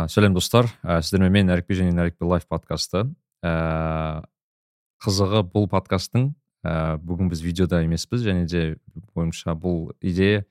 [0.00, 0.68] ә, сәлем достар.
[0.82, 3.04] Ә, сіздермен мен әрікбе және нәрікбе лайф подкасты.
[3.44, 4.22] Ә,
[5.02, 6.30] қызығы бұл подкасттың
[6.64, 8.62] ә, бүгін біз видеода емеспіз және де
[9.14, 10.44] ойымша бұл идея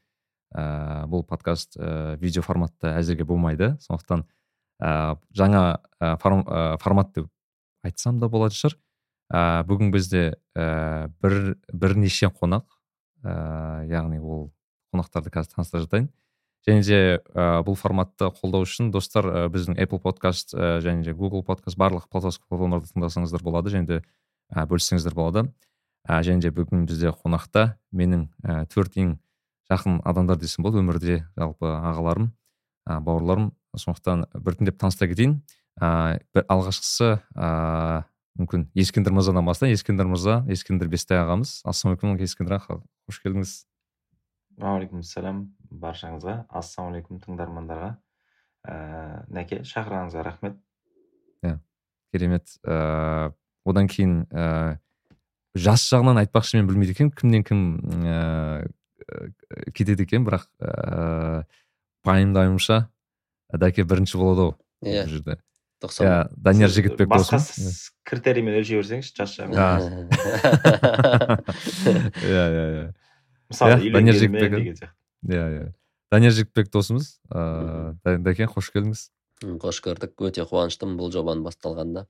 [0.54, 3.76] ә, бұл подкаст ә, видео форматта әзірге болмайды.
[3.86, 4.26] Сондықтан
[4.82, 5.64] ә, жаңа
[6.02, 7.30] ә, формат деп
[7.86, 8.78] айтсам да болатын шығар.
[9.30, 10.24] Ә, бүгін бізде
[10.58, 12.66] ә, бір бірнеше қонақ.
[13.24, 14.50] Ә, яғни ол
[14.94, 16.10] қонақтарды қазір таныстырып жатайын.
[16.68, 17.00] Және де
[17.36, 21.78] ә, бұл форматты қолдау үшін достар ә, біздің apple подкаст ә, және де google подкаст
[21.80, 24.02] барлық платформаларда тыңдасаңыздар болады және де
[24.52, 25.48] ә, бөліссеңіздер болады.
[26.08, 29.18] Ә, және де бүгін бізде қонақта менің ә, төрт ең
[29.72, 32.32] жақын адамдар десем болады өмірде жалпы ағаларым
[32.88, 33.52] ә, бауырларым.
[33.78, 35.40] Сондықтан біртіндеп таныстыра кетейін.
[35.80, 38.04] Ә, бір алғашқысы ә,
[38.40, 41.60] мүмкін ескендір мырзадан бастайын ескендір мырза ескендір бестай ағамыз.
[41.70, 43.54] Ассалаумағалейкум ескендір аға қош келдіңіз.
[44.60, 45.44] Уағалейкумассалам.
[45.72, 46.36] Баршаңызға.
[46.50, 47.94] Ассалаумағалейкум тыңдармандарға.
[48.68, 48.76] Ә,
[49.32, 50.60] нәке шақырғаныңызға рахмет.
[51.46, 51.60] Иә
[52.14, 52.56] керемет.
[52.66, 53.32] Ә,
[53.66, 54.80] одан кейін ә,
[55.56, 57.60] жас жағынан айтпақшы мен білмейді екенмін кімнен кім
[58.06, 58.68] ә,
[59.74, 61.44] кетеді екен бірақ ә,
[62.06, 62.84] пайымдауымша
[63.58, 65.06] дәке бірінші болады ау иә.
[65.06, 65.40] бұл жерде.
[66.04, 67.40] иә данияр жігітбек басқа
[68.04, 69.56] критериймен өлшей берсеңізші жас жағын
[72.30, 72.88] иә иә иә.
[73.50, 74.94] Мысалы үйленгенмен деген сияқты.
[75.28, 75.66] Иә иә
[76.12, 79.10] данияр жігітбек досымыз ыыы дәке қош келдіңіз
[79.62, 82.06] қош көрдік өте қуаныштымын бұл жобаның басталғанына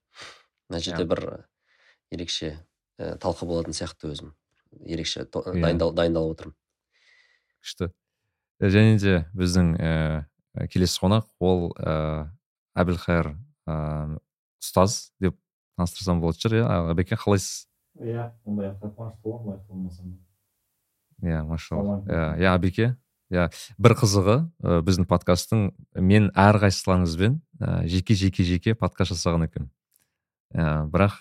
[0.70, 1.24] мына жерде бір
[2.14, 2.56] ерекше
[2.98, 4.34] ә, талқы болатын сияқты өзім
[4.86, 6.56] ерекше дайындал, дайындалып отырмын
[7.60, 7.92] күшті
[8.62, 12.30] және де біздің ә, келесі қонақ ол ә,
[12.78, 13.34] әбілхайыр
[13.68, 14.20] ә,
[14.62, 15.38] ұстаз деп
[15.78, 17.68] таныстырсам болатын шығар иә әбеке қалайсыз
[18.00, 20.18] иә ондай қуанышты боламын лайық болмасам
[21.24, 22.02] иә машалла.
[22.08, 22.96] Иә иә абеке
[23.30, 29.70] иә бір қызығы ә, біздің подкасттың мен әрқайсыларыңызбен ә, жеке жеке жеке подкаст жасаған екенмін.
[30.56, 31.20] Ә, бірақ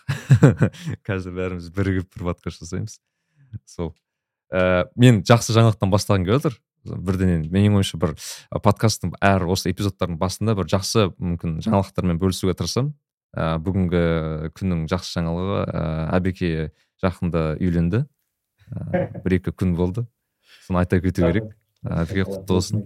[1.06, 2.98] қазір бәріміз бірігіп бір подкаст жасаймыз.
[3.68, 3.92] Сол.
[4.48, 6.56] Ә, мен жақсы жаңалықтан бастағым келіп отыр.
[6.88, 8.14] Бірденен менің ойымша бір
[8.64, 12.94] подкасттың әр осы эпизодтардың басында бір жақсы мүмкін жаңалықтармен бөлісуге тырысамын.
[13.36, 15.82] Ә, бүгінгі күннің жақсы жаңалығы ә,
[16.16, 16.70] әбеке
[17.04, 18.06] жақында үйленді.
[19.24, 20.06] Бір екі күн болды.
[20.66, 21.54] Соны айта кету керек.
[21.84, 22.82] Әбеке құтты болсын.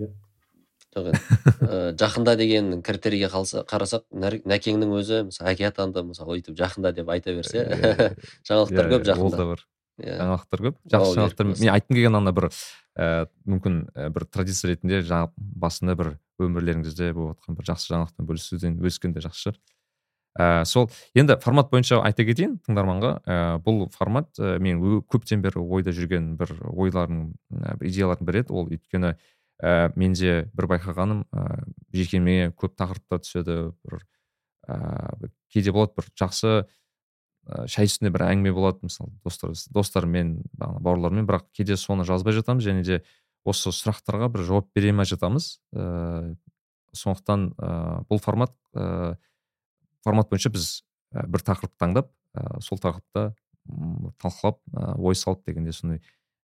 [0.92, 6.92] Жоқ енді жақында деген критерийге қалса қарасақ нәкеңнің өзі мысалы әке атанды мысалы өйтіп жақында
[6.92, 7.64] деп айта берсе
[8.48, 9.62] жаңалықтар көп жақында ол да бар.
[10.02, 10.18] Иә.
[10.20, 10.76] Жаңалықтар көп.
[10.92, 11.48] Жақсы жаңалықтар.
[11.52, 13.78] мен айтқым келген ана бір ә, мүмкін
[14.12, 19.24] бір традиция ретінде жаңа басында бір өмірлеріңізде болып жатқан бір жақсы жаңалықпен бөлісуден өскен де
[19.24, 19.60] жақсы шығар.
[20.38, 20.88] Ә, сол
[21.18, 23.12] енді формат бойынша айта кетейін тыңдарманға.
[23.24, 28.54] Ә, бұл формат ә, мен көптен бері ойда жүрген бір ойлардың ә, идеялардың бірі еді.
[28.56, 29.14] Ол өйткені
[29.62, 31.48] ә, менде бір байқағаным ә,
[31.92, 34.04] жекеме көп тақырыптар түседі бір
[34.68, 38.86] ә, кейде болады бір жақсы ә, шай үстінде бір әңгіме болады.
[38.88, 43.02] Мысалы достар достармен бауырлармен бірақ кейде соны жазбай жатамыз және де
[43.44, 45.58] осы сұрақтарға бір жауап бере алмай жатамыз.
[45.76, 46.34] Ә,
[46.96, 47.76] сондықтан ә,
[48.08, 49.16] бұл формат ә,
[50.04, 50.82] формат бойынша біз
[51.14, 53.32] ә, бір тақырып таңдап ә, сол тақырыпта
[54.22, 56.02] талқылап ә, ой салып дегенде сондай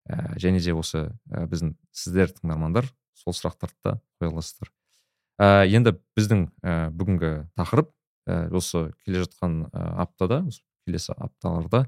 [0.08, 4.72] ә, және де осы ә, біздің сіздер тыңдармандар сол сұрақтарды да қоя аласыздар.
[5.38, 7.90] Ә, енді біздің ә, бүгінгі тақырып
[8.28, 10.44] ә, осы келе жатқан аптада
[10.86, 11.86] келесі апталарда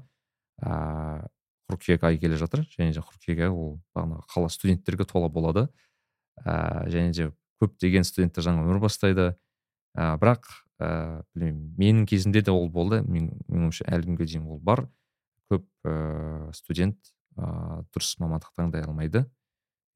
[0.61, 1.27] ә,
[1.71, 5.67] қыркүйек айы келе жатыр және де қыркүйек айы ол бағанағы қала студенттерге тола болады.
[6.43, 7.29] Ә, және де
[7.61, 9.31] көптеген студенттер жаңа өмір бастайды.
[9.95, 10.47] Ә, бірақ
[10.81, 13.01] ә, білмеймін менің кезімде де ол болды.
[13.05, 14.85] Мен менің ойымша әлі күнге дейін ол бар.
[15.51, 16.97] Көп ә, студент
[17.37, 19.25] ә, дұрыс мамандық таңдай алмайды.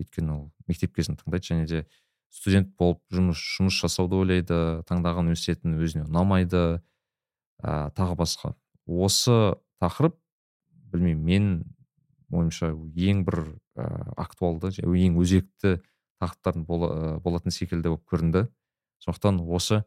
[0.01, 1.50] Өйткені ол мектеп кезін таңдайды.
[1.50, 1.85] Және де
[2.34, 4.59] студент болып жұмыс жұмыс жасауды ойлайды
[4.90, 6.82] таңдаған университетін өзіне ұнамайды.
[7.64, 8.53] Ә, тағы басқа.
[8.85, 10.20] Осы тақырып
[10.93, 11.66] білмеймін мен
[12.35, 13.41] ойымша ең бір
[13.79, 13.90] ә,
[14.22, 15.79] актуалды ең өзекті
[16.22, 16.64] тақырыптардың
[17.23, 18.47] болатын секілді болып көрінді.
[19.03, 19.84] Сондықтан осы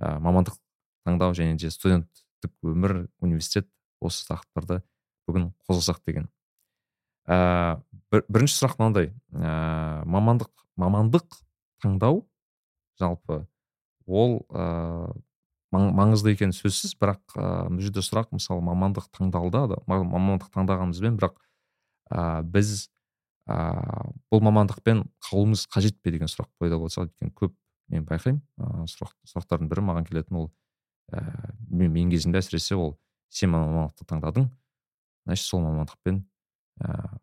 [0.00, 0.58] ә, мамандық
[1.06, 3.68] таңдау және де студенттік өмір университет
[4.00, 4.82] осы тақырыптарды
[5.26, 6.28] бүгін қозғасақ деген.
[7.26, 7.82] Ә,
[8.12, 9.12] бір, бірінші сұрақ мынандай.
[9.32, 11.40] Ә, мамандық мамандық
[11.82, 12.24] таңдау
[13.00, 13.44] жалпы
[14.06, 15.12] ол ә,
[15.74, 21.40] маңызды екені сөзсіз бірақ ә, бұл жерде сұрақ мысалы мамандық таңдалды мамандық таңдағанымызбен бірақ
[22.10, 22.88] ә, біз
[23.50, 23.58] ә,
[24.30, 27.56] бұл мамандықпен қалуымыз қажет пе деген сұрақ пайда болса өйткені көп
[27.92, 28.40] мен байқаймын.
[28.58, 30.48] Ыыы сұрақ сұрақтардың бірі маған келетін ол
[31.12, 32.96] ііі ә, менің кезімде әсіресе ол
[33.30, 34.48] сен мамандықты таңдадың
[35.26, 37.18] значит сол мамандықпен ііі ә,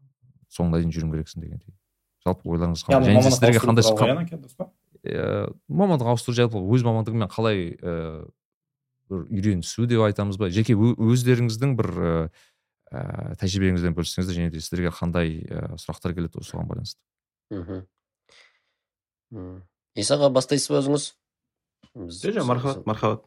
[0.53, 1.75] соңына дейін жүруің керексің дегендей.
[2.23, 3.83] Жалпы ойларыңыз қандай және сіздерге қандай
[5.03, 8.23] ә, мамандық ауыстыру жалпы өз мамандығыңмен қалай ә,
[9.11, 10.47] бір үйренісу деп айтамыз ба?
[10.53, 12.13] Жеке өздеріңіздің бір ә,
[13.41, 17.01] тәжірибеңізбен бөліссеңіздер және де сіздерге қандай ә, сұрақтар келеді осыған байланысты?
[19.33, 19.63] Мхм.
[19.99, 21.07] Исаға бастайсыз ба өзіңіз?
[21.93, 23.25] Жоқ мархабат мархабат.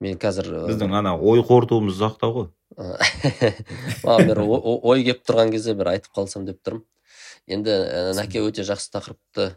[0.00, 2.46] мен қазір біздің ана ой қорытуымыз ұзақтау ғой.
[4.06, 6.86] Маған бір ой келіп тұрған кезде бір айтып қалсам деп тұрмын.
[7.50, 7.74] Енді
[8.16, 9.50] нәке өте жақсы тақырыпты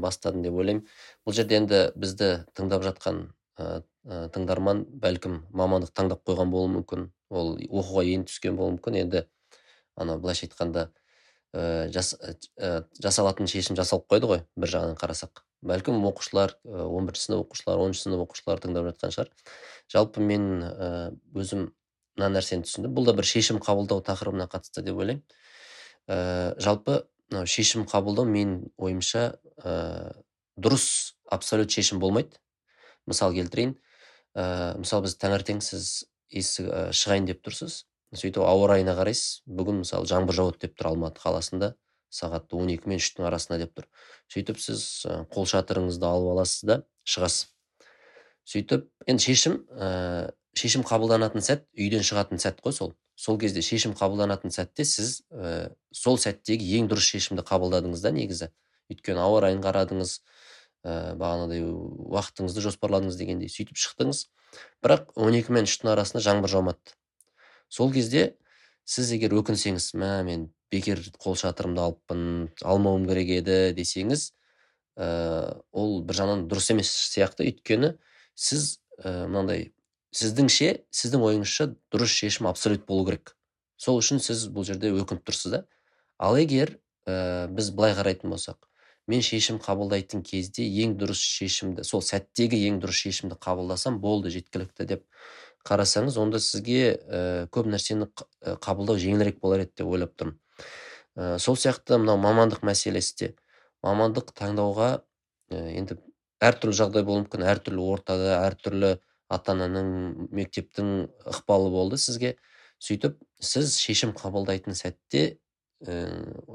[0.00, 0.86] бастадың деп ойлаймын.
[1.26, 3.26] Бұл жерде енді бізді тыңдап жатқан
[4.34, 7.10] тыңдарман бәлкім мамандық таңдап қойған болуы мүмкін.
[7.30, 9.00] Ол оқуға енді түскен болуы мүмкін.
[9.04, 9.26] Енді
[10.00, 10.99] ана былайша айтқанда ә,
[11.52, 12.14] жас,
[12.58, 15.42] ә, жасалатын шешім жасалып қойды ғой бір жағынан қарасақ.
[15.66, 19.32] Бәлкім оқушылар он бірінші сынып оқушылары оныншы сынып оқушылары тыңдап жатқан шығар.
[19.92, 20.62] Жалпы мен
[21.34, 21.66] өзім
[22.20, 22.94] мына нәрсені түсіндім.
[22.94, 25.22] Бұл да бір шешім қабылдау тақырыбына қатысты деп ойлаймын.
[26.08, 29.26] Ә, жалпы мынау шешім қабылдау менің ойымша
[29.62, 30.14] ә,
[30.56, 32.40] дұрыс абсолют шешім болмайды.
[33.06, 33.76] Мысал келтірейін.
[34.34, 37.84] Ә, мысалы біз таңертең сіз есік ә, шығайын деп тұрсыз.
[38.16, 39.42] Сөйтіп ауа райына қарайсыз.
[39.46, 41.74] Бүгін мысалы жаңбыр жауады деп тұр алматы қаласында.
[42.10, 43.86] Сағат он екі мен үштің арасында деп тұр.
[44.32, 47.52] Сөйтіп сіз қол шатырыңызды алып аласыз да шығасыз.
[48.50, 52.96] Сөйтіп енді шешім ә, шешім қабылданатын сәт үйден шығатын сәт қой сол.
[53.14, 58.50] Сол кезде шешім қабылданатын сәтте сіз ә, сол сәттегі ең дұрыс шешімді қабылдадыңыз да негізі.
[58.90, 60.16] Өйткені ауа райын қарадыңыз
[60.82, 63.52] ә, бағанағыдай уақытыңызды жоспарладыңыз дегендей.
[63.52, 64.24] Сөйтіп шықтыңыз.
[64.82, 66.96] Бірақ он екі мен үштің арасында жаңбыр жаумады.
[67.70, 68.34] Сол кезде
[68.84, 72.22] сіз егер өкінсеңіз мә мен бекер қол шатырымды алыппын
[72.66, 74.30] алмауым керек еді десеңіз
[74.98, 75.08] ә,
[75.72, 77.46] ол бір жағынан дұрыс емес сияқты.
[77.50, 77.94] Өйткені
[78.34, 79.70] сіз ә, мынандай
[80.14, 83.36] сіздіңше сіздің ойыңызша дұрыс шешім абсолют болу керек.
[83.80, 85.62] Сол үшін сіз бұл жерде өкініп тұрсыз да.
[86.18, 86.76] Ал егер
[87.06, 88.66] ә, біз былай қарайтын болсақ
[89.10, 94.86] мен шешім қабылдайтын кезде ең дұрыс шешімді сол сәттегі ең дұрыс шешімді қабылдасам болды жеткілікті
[94.86, 95.06] деп
[95.66, 97.20] қарасаңыз онда сізге ә,
[97.52, 98.08] көп нәрсені
[98.64, 100.38] қабылдау жеңілірек болар еді деп ойлап тұрмын.
[101.16, 103.28] Ә, сол сияқты мынау мамандық мәселесі де.
[103.84, 104.90] Мамандық таңдауға
[105.52, 105.98] ә, енді
[106.40, 107.44] әртүрлі жағдай болуы мүмкін.
[107.52, 108.94] Әртүрлі ортада әртүрлі
[109.30, 110.94] ата ананың мектептің
[111.34, 112.34] ықпалы болды сізге.
[112.80, 115.24] Сөйтіп сіз шешім қабылдайтын сәтте
[115.84, 115.98] ә,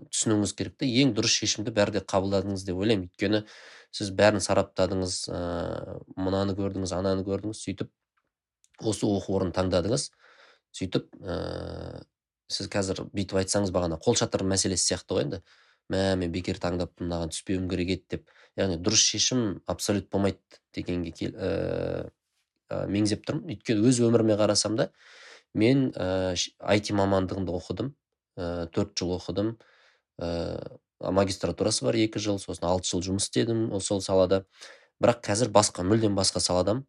[0.10, 3.12] түсінуіңіз керек те ең дұрыс шешімді бәрі де қабылдадыңыз деп ойлаймын.
[3.12, 3.44] Өйткені
[3.96, 5.44] сіз бәрін сараптадыңыз ә,
[6.18, 7.62] мынаны көрдіңіз ананы көрдіңіз.
[7.62, 7.94] Сөйтіп
[8.81, 10.10] осы оқу орнын таңдадыңыз.
[10.75, 11.12] Сөйтіп
[12.51, 15.42] сіз қазір бүйтіп айтсаңыз бағана қолшатыр мәселесі сияқты ғой енді.
[15.89, 18.30] Мә мен бекер таңдаппын мынаған түспеуім керек еді деп.
[18.57, 20.39] Яғни дұрыс шешім абсолют болмайды
[20.74, 23.54] дегенге кел, ә, меңзеп тұрмын.
[23.54, 24.89] Өйткені өз өміріме қарасам да
[25.54, 27.94] мен ә, IT мамандығында оқыдым
[28.38, 29.56] ә, төрт жыл оқыдым
[30.19, 34.45] ә, магистратурасы бар екі жыл сосын алты жыл жұмыс істедім сол салада.
[35.01, 36.86] Бірақ қазір басқа мүлдем басқа саладамын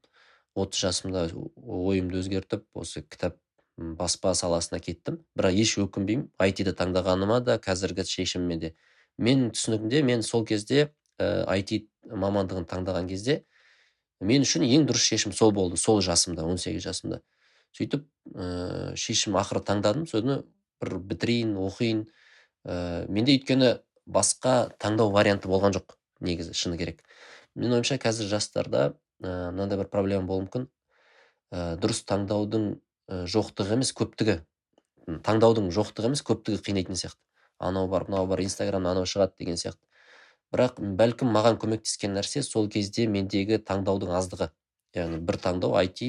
[0.57, 3.37] отыз жасымда ойымды өзгертіп осы кітап
[3.77, 5.21] баспа саласына кеттім.
[5.37, 6.31] Бірақ еш өкінбеймін.
[6.39, 8.75] айтиді таңдағаныма да қазіргі шешіміме де.
[9.19, 13.45] Мен түсінігімде мен сол кезде ә, IT мамандығын таңдаған кезде
[14.21, 17.21] мен үшін ең дұрыс шешім сол болды сол жасымда 18 жасымда.
[17.77, 20.07] Сөйтіп ә, шешім ақыры таңдадым.
[20.09, 20.43] Соны
[20.81, 22.07] бір бітірейін оқиын.
[22.65, 27.03] Ә, менде өйткені басқа таңдау варианты болған жоқ негізі шыны керек.
[27.57, 30.67] Менің ойымша қазір жастарда мынандай бір проблема болуы мүмкін
[31.53, 32.75] ә, дұрыс таңдаудың
[33.31, 34.41] жоқтығы емес көптігі.
[35.27, 37.23] Таңдаудың жоқтығы емес көптігі қинайтын сияқты.
[37.59, 39.83] Анау бар мынау бар инстаграмда анау шығады деген сияқты.
[40.53, 44.51] Бірақ бәлкім маған көмектескен нәрсе сол кезде мендегі таңдаудың аздығы.
[44.95, 46.03] Яғни бір таңдау IT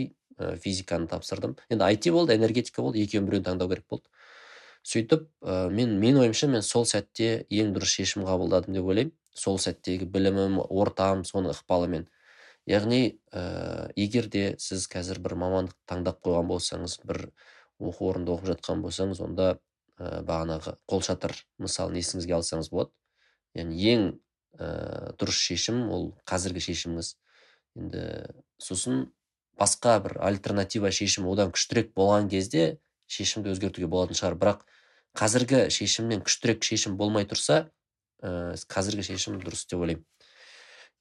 [0.61, 1.55] физиканы тапсырдым.
[1.69, 4.09] Енді IT болды энергетика болды екеуін біреуін таңдау керек болды.
[4.87, 9.13] Сөйтіп ә, мен менің ойымша мен сол сәтте ең дұрыс шешім қабылдадым деп ойлаймын.
[9.37, 12.07] Сол сәттегі білімім ортам соның ықпалымен
[12.67, 17.29] яғни ә, егер де сіз қазір бір мамандық таңдап қойған болсаңыз бір
[17.79, 19.53] оқу орнында оқып жатқан болсаңыз онда
[19.97, 22.91] ә, бағанағы қолшатыр мысалын есіңізге алсаңыз болады.
[23.55, 24.07] Яғни ең
[24.59, 27.13] ә, дұрыс шешім ол қазіргі шешіміңіз.
[27.77, 28.03] Енді
[28.61, 29.07] сосын
[29.57, 34.37] басқа бір альтернатива шешім одан күштірек болған кезде шешімді өзгертуге болатын шығар.
[34.41, 34.67] Бірақ
[35.17, 37.69] қазіргі шешімнен күштірек шешім болмай тұрса
[38.21, 40.05] ә, қазіргі шешім дұрыс деп ойлаймын.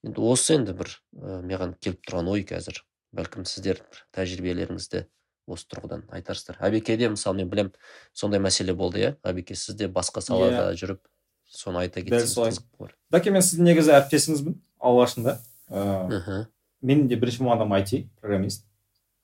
[0.07, 2.81] Енді осы енді бір ә, маған келіп тұрған ой қазір.
[3.17, 3.83] Бәлкім сіздер
[4.15, 5.07] тәжірибелеріңізді
[5.51, 6.59] осы тұрғыдан айтарсыздар.
[6.65, 7.73] Әбекеде мысалы мен білем
[8.15, 9.13] сондай мәселе болды иә.
[9.27, 10.79] Әбеке сіз де басқа салада yeah.
[10.79, 11.03] жүріп
[11.47, 12.95] соны айта кетсеңіз солай.
[13.11, 15.39] бәке мен сіздің негізі әріптесіңізбін алғашында.
[15.71, 16.47] Ыыы
[16.87, 18.67] менің де бірінші мамандығым IT программист.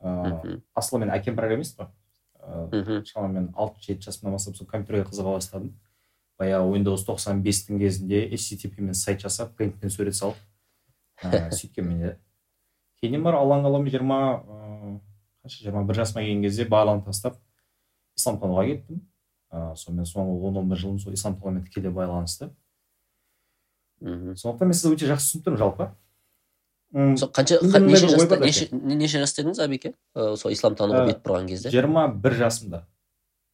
[0.00, 1.90] Ыыы асылы мен әкем программист қой.
[2.42, 5.74] Ыыы шамамен алты жеті жасымнан бастап сол компьютерге қызыға бастадым.
[6.38, 10.38] Баяғы windows тоқсан бестің кезінде http мен сайт жасап пейнтпен сурет салып
[11.22, 12.12] сөйткенмен иә
[13.02, 14.18] кейіннен барып алланың қалауымен жиырма
[15.42, 17.38] қанша жиырма бір жасыма келген кезде барлығын тастап
[18.18, 19.00] исламтануға кеттім.
[19.52, 22.50] Ыыы сонымен соңғы он он бір жылым сол исламтанумен тікелей байланысты.
[24.00, 24.36] Мхм.
[24.36, 25.90] Сондықтан мен сізді өте жақсы түсініп тұрмын жалпы.
[27.18, 31.70] Сол қанша неше жаста неше, неше жаста едіңіз абеке сол исламтануға бет бұрған кезде?
[31.72, 32.84] жиырма бір жасымда.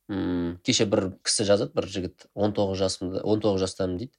[0.09, 2.27] Мм кеше бір кісі жазады бір жігіт.
[2.35, 4.13] он тоғыз жасымда он тоғыз жастамын дейді.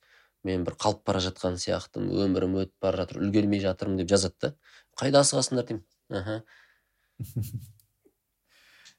[0.47, 4.53] Мен бір қалып бара жатқан сияқтымын өмірім өтіп бара жатыр үлгермей жатырмын деп жазады да.
[4.99, 5.83] Қайда асығасыңдар деймін?
[6.09, 6.41] Аха.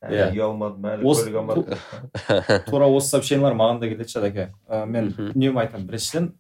[0.01, 0.31] Иә.
[0.33, 1.65] үй алмадым әлі көлік алмадым.
[2.71, 4.47] тура осы сообщениелер маған да келеді шадаке
[4.89, 6.31] мен үнемі айтамын біріншіден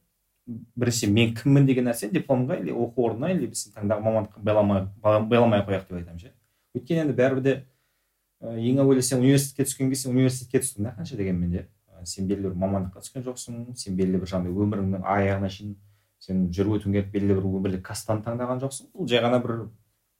[0.80, 4.40] бірінші мен кіммін деген нәрсені дипломға или оқу орнына или біз таңдаған мамандыққа
[5.28, 6.32] байламай ақ қояйық деп айтамын ше.
[6.74, 7.54] Өйткені енді бәрібір де
[8.40, 11.66] ең әуелі сен университетке түскен кезде сен университетке түстің да қанша дегенмен де.
[12.08, 15.74] Сен белгілі бір мамандыққа түскен жоқсың сен белгілі бір жаңағыдай өміріңнің аяғына шейін
[16.20, 18.90] сен жүріп өтуің керек белгілі бір өмірлік кастаны таңдаған жоқсың.
[18.94, 19.56] Бұл жай ғана бір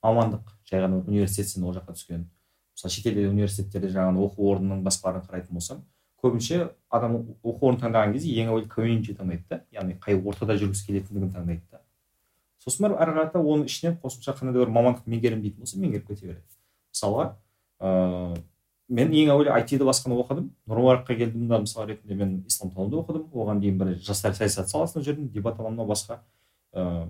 [0.01, 2.27] мамандық жай ғана университет сен ол жаққа түскен.
[2.75, 5.83] Мысалы шетелде университеттерде жаңағы оқу орнының басқаларын қарайтын болсам
[6.21, 10.85] көбінше адам оқу орнын таңдаған кезде ең әуелі комьюнити таңдайды да яғни қай ортада жүргісі
[10.87, 11.81] келетіндігін таңдайды да.
[12.61, 16.07] Сосын барып ары қарата оның ішінен қосымша қандай да бір мамандық меңгеремін дейтін болса меңгеріп
[16.07, 16.45] кете береді.
[16.93, 17.25] Мысалға
[17.81, 18.43] ыыы
[18.91, 20.49] мен ең әуелі айтиді басқаны оқыдым.
[20.67, 23.27] Нұрмараққа келдім да мысал ретінде мен исламтануды оқыдым.
[23.31, 26.19] Оған дейін бір жастар саясаты саласында жүрдім дебат анау басқа
[26.75, 27.07] ыыы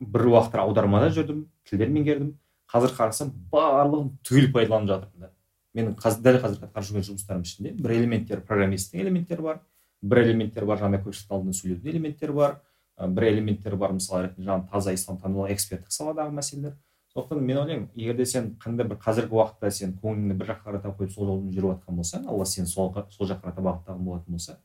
[0.00, 2.32] бір уақыттар аудармада жүрдім тілдер меңгердім.
[2.72, 5.32] Қазір қарасам барлығын түгел пайдаланып жатырмын да.
[5.76, 9.60] Менің қазір дәл қазір атқарып жүрген жұмыстарымның ішінде бір элементтер программисттің элементтері бар
[10.02, 12.56] бір элементтер бар жаңағыдай көпшіліктің алдында сөйлеудің элементтері бар
[13.00, 16.74] бір элементтер бар мысал ретінде жаңағы таза исламтану эксперттік саладағы мәселелер.
[17.14, 20.92] Сондықтан мен ойлаймын егер де сен қандай бір қазіргі уақытта сен көңіліңді бір жаққа қарата
[20.98, 24.58] қойып сол жолмен жүріп жатқан болсаң алла сені сол, сол жаққа қарата бағыттаған болатын болса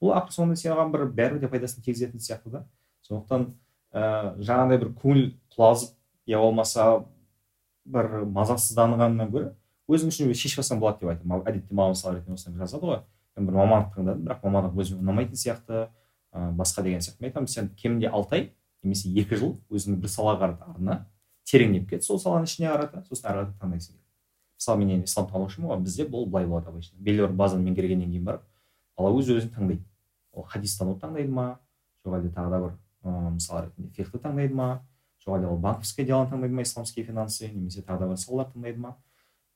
[0.00, 2.64] ол ақыр соңында саған бір бәрібір де пайдасын тигізетін сияқты да.
[3.02, 3.48] сондықтан
[3.92, 5.96] ыыы жаңағыдай бір көңіл құлазып
[6.30, 7.04] я болмаса
[7.84, 9.50] бір мазасызданғаннан гөрі
[9.90, 11.42] өзің үшін шешіп алсаң болады деп айтамын.
[11.48, 13.00] Әдетте маған мысал ретінде осылай жазады ғой.
[13.36, 17.22] Мен бір мамандық таңдадым бірақ мамандық өзіме ұнамайтын сияқты ыыы басқа деген сияқты.
[17.24, 18.44] Мен айтамын сен кемінде алты ай
[18.84, 20.98] немесе екі жыл өзіңді бір салаға қарата арна
[21.50, 23.96] тереңдеп кет сол саланың ішіне қарата сосын ары қарата таңдайсың
[24.60, 28.24] мысалы мен енді исламтанушымын ғой бізде бұл былай болады обычно белгілі бір базаны меңгергеннен кейін
[28.28, 28.46] барып
[29.00, 29.84] бала өз өзін таңдайды.
[30.32, 31.58] Ол хадистануды таңдайды ма?
[32.04, 34.68] Жоқ әлде тағы да бір ыыы мысал ретінде фихты таңдайды ма?
[35.24, 36.66] Жоқ әлде ол банковское делоны таңдайды ма?
[36.66, 38.96] Исламские финансы немесе тағы да бір салалар таңдайды ма?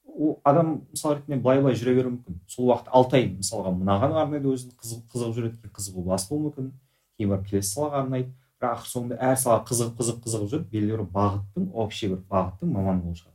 [0.04, 2.40] Ол адам мысал ретінде былай былай жүре беруі мүмкін.
[2.48, 6.72] Сол уақыт алты ай мысалға мынаған арнайды өзін қызығып жүреді кейін қызығу бас болуы мүмкін.
[7.18, 8.32] Кейін барып келесі салаға арнайды.
[8.64, 13.04] Бірақ соңында әр салаға қызығып қызығып қызығып жүріп белгілі бір бағыттың общий бір бағыттың маманы
[13.04, 13.35] болып шығады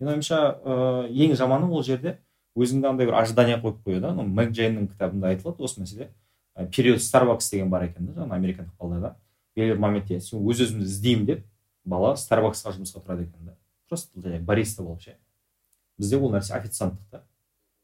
[0.00, 2.18] менің ойымша ыыы ең жаманы ол жерде
[2.56, 6.10] өзіңде андай бір ожидание қойып қояды анау мэг джейннің кітабында айтылады осы мәселе.
[6.72, 9.16] Период старбакс деген бар екен да жаңағы американдық балаларда
[9.56, 11.44] белгілі бір моментте сен өз өзімді іздеймін деп
[11.84, 13.56] бала старбаксқа жұмысқа тұрады екен да.
[13.88, 15.16] Просто бариста болып ше.
[15.98, 17.22] Бізде ол нәрсе официанттық та.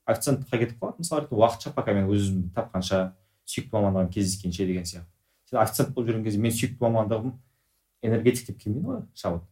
[0.07, 0.99] Официанттыққа кетіп қалады.
[0.99, 3.13] Мысалы ретінде уақытша пока мен өз өзімді тапқанша
[3.45, 5.09] сүйікті мамандығым кездескенше деген сияқты.
[5.61, 7.35] Официант болып жүрген кезде мен сүйікті мамандығым
[8.03, 9.49] энергетик деп келмейді ғой шабыт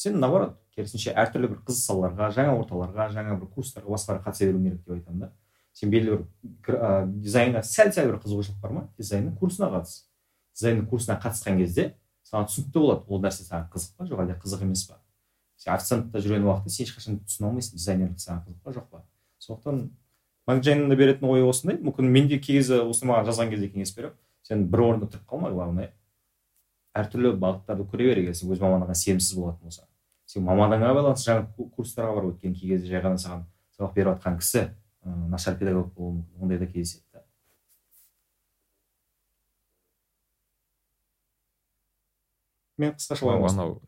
[0.00, 4.64] сен наоборот керісінше әртүрлі бір қызық салаларға жаңа орталарға жаңа бір курстарға басқаларға қатыса беруің
[4.64, 5.30] керек деп айтамын да.
[5.76, 6.22] Сен белгілі
[6.66, 8.84] бір ә, дизайнға сәл сәл бір қызығушылық бар ма?
[8.98, 10.06] Дизайнның курсына қатыс.
[10.56, 11.86] Дизайнның курсына қатысқан кезде
[12.26, 14.98] саған түсінікті болады ол нәрсе саған қызық па жоқ әлде қызық емес па?
[15.60, 19.04] Сен официантта жүрген уақытта сен ешқашан түсіне алмайсың дизайнерлік саған қызық па жоқ па?
[19.38, 19.84] Сондықтан
[20.50, 21.78] макджайнның да беретін ойы осындай.
[21.80, 24.16] Мүмкін мен де кей кезде осы маған жазған кезде кеңес беремін.
[24.50, 25.92] Сен бір орында тұрып қалма главное
[26.98, 29.86] әртүрлі бағыттарды көре бер егер сен өз мамандығыңа сенімсіз болатын болсаң
[30.26, 33.44] сен мамандығыңа байланысты жаңа курстарға барып өткен кей кезде жай ғана саған
[33.76, 34.64] сабақ беріп жатқан кісі
[35.06, 37.22] ыыы нашар педагог болуы мүмкін ондай да кездеседі да
[42.78, 43.78] мен қысқаша анау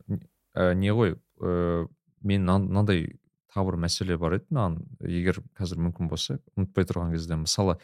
[0.78, 1.88] не ғой ыыы
[2.22, 3.08] мен мынандай
[3.52, 4.78] тағы бір мәселе бар еді маған
[5.10, 7.76] егер қазір мүмкін болса ұмытпай тұрған кезде мысалы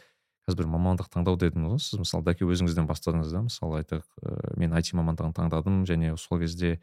[0.48, 1.80] қазір бір мамандық таңдау дедіңіз ғой.
[1.84, 3.44] Сіз мысалы дәке өзіңізден бастадыңыз да.
[3.44, 6.80] Мысалы айтайық ә, мен айти мамандығын таңдадым және сол кезде ііі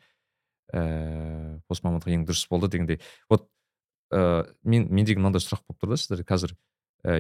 [0.74, 3.00] ә, осы мамандық ең дұрыс болды дегендей.
[3.30, 3.48] Вот
[4.14, 6.56] ә, мен мендегі мынандай сұрақ болып тұр да сіздер қазір
[7.06, 7.18] ә,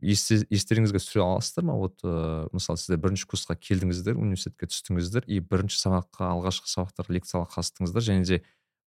[0.00, 1.78] естеріңізге түсіре аласыздар ма?
[1.80, 7.48] Вот ә, мысалы сіздер бірінші курсқа келдіңіздер университетке түстіңіздер и бірінші сабаққа алғашқы сабақтар лекцияға
[7.56, 8.42] қатыстыңыздар және де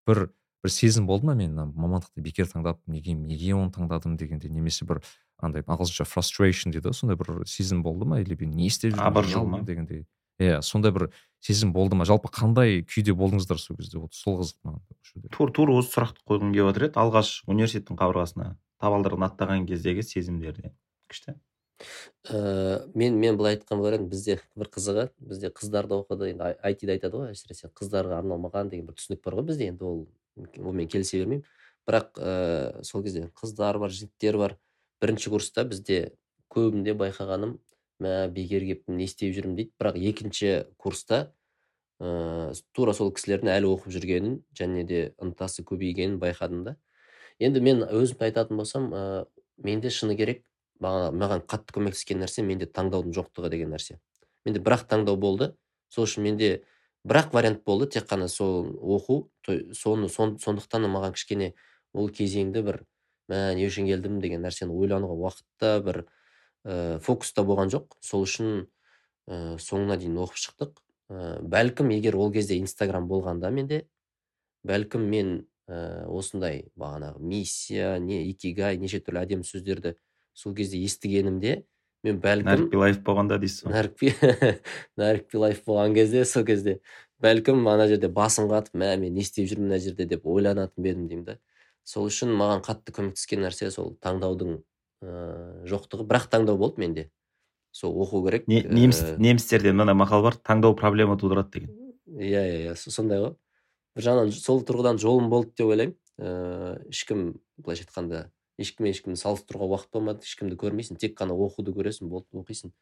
[0.06, 0.28] бір
[0.62, 1.34] бір сезім болды ма?
[1.34, 5.02] Мен мына мамандықты бекер таңдап неге неге оны таңдадым дегендей немесе бір
[5.42, 10.06] андай ағылшынша frustration дейді ғой сондай бір сезім болды ма или не істеп жүрмін дегендей.
[10.40, 11.10] Иә сондай бір
[11.44, 12.06] сезім болды ма?
[12.08, 13.98] Жалпы қандай күйде болдыңыздар сол кезде?
[14.00, 16.96] Вот сол қызық маған тура тура осы сұрақты қойғым келіп жатыр еді.
[17.00, 20.72] Алғаш университеттің қабырғасына табалдырығын аттаған кездегі сезімдерде.
[21.12, 21.36] Күшті?
[22.28, 26.32] Ә, мен мен былай айтқан болар едім бізде бір қызығы бізде қыздарды оқыды.
[26.32, 29.70] Енді айтида айтады ғой әсіресе қыздарға арналмаған деген бір түсінік бар ғой бізде.
[29.72, 30.02] Енді ол
[30.56, 31.44] онымен келісе бермеймін.
[31.88, 34.56] Бірақ ә, сол кезде қыздар бар жігіттер бар.
[35.00, 36.12] Бірінші курста бізде
[36.52, 37.58] көбінде байқағаным
[38.00, 39.72] мә бекер келіппін не істеп жүрмін дейді.
[39.80, 41.32] Бірақ екінші курста
[42.00, 46.76] ә, тура сол кісілердің әлі оқып жүргенін және де ынтасы көбейгенін байқадым да.
[47.38, 49.26] Енді мен өзімді айтатын болсам ә,
[49.56, 50.44] менде шыны керек
[50.80, 53.98] маған қатты көмектескен нәрсе менде таңдаудың жоқтығы деген нәрсе.
[54.46, 55.52] Менде бір ақ таңдау болды.
[55.92, 56.62] Сол үшін менде
[57.04, 59.28] бір ақ вариант болды тек қана сол оқу
[59.76, 61.52] соны сон, сондықтан маған кішкене
[61.92, 62.82] ол кезеңді бір
[63.30, 66.02] мә не үшін келдім деген нәрсені ойлануға уақытта бір
[66.64, 67.96] ә, фокуста болған жоқ.
[68.04, 68.66] Сол үшін
[69.30, 70.74] ә, соңына дейін оқып шықтық.
[71.10, 73.84] Ә, бәлкім егер ол кезде инстаграм болғанда менде
[74.66, 75.34] бәлкім мен
[75.70, 79.94] ә, осындай бағанағы миссия не икигай неше түрлі әдемі сөздерді
[80.34, 81.62] сол кезде естігенімде
[82.06, 83.76] мен бәлкім нәрікби лайф болғанда дейсіз ғой.
[85.00, 86.78] Нәрікби лайф болған кезде сол кезде
[87.22, 90.06] бәлкім ана жерде басым қатып мә мен не істеп жүрмін мына жерде?
[90.08, 91.38] деп ойланатын ба едім деймін да.
[91.90, 94.60] Сол үшін маған қатты көмектескен нәрсе сол таңдаудың
[95.02, 96.06] ыыы жоқтығы.
[96.06, 97.08] Бірақ таңдау болды менде.
[97.74, 101.72] Сол оқу керек неміс немістерде мынандай мақал бар таңдау проблема тудырады деген.
[102.06, 103.34] Иә иә иә сондай ғой.
[103.96, 105.96] Бір жағынан сол тұрғыдан жолым болды деп ойлаймын.
[106.20, 107.26] Ыыы ешкім
[107.58, 108.24] былайша айтқанда
[108.60, 110.26] ешкіммен ешкімді салыстыруға уақыт болмады.
[110.26, 112.74] Ешкімді көрмейсің тек қана оқуды көресің болды оқисың.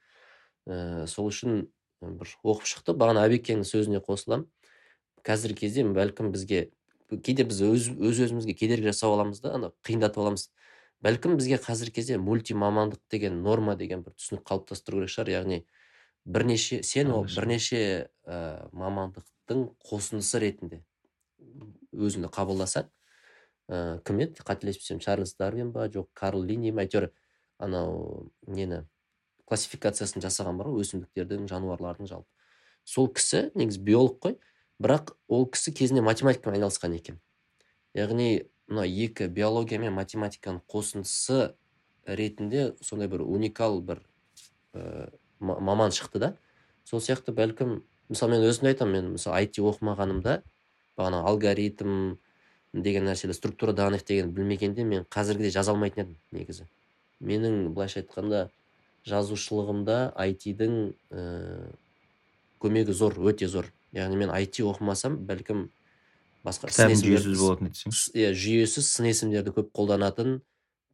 [0.69, 1.69] Ә, сол үшін
[2.03, 2.97] бір оқып шықты.
[2.99, 4.49] Бағана әбекеңнің сөзіне қосыламын.
[5.25, 6.71] Қазіргі кезде бәлкім бізге
[7.17, 10.49] кейде біз өз, өз өзімізге кедергі жасап аламыз да ана қиындатып аламыз.
[11.05, 15.31] Бәлкім бізге қазіргі кезде мультимамандық деген норма деген бір түсінік қалыптастыру керек шығар.
[15.37, 15.61] Яғни
[16.27, 20.83] бірнеше сен ол бірнеше ә, мамандықтың қосындысы ретінде
[21.95, 22.91] өзіңді қабылдасаң
[23.71, 24.43] ә, кім еді?
[24.45, 26.85] Қателеспесем чарльз дарвин ба жоқ карл лини ма?
[26.85, 27.13] Әйтеуір
[27.59, 28.83] анау нені
[29.49, 32.29] классификациясын жасаған бар ғой өсімдіктердің жануарлардың жалпы.
[32.85, 34.37] Сол кісі негізі биолог қой.
[34.83, 37.19] Бірақ ол кісі кезінде математикамен айналысқан екен.
[37.95, 41.55] Яғни мына екі биология мен математиканың қосындысы
[42.07, 44.03] ретінде сондай бір уникал бір
[44.75, 45.11] ә,
[45.41, 46.35] маман шықты да.
[46.85, 50.43] Сол сияқты бәлкім мысалы мен өзімді айтамын мен мысалы айти оқымағанымда
[50.99, 52.19] бағана алгоритм
[52.73, 56.69] деген нәрселер структура данных деген білмегенде мен қазіргідей жаза алмайтын едім негізі.
[57.21, 58.49] Менің былайша айтқанда
[59.09, 60.79] жазушылығымда айтидың
[61.11, 61.73] ә,
[62.61, 63.73] көмегі зор өте зор.
[63.97, 65.69] Яғни мен айти оқымасам бәлкім
[66.47, 67.73] басқа жүйесіз болатын
[68.17, 70.41] иә жүйесіз сын есімдерді көп қолданатын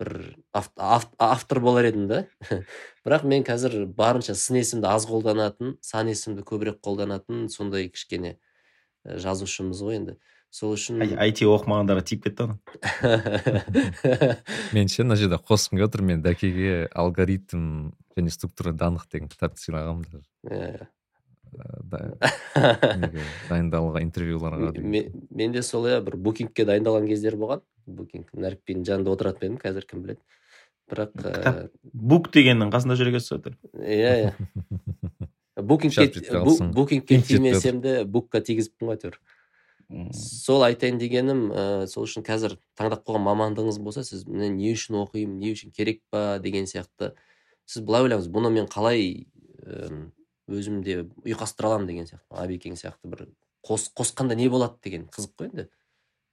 [0.01, 2.25] бір автор болар едім да.
[3.07, 8.37] Бірақ мен қазір барынша сын есімді аз қолданатын сан есімді көбірек қолданатын сондай кішкене
[9.05, 10.17] жазушымыз ғой енді.
[10.55, 12.57] Сол үшін айти оқымағандарға тиіп кетті ғой
[14.75, 16.05] мен ше мына жерде қосқым келіп отыр.
[16.11, 20.29] Мен дәкеге алгоритм және структура данных деген кітапты сыйлағанмын даже.
[20.51, 20.91] Иә
[23.51, 24.73] дайындалған интервьюларға
[25.31, 27.63] менде сол иә бір букингке дайындалған кездер болған.
[27.87, 30.21] Букинг нәрікбидің жанында отыратын едім қазір кім біледі.
[30.91, 34.35] Бірақ кітап бук дегеннің қасында жүр екенсіз ғой иә иә.
[35.71, 36.11] Букингке
[36.75, 39.21] букингке тимесем де букқа тигізіппін ғой әйтеуір.
[40.17, 44.97] Сол айтайын дегенім ә, сол үшін қазір таңдап қойған мамандығыңыз болса сіз мен не үшін
[45.03, 47.13] оқимын не үшін керек па деген сияқты.
[47.69, 49.27] Сіз былай ойлаңыз бұны мен қалай
[49.63, 50.09] ә,
[50.49, 52.27] өзімде ұйқастыра аламын деген сияқты.
[52.31, 53.27] Абекең сияқты бір
[53.65, 55.69] қос, қосқанда не болады деген қызық қой енді.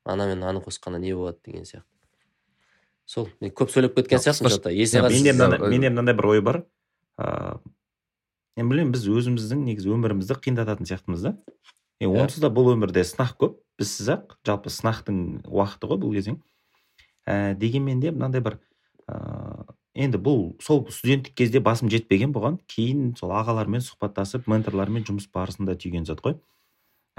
[0.05, 1.87] Ана мен мынаны қосқанда не болады деген сияқты.
[3.05, 6.63] Сол мен көп сөйлеп кеткен сияқтымын менде мынандай бір ой бар.
[7.19, 7.59] Ыыы
[8.57, 11.35] мен білемін біз өзіміздің негізі өмірімізді қиындататын сияқтымыз да.
[12.01, 12.23] Е иә.
[12.23, 13.59] онсыз да бұл өмірде сынақ көп.
[13.79, 16.41] Бізсіз ақ жалпы сынақтың уақыты ғой бұл кезең.
[17.25, 18.59] Ә, дегенмен де мынандай бір
[19.07, 19.65] ә,
[20.03, 22.59] енді бұл сол студенттік кезде басым жетпеген бұған.
[22.71, 26.37] Кейін сол ағалармен сұхбаттасып менторлармен жұмыс барысында түйген зат қой.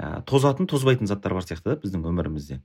[0.01, 2.59] Ә, тозатын тозбайтын заттар бар сияқты да біздің өмірімізде.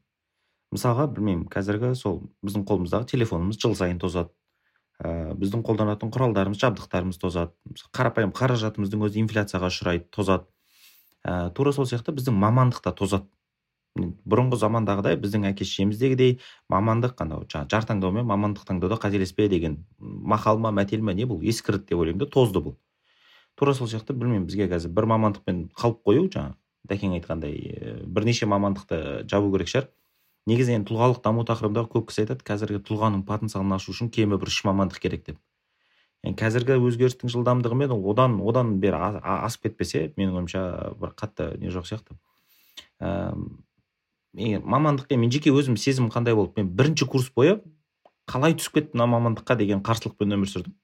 [0.74, 4.32] Мысалға білмеймін қазіргі сол біздің қолымыздағы телефонымыз жыл сайын тозады.
[4.98, 7.54] Ә, біздің қолданатын құралдарымыз жабдықтарымыз тозады.
[7.94, 10.48] Қарапайым қаражатымыздың өзі инфляцияға ұшырайды тозады.
[11.22, 13.28] Ә, тура сол сияқты біздің мамандық та тозады.
[14.28, 16.38] Бұрынғы замандағыдай біздің әке шешеміздегідей
[16.72, 21.42] мамандық анау жаңағы жар таңдаумен мамандық таңдауда қателеспе деген мақал ма мәтел ма не бұл?
[21.42, 22.76] Ескірді деп ойлаймын да тозды бұл.
[23.58, 26.54] Тура сол сияқты білмеймін бізге қазір бір мамандықпен қалып қою жаңағы
[26.88, 29.90] дәкең айтқандай бірнеше мамандықты жабу керек шығар.
[30.48, 34.48] Негізі енді тұлғалық даму тақырыбында көп кісі айтады қазіргі тұлғаның потенциалын ашу үшін кемі бір
[34.48, 35.40] үш мамандық керек деп.
[36.24, 40.62] Қазіргі өзгерістің жылдамдығымен одан одан бері асып кетпесе менің ойымша
[40.98, 42.16] бір қатты не жоқ сияқты.
[44.38, 46.62] Ыыы мамандыққа мен жеке өзім сезімім қандай болды?
[46.62, 47.58] мен бірінші курс бойы
[48.28, 50.74] қалай түсіп кеттім мына мамандыққа деген қарсылықпен өмір сүрдім.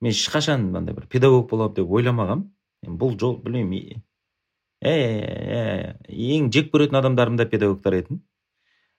[0.00, 4.02] Мен ешқашан мынандай бір педагог боламын деп ойламағанмын бұл жол білмеймін
[4.84, 8.20] ә, ең жек көретін адамдарым да педагогтар етін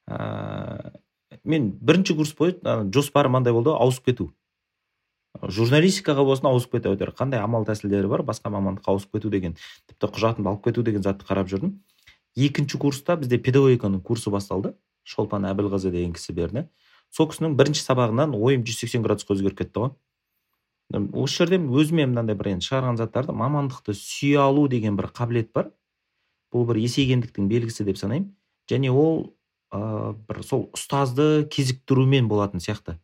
[0.10, 0.96] ә,
[1.44, 2.58] мен бірінші курс бойы
[2.94, 4.32] жоспарым мынандай болды ауысып кету.
[5.42, 10.50] Журналистикаға болсын ауысып кету қандай амал тәсілдері бар басқа мамандыққа ауысып кету деген тіпті құжатымды
[10.50, 11.76] алып кету деген затты қарап жүрдім.
[12.36, 14.76] Екінші курста бізде педагогиканың курсы басталды.
[15.06, 16.66] Шолпан әбілқызы деген кісі берді.
[17.14, 19.92] Сол кісінің бірінші сабағынан ойым 180 градусқа өзгеріп кетті ғой.
[21.14, 25.72] Осы жерде өзіме мынандай бір енді шығарған заттарды мамандықты сүйе алу деген бір қабілет бар.
[26.54, 28.34] Бұл бір есейгендіктің белгісі деп санаймын.
[28.70, 29.36] Және ол
[29.72, 32.98] ә, бір сол ұстазды кезіктірумен болатын сияқты.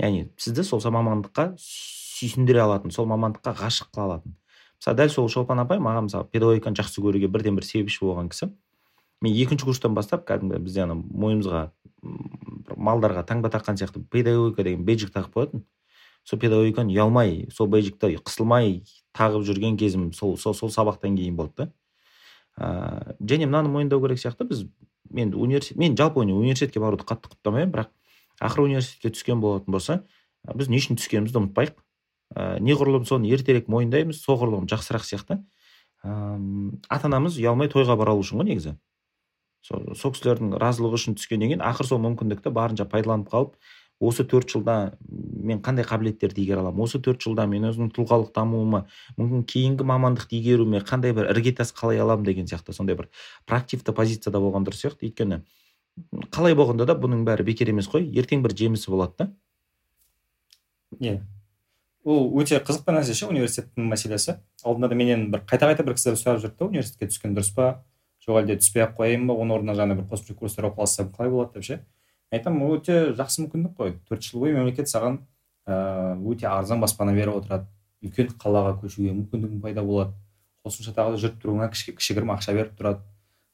[0.00, 4.36] Яғни сізді сол мамандыққа сүйсіндіре алатын сол мамандыққа ғашық қыла алатын.
[4.80, 8.48] Мысалы дәл сол шолпан апай маған мысалы педагогиканы жақсы көруге бірден бір себепші болған кісі.
[9.20, 11.66] Мен екінші курстан бастап кәдімгі бізде ана мойнымызға
[12.80, 15.64] малдарға таңба таққан сияқты педагогика деген бейджик тағып қоятын.
[16.24, 18.80] Сол педагогиканы ұялмай сол бейджикті қысылмай
[19.12, 21.68] тағып жүрген кезім сол сол, сол сабақтан кейін болды да.
[22.56, 24.64] Ә, және мынаны мойындау керек сияқты біз
[25.10, 27.92] мен университет мен жалпы университетке баруды қатты құптамаймын бірақ
[28.40, 30.02] ақыры университетке түскен болатын болса
[30.54, 31.76] біз не үшін түскенімізді ұмытпайық.
[32.34, 35.40] Ә, неғұрлым соны ертерек мойындаймыз соғұрлым жақсырақ сияқты.
[36.04, 36.14] Ә,
[36.88, 38.76] ата анамыз ұялмай тойға бара алу үшін ғой негізі.
[39.66, 43.58] Сол сол кісілердің разылығы үшін түскеннен кейін ақыры сол мүмкіндікті барынша пайдаланып қалып
[44.00, 48.86] осы төрт жылда мен қандай қабілеттерді игере аламын осы төрт жылда мен өзімнің тұлғалық дамуыма
[49.18, 53.10] мүмкін кейінгі мамандықты игеруіме қандай бір іргетас қалай аламын деген сияқты сондай бір
[53.44, 55.10] проактивті позицияда болған дұрыс сияқты.
[55.10, 55.42] Өйткені
[56.32, 58.08] қалай болғанда да бұның бәрі бекер емес қой.
[58.16, 59.28] Ертең бір жемісі болады да.
[60.96, 61.20] Иә.
[62.04, 64.38] Ол өте қызықты нәрсе ше университеттің мәселесі.
[64.64, 67.70] Алдында да менен бір қайта қайта бір кісілер сұрап жүрді да университетке түскен дұрыс па?
[68.24, 69.36] Жоқ әлде түспей ақ қояйын ба?
[69.36, 71.80] Оның орнына жаңағыдай бір қосымша курстар оқып алсам қалай болады деп ше?
[72.30, 73.94] мен айтамын өте жақсы мүмкіндік қой.
[74.08, 75.18] Төрт жыл бойы мемлекет саған
[75.66, 77.66] өте арзан баспана беріп отырады.
[78.04, 80.14] Үлкен қалаға көшуге мүмкіндігің пайда болады.
[80.64, 83.02] Қосымша тағы жүріп тұруыңа кішігірім ақша беріп тұрады.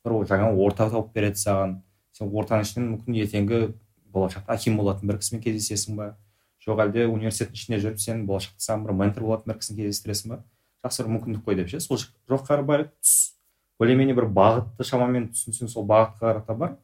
[0.05, 1.81] Бір жаңа орта тауып береді саған.
[2.13, 3.63] Сен ортаның ішінен мүмкін ертеңгі
[4.13, 6.13] болашақта аким болатын бір кісімен кездесесің ба?
[6.67, 10.43] Жоқ әлде университеттің ішінде жүріп сен болашақта саған бір ментор болатын бір кісіні кездестіресің ба?
[10.87, 11.81] жақсы бір мүмкіндік қой деп ше.
[11.81, 13.35] Сол жаққа қарай түс.
[13.79, 16.77] Более менее бір бағытты шамамен түсінсең сол бағытқа қарата бар.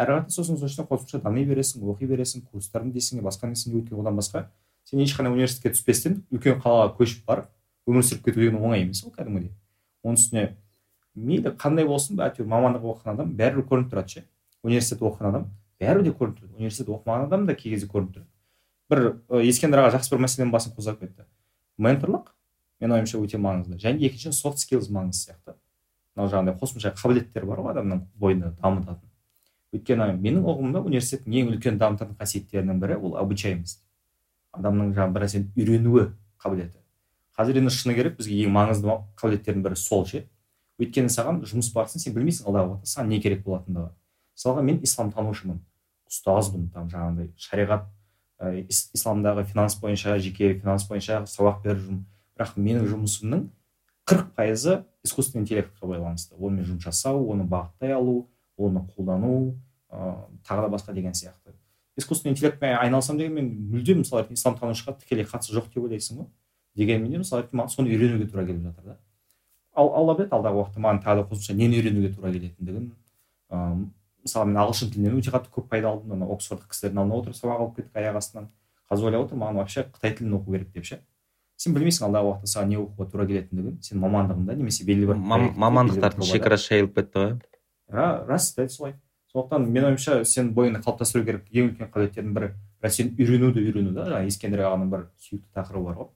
[0.00, 4.00] Әрі қарата сосын сол ішінде қосымша дами бересің оқи бересің курстарын дейсің басқа нәрсені өйткені
[4.00, 4.46] одан басқа.
[4.84, 7.50] Сен ешқандай университетке түспестен үлкен қалаға көшіп барып
[7.86, 9.52] өмір сүріп кету деген оңай емес ол кәдімгідей.
[10.02, 10.46] Оның үстіне
[11.14, 14.24] мейлі қандай болсын әйтеуір мамандық оқыған адам бәрібір көрініп тұрады ше.
[14.64, 15.46] Университет оқыған адам
[15.80, 16.56] бәрібір де көрініп тұрады.
[16.56, 18.29] Университет оқымаған адам да кей кезде көрініп тұрады.
[18.90, 19.02] Бір
[19.40, 21.26] ескендір аға жақсы бір мәселенің басын қозғап кетті.
[21.78, 22.32] Менторлық
[22.80, 23.78] менің ойымша өте маңызды.
[23.80, 25.54] Және екіншіден софт скиллз маңызды сияқты.
[26.16, 29.06] Мынау жаңағыдай қосымша қабілеттер бар ғой адамның бойында дамытатын.
[29.70, 33.84] Өйткені менің ұғымымда университеттің ең үлкен дамытатын қасиеттерінің бірі ол обучаемость.
[34.50, 36.06] Адамның жаңағы бір нәрсені үйренуі
[36.42, 36.80] қабілеті.
[37.38, 40.24] Қазір енді шыны керек бізге ең маңызды қабілеттердің бірі сол ше.
[40.80, 43.92] Өйткені саған жұмыс барысын сен білмейсің алдағы уақытта саған не керек болатындығы.
[44.34, 45.60] Мысалға мен исламтанушымын.
[46.10, 47.86] Ұстазбын там жаңағыдай шариғат
[48.40, 52.04] исламдағы финанс бойынша жеке финанс бойынша сабақ беріп жүрмін
[52.38, 53.48] бірақ менің жұмысымның
[54.08, 56.34] қырық пайызы искусственный интеллектке байланысты.
[56.38, 59.54] Онымен жұмыс жасау оны бағыттай алу оны қолдану
[59.90, 60.16] ә,
[60.48, 61.52] тағы да басқа деген сияқты.
[61.96, 66.26] Искусственный интеллектпен айналысамын деген мен мүлдем мысалы исламтанушыға тікелей қатысы жоқ деп ойлайсың ғой.
[66.76, 68.98] Дегенмен де мысалы маған соны үйренуге тура келіп жатыр да.
[69.74, 72.92] Ал алла біледі алдағы уақытта маған тағы да қосымша нені үйренуге тура келетіндігін.
[74.24, 77.62] Мысалы мен ағылшын тілінен өте қатты көп пайда алдым ана оксфорд кісілердің алдына отырып сабақ
[77.64, 78.48] алып кеттік аяқ астынан.
[78.90, 81.00] Қазір ойлап отырмын маған вообще қытай тілін оқу керек деп ше.
[81.60, 83.78] Сен білмейсің алдағы уақытта саған не оқуға тура келетіндігін.
[83.84, 85.18] Сен мамандығыңда немесе белгілі бір
[85.60, 87.34] мамандықтардың шекарасы шайылып кетті ғой.
[87.90, 88.94] Рас дәл солай.
[89.32, 91.44] Сондықтан менің ойымша сен бойыңда қалыптастыру керек.
[91.52, 92.48] Ең үлкен қабілеттердің бірі
[92.80, 94.08] бірақ сен үйренуді үйрену да.
[94.08, 96.08] Жаңағы ескендір ағаның бір сүйікті тақырыбы бар ғой.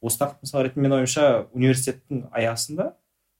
[0.00, 1.24] Осы тақырып мысалы ретінде менің ойымша
[1.56, 2.92] университеттің аясында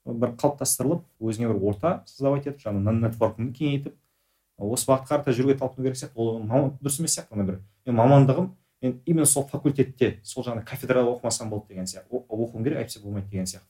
[0.06, 3.94] бір қалыптастырылып өзіңе бір орта создавать етіп жаңағы нетворкingді кеңейтіп
[4.60, 6.18] осы бағытқа қарата жүруге талпыну керек сияқты.
[6.20, 6.40] Ол
[6.80, 7.60] дұрыс емес сияқты бір.
[7.86, 8.50] Мен мамандығым
[8.82, 12.10] мен именно сол факультетте сол жаңағы кафедрада оқымасам болды деген сияқты.
[12.28, 13.66] Оқуым керек әйтпесе болмайды деген сияқты.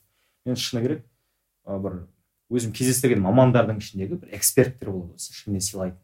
[0.46, 1.04] Мен шыны керек
[1.66, 2.06] бір
[2.50, 6.00] өзім кездестірген мамандардың ішіндегі бір эксперттер болады ғой шынымен сыйлайтын.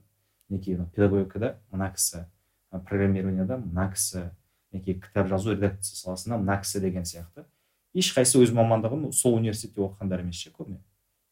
[0.49, 2.27] Мінекей педагогикада мына кісі
[2.70, 4.31] программированияда мына кісі
[4.72, 7.46] мінекей кітап жазу редакция саласында мына кісі деген сияқты.
[7.96, 10.79] Ешқайсысы өз мамандығын сол университетте оқығандар емес ше көбіне.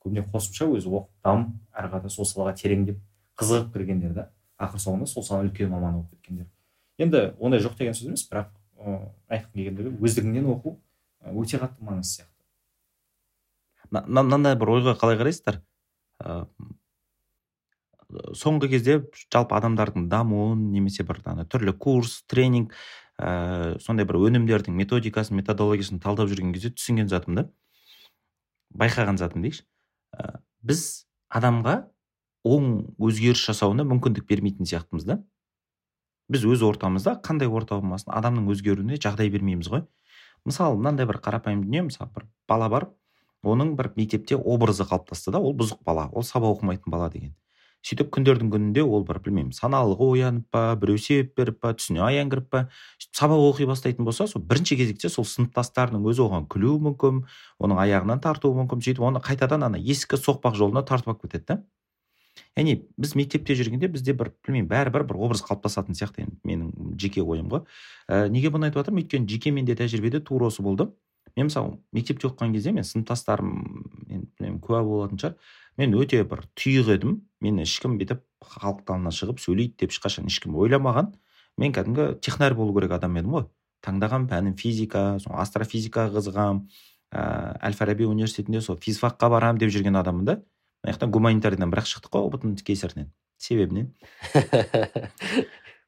[0.03, 2.99] Көбіне қосымша өзі оқып дамып әрі қарата сол салаға тереңдеп
[3.41, 4.29] қызығып кіргендер да
[4.61, 6.47] ақыр соңында сол саланың үлкен маманы болып кеткендер.
[6.99, 10.77] Енді ондай жоқ деген сөз емес бірақ ыыы айтқым келгендігі өздігіңнен оқу
[11.35, 12.33] өте қатты маңызды сияқты.
[13.91, 15.61] Мынандай бір ойға қалай қарайсыздар?
[16.23, 16.47] Ыыы
[18.39, 18.99] соңғы кезде
[19.33, 22.75] жалпы адамдардың дамуын немесе бір ана түрлі курс тренинг
[23.19, 27.47] ә, сондай бір өнімдердің методикасын методологиясын талдап жүрген кезде түсінген затым да
[28.79, 29.65] байқаған затым дейікші
[30.63, 30.85] біз
[31.29, 31.77] адамға
[32.45, 35.19] оң өзгеріс жасауына мүмкіндік бермейтін сияқтымыз да.
[36.29, 39.87] Біз өз ортамызда қандай орта болмасын адамның өзгеруіне жағдай бермейміз ғой.
[40.45, 42.89] Мысалы мынандай бір қарапайым дүние мысалы бір бала бар
[43.45, 47.35] оның бір мектепте образы қалыптасты да ол бұзық бала ол сабақ оқымайтын бала деген.
[47.85, 52.31] Сөйтіп күндердің күнінде ол бір білмеймін саналылығы оянып па біреу себеп беріп па түсіне аян
[52.33, 52.63] кіріп па
[53.05, 57.21] сабақ оқи бастайтын болса сол бірінші кезекте сол сыныптастарының өзі оған күлуі мүмкін
[57.61, 61.59] оның аяғынан тартуы мүмкін сөйтіп оны қайтадан ана ескі соқпақ жолына тартып алып кетеді да.
[62.57, 67.23] Яғни біз мектепте жүргенде бізде бір білмеймін бәрібір бір образ қалыптасатын сияқты енді менің жеке
[67.23, 67.65] ойым ғой.
[68.09, 70.89] Ә, неге бұны айтып жатырмын өйткені жеке менде тәжірибеде тура осы болды.
[71.37, 73.51] Мен мысалы мектепте оқыған кезде мен сыныптастарым
[74.07, 75.37] мен білмеймін куә болатын шығар.
[75.79, 77.17] Мен өте бір тұйық едім.
[77.43, 78.23] Мені ешкім бүйтіп
[78.55, 81.11] халықтың алдына шығып сөйлейді деп ешқашан ешкім ойламаған.
[81.59, 83.49] Мен кәдімгі технарь болу керек адам едім ғой.
[83.83, 86.63] Таңдаған пәнім физика сол астрофизикаға қызығамын
[87.11, 87.25] ә,
[87.67, 90.39] әл фараби университетінде сол физфакқа барамын деп жүрген адаммын да.
[90.85, 93.09] Мына жақтан гуманитарийдан бірақ шықтық қой ұбт кесірінен
[93.41, 93.95] себебінен.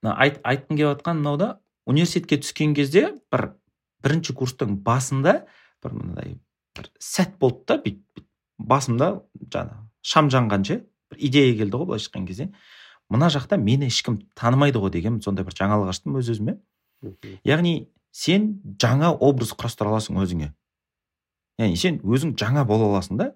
[0.07, 1.49] Айт, айтқым келіп жатқан мынау да
[1.89, 3.57] университетке түскен кезде бір
[4.05, 5.41] бірінші курстың басында
[5.83, 6.37] бір мынандай
[6.77, 8.25] бір сәт болды да бүйтіп
[8.59, 9.09] басымда
[9.53, 10.79] жаңа шам жанғанша
[11.11, 12.49] бір идея келді ғой былайша айтқан кезде.
[13.11, 16.59] Мына жақта мені ешкім танымайды ғой деген сондай бір жаңалық аштым өз өзіме.
[17.47, 18.49] Яғни сен
[18.83, 20.53] жаңа образ құрастыра аласың өзіңе.
[21.61, 23.33] Яғни сен өзің жаңа бола аласың да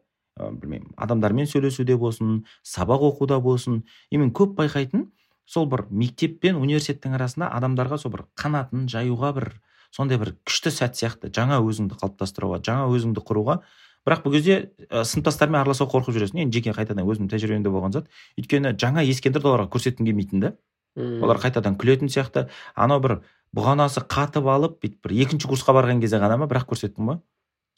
[0.61, 5.09] білмеймін адамдармен сөйлесуде болсын сабақ оқуда болсын и мен көп байқайтын
[5.47, 9.53] сол бір мектеп пен университеттің арасында адамдарға сол бір қанатын жаюға бір
[9.95, 13.61] сондай бір күшті сәт сияқты жаңа өзіңді қалыптастыруға жаңа өзіңді құруға.
[14.07, 16.45] Бірақ бұл кезде ә, сыныптастармен араласуға қорқып жүресің.
[16.47, 18.07] Енді жеке қайтадан өзімнің тәжірибемде болған зат.
[18.41, 20.53] Өйткені жаңа ескендірді оларға көрсеткім келмейтін да
[20.97, 22.47] олар қайтадан күлетін сияқты.
[22.75, 23.19] Анау бір
[23.57, 26.49] бұғанасы қатып алып бүйтіп бір екінші курсқа барған кезде ғана ма?
[26.49, 27.21] Бірақ көрсеттім ғой.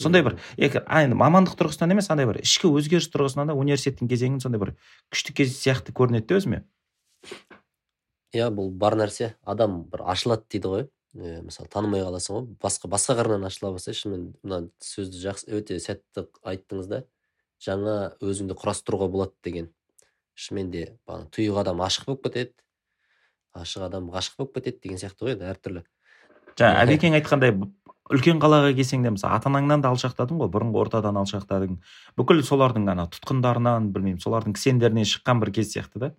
[0.00, 4.62] Сондай бір енді мамандық тұрғысынан емес андай бір ішкі өзгеріс тұрғысынан да университеттің кезеңі сондай
[4.62, 4.74] бір
[5.12, 6.62] күшті кез сияқты көрінеді де өзіме.
[8.33, 9.35] Иә бұл бар нәрсе.
[9.44, 10.87] Адам бір ашылады дейді ғой.
[11.12, 12.46] Ә, мысалы танымай қаласың ғой.
[12.64, 17.02] Басқа басқа қырынан ашыла бастайды шынымен мына сөзді жақсы өте сәтті айттыңыз да.
[17.62, 19.68] Жаңа өзіңді құрастыруға болады деген.
[20.33, 22.57] Шынымен де тұйық адам ашық болып кетеді.
[23.52, 25.85] Ашық адам ғашық болып кетеді деген сияқты ғой енді әртүрлі.
[26.57, 27.52] Жаңа әбекең айтқандай
[28.10, 31.78] үлкен қалаға келсең де мысалы ата анаңнан да алшақтадың ғой бұрынғы ортадан алшақтадың.
[32.18, 36.14] Бүкіл солардың ана тұтқындарынан білмеймін солардың кісендерінен шыққан бір кез сияқты да.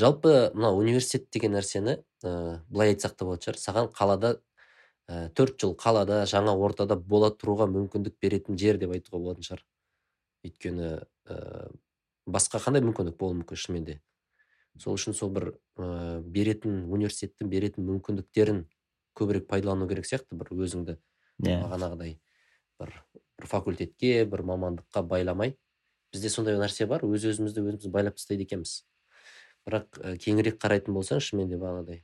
[0.00, 4.38] Жалпы мына университет деген нәрсені ә, былай айтсақ та болатын шығар саған қалада
[5.36, 9.64] төрт жыл қалада жаңа ортада бола тұруға мүмкіндік беретін жер деп айтуға болатын шығар.
[10.46, 10.90] Өйткені
[11.28, 11.68] ә,
[12.26, 14.00] басқа қандай мүмкіндік болуы мүмкін шынымен де?
[14.78, 18.64] Сол үшін сол бір ә, беретін университеттің беретін мүмкіндіктерін
[19.18, 20.96] көбірек пайдалану керек сияқты бір өзіңді.
[21.46, 21.62] Иә.
[21.64, 22.18] бағанағыдай
[22.80, 22.92] бір
[23.40, 25.56] бір факультетке бір мамандыққа байламай.
[26.12, 28.84] Бізде сондай нәрсе бар өз өзімізді өзіміз байлап тастайды екенбіз.
[29.66, 32.02] Бірақ ә, кеңірек қарайтын болсаң шынымен де бағанағыдай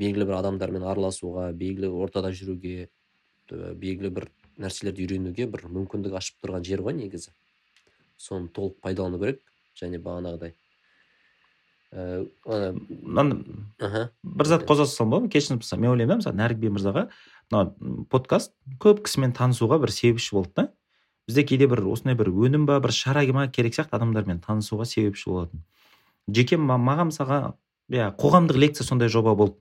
[0.00, 2.88] белгілі бір адамдармен араласуға белгілі ортада жүруге
[3.50, 4.28] белгілі бір
[4.60, 7.32] нәрселерді үйренуге бір мүмкіндік ашып тұрған жер ғой негізі.
[8.16, 9.42] Соны толық пайдалану керек
[9.80, 10.54] және бағанағыдай
[11.90, 13.40] мынаны
[14.22, 17.02] бір зат қозғап салсам болады ма мен ойлаймын да мысалы нәрікбек мырзаға
[17.50, 20.66] мына подкаст көп кісімен танысуға бір себепші болды да.
[21.28, 25.30] Бізде кейде бір осындай бір өнім ба бір шара ма керек сияқты адамдармен танысуға себепші
[25.30, 25.64] болатын.
[26.30, 27.40] Жеке маған мысалға
[27.90, 29.58] иә қоғамдық лекция сондай жоба болды.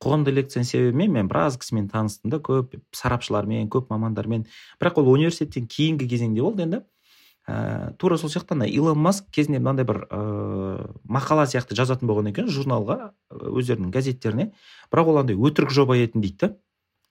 [0.00, 4.46] Қоғамдық лекцияның себебімен мен біраз кісімен таныстым да көп сарапшылармен көп мамандармен.
[4.80, 6.80] Бірақ ол университеттен кейінгі кезеңде болды енді.
[7.46, 12.30] Ә, тура сол сияқты ана илон маск кезінде мынандай бір ә, мақала сияқты жазатын болған
[12.32, 14.50] екен журналға өздерінің газеттеріне.
[14.92, 16.52] Бірақ ол андай өтірік жоба етін дейді да.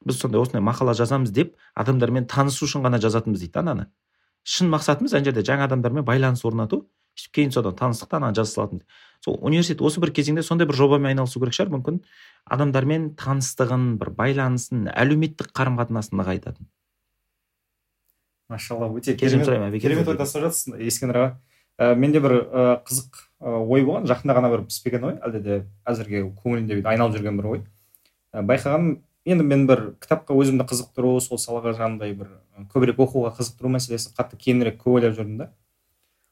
[0.05, 3.89] Біз сондай осындай мақала жазамыз деп адамдармен танысу үшін ғана жазатынбыз дейді ананы.
[4.43, 6.85] Шын мақсатымыз ана жерде жаңа адамдармен байланыс орнату
[7.19, 8.81] сөйтіп кейін содан таныстық та жаза салатын
[9.23, 11.73] сол университет осы бір кезеңде сондай бір жобамен айналысу керек шығар.
[11.75, 11.99] Мүмкін
[12.45, 16.69] адамдармен таныстығын бір байланысын әлеуметтік қарым қатынасын нығайтатын.
[18.49, 21.29] Машалла өте керемет керемет ой тастап жатсыз ескендір аға
[21.77, 24.07] ә, менде бір ә, қызық ә, ой болған.
[24.09, 25.19] Жақында ғана бір піспеген ой.
[25.19, 27.61] Әлде де әзірге көңілімде айналып жүрген бір ой.
[28.33, 32.31] Ә, байқағаным енді мен бір кітапқа өзімді қызықтыру сол салаға жаңағыдай бір
[32.73, 35.47] көбірек оқуға қызықтыру мәселесі қатты кейінірек көп ойлап жүрдім да.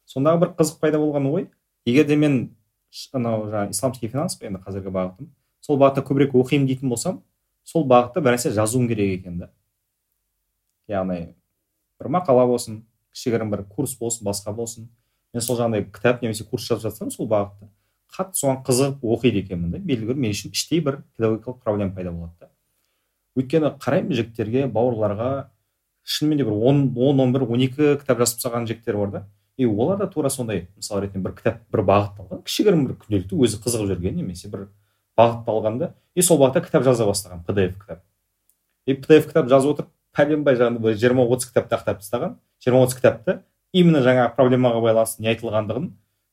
[0.09, 1.47] Сондағы бір қызық пайда болған ой
[1.85, 2.55] егер де мен
[3.13, 5.29] анау жаңағы исламский финанс енді қазіргі бағытым
[5.61, 7.21] сол бағытта көбірек оқимын дейтін болсам
[7.63, 9.51] сол бағытта бір нәрсе жазуым керек екен да.
[10.87, 11.35] Яғни
[11.99, 12.81] бір мақала болсын
[13.13, 14.89] кішігірім бір курс болсын басқа болсын.
[15.33, 17.69] Мен сол жаңағыдай кітап немесе курс жазып жатсам сол бағытта
[18.17, 19.79] қатты соған қызығып оқиды екенмін да.
[19.79, 22.49] Белгілі бір мен үшін іштей бір педагогикалық проблема пайда болады да.
[23.37, 25.29] Өйткені қараймын жігіттерге бауырларға
[26.07, 29.23] шынымен де бір он он он бір он екі кітап жазып тастаған жігіттер бар да.
[29.57, 32.43] И олар да тура сондай мысалы ретінде бір кітап бір бағыт алған.
[32.45, 34.67] Кішігірім бір күнделікті өзі қызығып жүрген немесе бір
[35.17, 35.93] бағытты алған да.
[36.15, 38.03] И сол бағытта кітап жаза бастаған pdf кітап.
[38.85, 42.37] И pdf кітап жазып отырып пәленбай жаңағыдай жиырма отыз кітапты ақтап тастаған.
[42.63, 43.39] Жиырма отыз кітапты
[43.73, 45.89] именно жаңағы проблемаға байланысты не айтылғандығын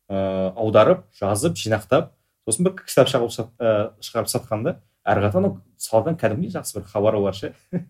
[0.08, 2.12] ыыы аударып жазып жинақтап
[2.46, 4.76] сосын бір кітап шығарып сатқан да.
[5.04, 7.52] Әрі қарата анау саладан кәдімгідей жақсы бір хабары бар ше.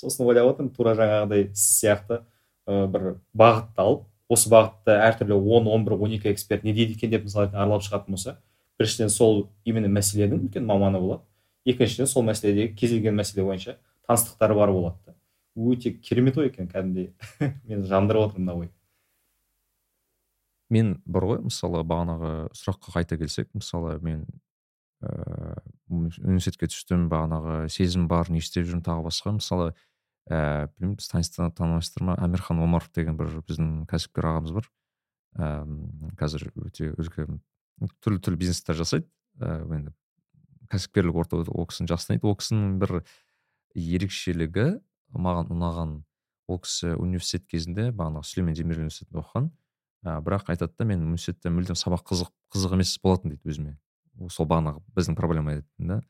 [0.00, 2.20] Сосын ойлап отырмын тура жаңағыдай сіз сияқты
[2.66, 6.96] ә, бір бағытты алып осы бағытта әртүрлі он он бір он екі эксперт не дейді
[6.96, 8.38] екен деп мысалы аралап шығатын болса
[8.78, 11.22] біріншіден сол именно мәселенің үлкен маманы болады.
[11.64, 15.14] Екіншіден сол мәселедегі кез келген мәселе бойынша таныстықтары бар болады да.
[15.54, 17.12] Өте керемет ой екен кәдімгідей.
[17.68, 18.72] Мен жандырып отыр мына ой
[20.74, 24.24] мен бар ғой мысалы бағанағы сұраққа қайта келсек мысалы мен
[25.04, 29.34] ыыы университетке түстім бағанағы сезім бар не істеп жүрмін тағы басқа.
[29.36, 29.72] Мысалы
[30.30, 34.70] ііі білмеймін сіз танымайсыздар ма әмірхан омаров деген бір біздің кәсіпкер ағамыз бар.
[35.36, 37.42] Ііі қазір өте үлкен
[38.00, 39.08] түрлі түрлі бизнестер жасайды.
[39.40, 39.94] Ііі енді
[40.72, 43.02] кәсіпкерлік орта ол кісіні жақсы таниды ол кісінің бір
[43.74, 44.66] ерекшелігі
[45.12, 45.94] маған ұнаған
[46.48, 49.50] ол кісі университет кезінде бағанағы сүлеймен демирел университетінде оқыған.
[50.04, 53.76] Ә, бірақ айтады да мен университетте мүлдем сабақ қызық қызық емес болатын дейді өзіме.
[54.30, 56.00] Сол бағанағы біздің проблема еді да.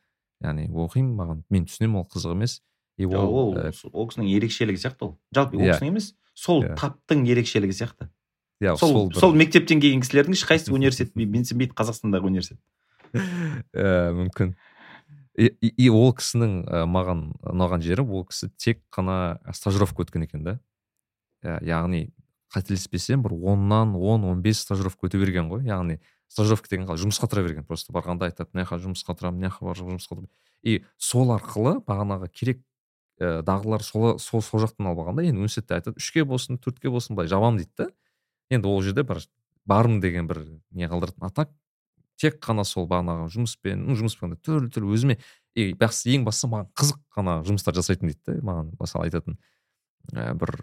[0.45, 2.61] Яғни оқимын маған мен түсінемін ол қызық емес.
[2.99, 5.17] И ол ол ол кісінің ерекшелігі сияқты ол.
[5.35, 5.79] Жалпы ол иә.
[5.79, 6.62] кісінің емес сол.
[6.64, 6.77] Иә.
[6.79, 8.11] таптың ерекшелігі сияқты.
[8.62, 12.61] Иә сол сол мектептен келген кісілердің ешқайсысы университет менсінбейді қазақстандағы университет.
[13.14, 14.55] Иә мүмкін.
[15.35, 20.59] И ол кісінің маған ұнаған жері ол кісі тек қана стажировка өткен екен да.
[21.43, 22.12] Яғни
[22.55, 25.64] қателеспесем бір оннан он он бес стажировка өте берген ғой.
[25.67, 25.99] Яғни
[26.33, 29.69] стажировка деген қалай жұмысқа тұра берген просто барғанда айтады мына жаққа жұмысқа тұрамын мына жаққа
[29.69, 30.31] барып жұмысқа тұрамын
[30.63, 32.63] и сол арқылы бағанағы керек
[33.21, 36.91] ә, дағдылар сол, сол сол жақтан алып алған да енді университетте айтады үшке болсын төртке
[36.91, 37.89] болсын былай жабамын дейді да
[38.51, 39.23] енді ол жерде бір
[39.67, 41.53] бармын деген бір не қалдыратын а так
[42.21, 45.19] тек қана сол бағанағы жұмыспен ну жұмыспен түрлі түрлі өзіме
[45.55, 49.39] и бастысы ең бастысы маған қызық қана жұмыстар жасайтын дейді да маған мысалы айтатын
[50.13, 50.55] ә, бір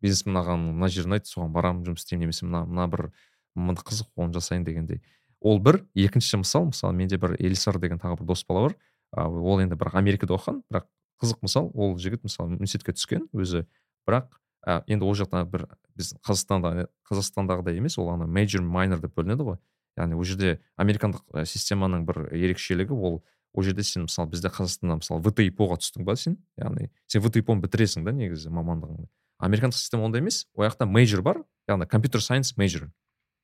[0.00, 3.10] бизнесмен ағам мына жер ұнайды соған барамын жұмыс істеймін немесе мына мына бір
[3.54, 5.02] мынандай қызық оны жасайын дегендей.
[5.40, 8.76] Ол бір екінші мысал мысалы менде бір элисар деген тағы бір дос бала бар.
[9.16, 10.86] Ол енді бірақ америкада оқыған бірақ
[11.22, 13.64] қызық мысал ол жігіт мысалы университетке түскен өзі
[14.08, 14.28] бірақ
[14.66, 19.48] ә, енді ол жақта бір біз қазақстанда қазақстандағыдай емес ол ана мейджор майнер деп бөлінеді
[19.48, 19.58] ғой.
[19.98, 25.24] Яғни ол жерде американдық системаның бір ерекшелігі ол ол жерде сен мысалы бізде қазақстанда мысалы
[25.24, 26.38] втипо түстің ба сен?
[26.60, 29.08] Яғни сен втипо бітіресің да негізі мамандығыңды.
[29.40, 30.46] Американдық система ондай емес.
[30.54, 32.90] Ол жақта мейджор бар яғни компьютер сайенс мейджор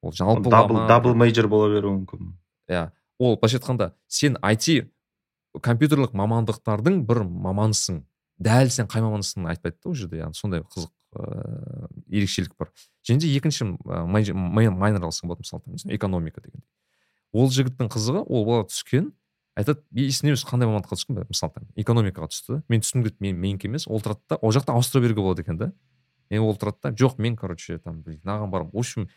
[0.07, 2.35] ол жалпы дабл дабл мейджор бола беруі мүмкін.
[2.71, 4.87] Иә ол былайша айтқанда сен IT
[5.63, 8.05] компьютерлік мамандықтардың бір маманысың.
[8.39, 11.89] Дәл сен қай мамандысың айтпайды да ол жерде яғни сондай қызық ыыы
[12.21, 12.73] ерекшелік бар.
[13.09, 16.63] Және де екінші майнер алсаң болады мысалы экономика деген
[17.33, 19.11] ол жігіттің қызығы ол бала түскен
[19.57, 22.61] айтады есіне емес қандай мамандыққа түскен мысалы там экономикаға түсті.
[22.69, 23.87] Мен түстім дейді мен менікі емес.
[23.89, 25.73] Ол тұрады да ол жақта ауыстыра беруге болады екен да.
[26.29, 29.09] И ол тұрады да жоқ мен короче там мынаған барамын в общем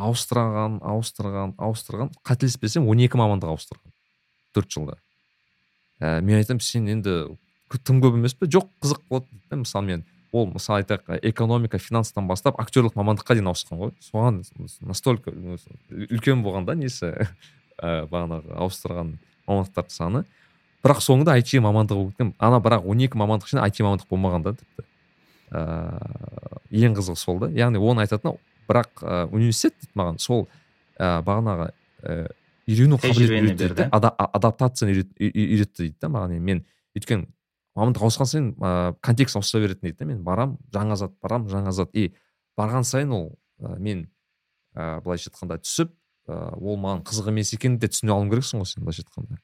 [0.00, 2.12] ауыстырған ауыстырған ауыстырған.
[2.26, 3.92] Қателеспесем он екі мамандық ауыстырған.
[4.56, 4.96] Төрт жылда.
[6.00, 7.16] Ә, мен айтамын сен енді
[7.84, 8.48] тым көп емес пе?
[8.50, 13.52] Жоқ қызық болады дейді мысалы мен ол мысалы айтайық экономика финанстан бастап актерлік мамандыққа дейін
[13.52, 13.92] ауысқан ғой.
[14.00, 14.42] Соған
[14.80, 17.12] настолько үлкен болған да несі?
[17.82, 19.16] Ә, бағанағы ауыстырған
[19.48, 20.24] мамандықтардың саны.
[20.84, 24.52] Бірақ соңында айти мамандығы өткен ана бірақ он екі мамандық ішінде айти мамандық болмаған да
[24.54, 24.84] тіпті
[25.52, 27.48] ыыы ең қызығы сол да.
[27.50, 28.36] Яғни оны айтатыны
[28.72, 30.48] бірақ ә, университет дейді маған сол
[30.96, 31.68] ә, бағанағы
[32.02, 32.16] ә,
[32.66, 36.64] үйрену қабілетін үйретті адаптацияны үйретті дейді да маған мен
[36.96, 37.28] өйткені
[37.76, 41.72] мамандық ауысқан сайын ә, контекст ауыса беретін дейді да мен барам жаңа зат барам жаңа
[41.72, 41.90] зат.
[41.96, 42.12] И
[42.58, 43.26] барған сайын ол
[43.60, 44.04] ә, мен
[44.76, 45.92] ә, былайша айтқанда түсіп
[46.28, 49.40] ә, ол маған қызық емес екенін де түсіне алуым керексің ғой сен былайша айтқанда.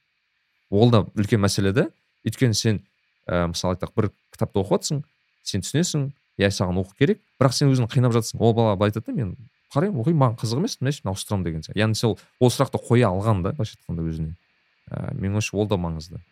[0.71, 1.89] Ол да үлкен мәселе да
[2.27, 2.83] өйткені сен
[3.27, 5.03] ә, мысалы айтайық бір кітапты оқып жатрсың
[5.43, 6.09] сен түсінесің
[6.39, 7.21] иә саған оқу керек.
[7.41, 9.37] бірақ сен өзің қинап жатрсың ол бала былай айтады да мен
[9.75, 11.79] қараймын оқимын маған қызық емес мына мен ауыстырамын деген сияқты.
[11.79, 14.35] Яғни сол ол сұрақты қоя алған да былайша айтқанда өзіне
[14.89, 16.23] ііі менің ойымша ол да маңызды.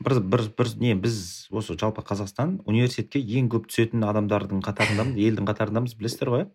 [0.00, 5.48] Бір бір бір не біз осы жалпы қазақстан университетке ең көп түсетін адамдардың қатарындамыз елдің
[5.48, 6.46] қатарындамыз білесіздер ғой?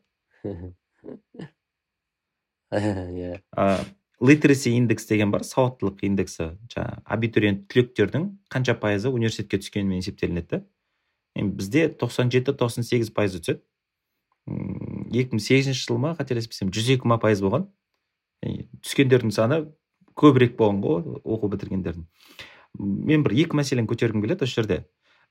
[2.71, 3.41] Иә.
[4.21, 6.51] Литераси индекс деген бар сауаттылық индексі.
[6.69, 10.61] Жаңағы абитуриент түлектердің қанша пайызы университетке түскенімен есептелінеді да.
[11.35, 13.61] Енді бізде 97-98 пайызы түседі.
[15.11, 17.67] Екі мың сегізінші жыл ма қателеспесем жүз екі ма пайыз болған.
[18.41, 19.61] Түскендердің саны
[20.17, 22.07] көбірек болған ғой оқу бітіргендердің.
[22.79, 24.79] Мен бір екі мәселені көтергім келеді осы жерде.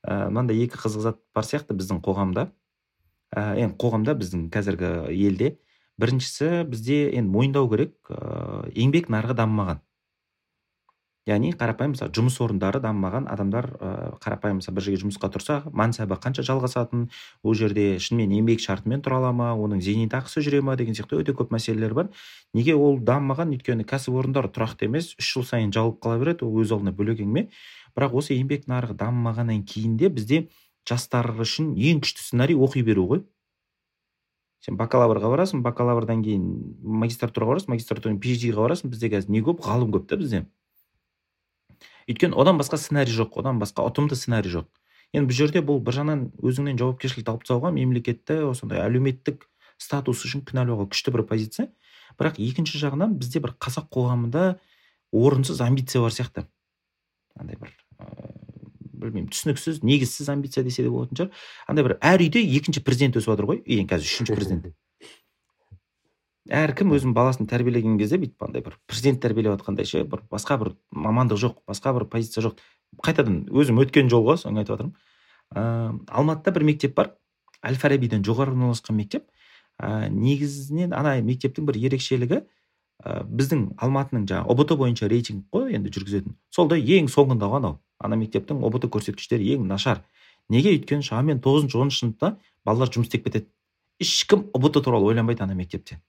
[0.04, 2.46] Ә, мынандай екі қызық зат бар сияқты біздің қоғамда.
[3.34, 5.56] Ә, енді қоғамда біздің қазіргі елде
[6.00, 9.82] біріншісі бізде енді мойындау керек ә, еңбек нарығы дамымаған.
[11.30, 16.18] Яғни қарапайым мысалы жұмыс орындары дамымаған адамдар ә, қарапайым мысалы бір жерге жұмысқа тұрса мансабы
[16.20, 17.08] қанша жалғасатын
[17.42, 21.34] ол жерде шынымен еңбек шартымен тұра ала ма оның зейнетақысы жүре ма деген сияқты өте
[21.38, 22.10] көп мәселелер бар.
[22.52, 23.54] Неге ол дамымаған?
[23.56, 27.48] Өйткені кәсіпорындар тұрақты емес үш жыл сайын жабылып қала береді ол өз алдына бөлек әңгіме
[27.96, 30.46] бірақ осы еңбек нарығы дамымағаннан кейін де бізде
[30.88, 33.22] жастар үшін ең күшті сценарий оқи беру ғой.
[34.60, 36.46] Сен бакалаврға барасың бакалаврдан кейін
[37.00, 40.44] магистратураға барасың магистратурадан phd ға барасың бізде қазір не көп ғалым көп та бізде.
[42.10, 44.66] Өйткені одан басқа сценарий жоқ одан басқа ұтымды сценарий жоқ.
[45.14, 49.46] Енді бұл жерде бұл бір жағынан өзіңнен жауапкершілік алып тастауға мемлекетті осындай әлеуметтік
[49.80, 51.70] статус үшін кінәлауға күшті бір позиция.
[52.18, 54.44] Бірақ екінші жағынан бізде бір қазақ қоғамында
[55.10, 56.46] орынсыз амбиция бар сияқты.
[57.38, 58.40] Андай бір ыыы
[59.00, 61.42] білмеймін түсініксіз негізсіз амбиция десе де болатын шығар.
[61.70, 63.62] Андай бір әр үйде екінші президент өсіп жатыр ғой.
[63.64, 64.70] Енді қазір үшінші президент.
[66.50, 70.72] Әркім өзінің баласын тәрбиелеген кезде бүйтіп андай бір президент тәрбиелеп жатқандай ше бір басқа бір
[70.90, 72.58] мамандық жоқ басқа бір позиция жоқ.
[73.06, 74.94] Қайтадан өзім өткен жол ғой соны айтып жатырмын
[75.54, 77.12] ыыы алматыда бір мектеп бар.
[77.62, 79.28] Әл фарабиден жоғары орналасқан мектеп.
[79.78, 85.92] Ә, негізінен ана мектептің бір ерекшелігі ә, біздің алматының жаңағы ұбт бойынша рейтинг қой енді
[85.94, 86.36] жүргізетін.
[86.50, 90.02] Солда ең соңында ғой анау ана мектептің ұбт көрсеткіштері ең нашар.
[90.48, 90.74] Неге?
[90.76, 92.34] Өйткені шамамен тоғызыншы оныншы сыныпта
[92.64, 93.48] балалар жұмыс істеп кетеді.
[94.00, 96.00] Ешкім ұбт туралы ойланбайды ана мектепте.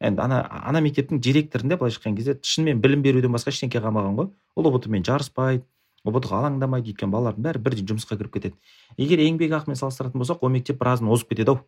[0.00, 4.30] Енді ана ана мектептің директорында былайша айтқан кезде шынымен білім беруден басқа ештеңе қалмаған ғой.
[4.56, 5.64] Ол ұбт мен жарыспайды
[6.04, 8.58] ұбт ға алаңдамайды өйткені балалардың бәрі бірден жұмысқа кіріп кетеді.
[8.98, 11.62] Егер еңбекақымен салыстыратын болсақ ол мектеп біразын озып кетеді ау.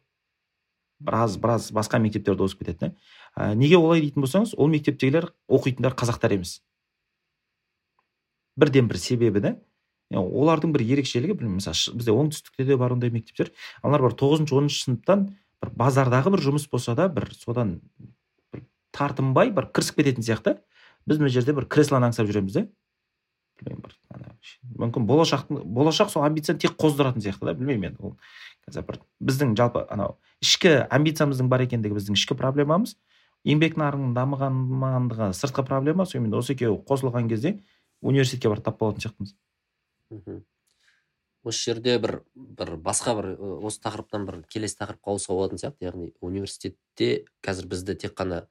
[1.01, 3.55] Біраз біраз басқа мектептерді озып кетеді да.
[3.55, 6.61] Неге олай дейтін болсаңыз ол мектептегілер оқитындар қазақтар емес.
[8.57, 9.57] Бірден бір себебі да
[10.15, 13.51] олардың бір ерекшелігі білмеймін мысалы бізде оңтүстікте де бар ондай мектептер.
[13.83, 15.27] Аналар бір тоғызыншы оныншы сыныптан
[15.63, 17.81] бір базардағы бір жұмыс болса да бір содан
[18.97, 20.57] тартынбай бір кірісіп кететін сияқты.
[21.07, 22.67] Біз мына жерде бір креслоны аңсап жүреміз да
[23.63, 23.95] білмеймін бір
[24.77, 28.17] мүмкін болашақтың болашақ сол амбицияны тек қоздыратын сияқты да білмеймін енді ол.
[28.67, 28.99] Қазір бір
[29.31, 32.97] біздің жалпы анау ішкі амбициямыздың бар екендігі біздің ішкі проблемамыз.
[33.47, 37.57] Еңбек нарығының дамығандығы сыртқы проблема сонымен осы екеуі қосылған кезде
[38.03, 39.37] университетке барып тап болатын сияқтымыз.
[40.11, 40.43] Мхм.
[41.47, 43.31] Осы жерде бір бір басқа бір
[43.63, 48.49] осы тақырыптан бір келесі тақырыпқа ауысуға болатын сияқты яғни университетте қазір бізді тек қана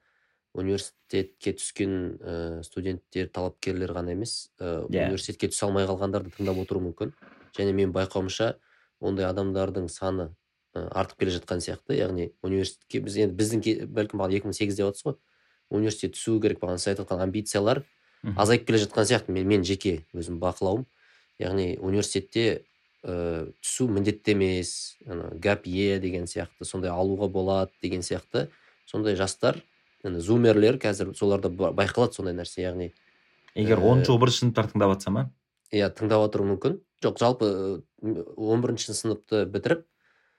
[0.56, 5.06] университетке түскен ә, студенттер талапкерлер ғана емес ә, yeah.
[5.06, 7.12] университетке түсе алмай қалғандарды тыңдап отыру мүмкін.
[7.56, 8.54] Және мен байқауымша
[9.00, 10.30] ондай адамдардың саны
[10.74, 11.98] ә, артып келе жатқан сияқты.
[11.98, 15.18] Яғни университетке біз енді біздің бәлкім бағана екі мың сегіз деп ғой.
[15.70, 17.82] Университет түсу керек бағана сіз айтып жатқан амбициялар
[18.36, 19.32] азайып келе жатқан сияқты.
[19.32, 20.86] Мен, мен жеке өзім бақылауым.
[21.42, 22.64] Яғни университетте
[23.04, 28.48] ә, түсу міндетті емес ана гап е деген сияқты сондай алуға болады деген сияқты.
[28.86, 29.60] Сондай жастар
[30.20, 32.92] зумерлер қазір соларда байқалады сондай нәрсе яғни
[33.54, 35.30] егер оныншы он бірінші сыныптар тыңдап жатса ма?
[35.72, 36.80] иә тыңдап отыруы мүмкін.
[37.02, 37.48] Жоқ жалпы
[38.02, 39.84] он бірінші сыныпты бітіріп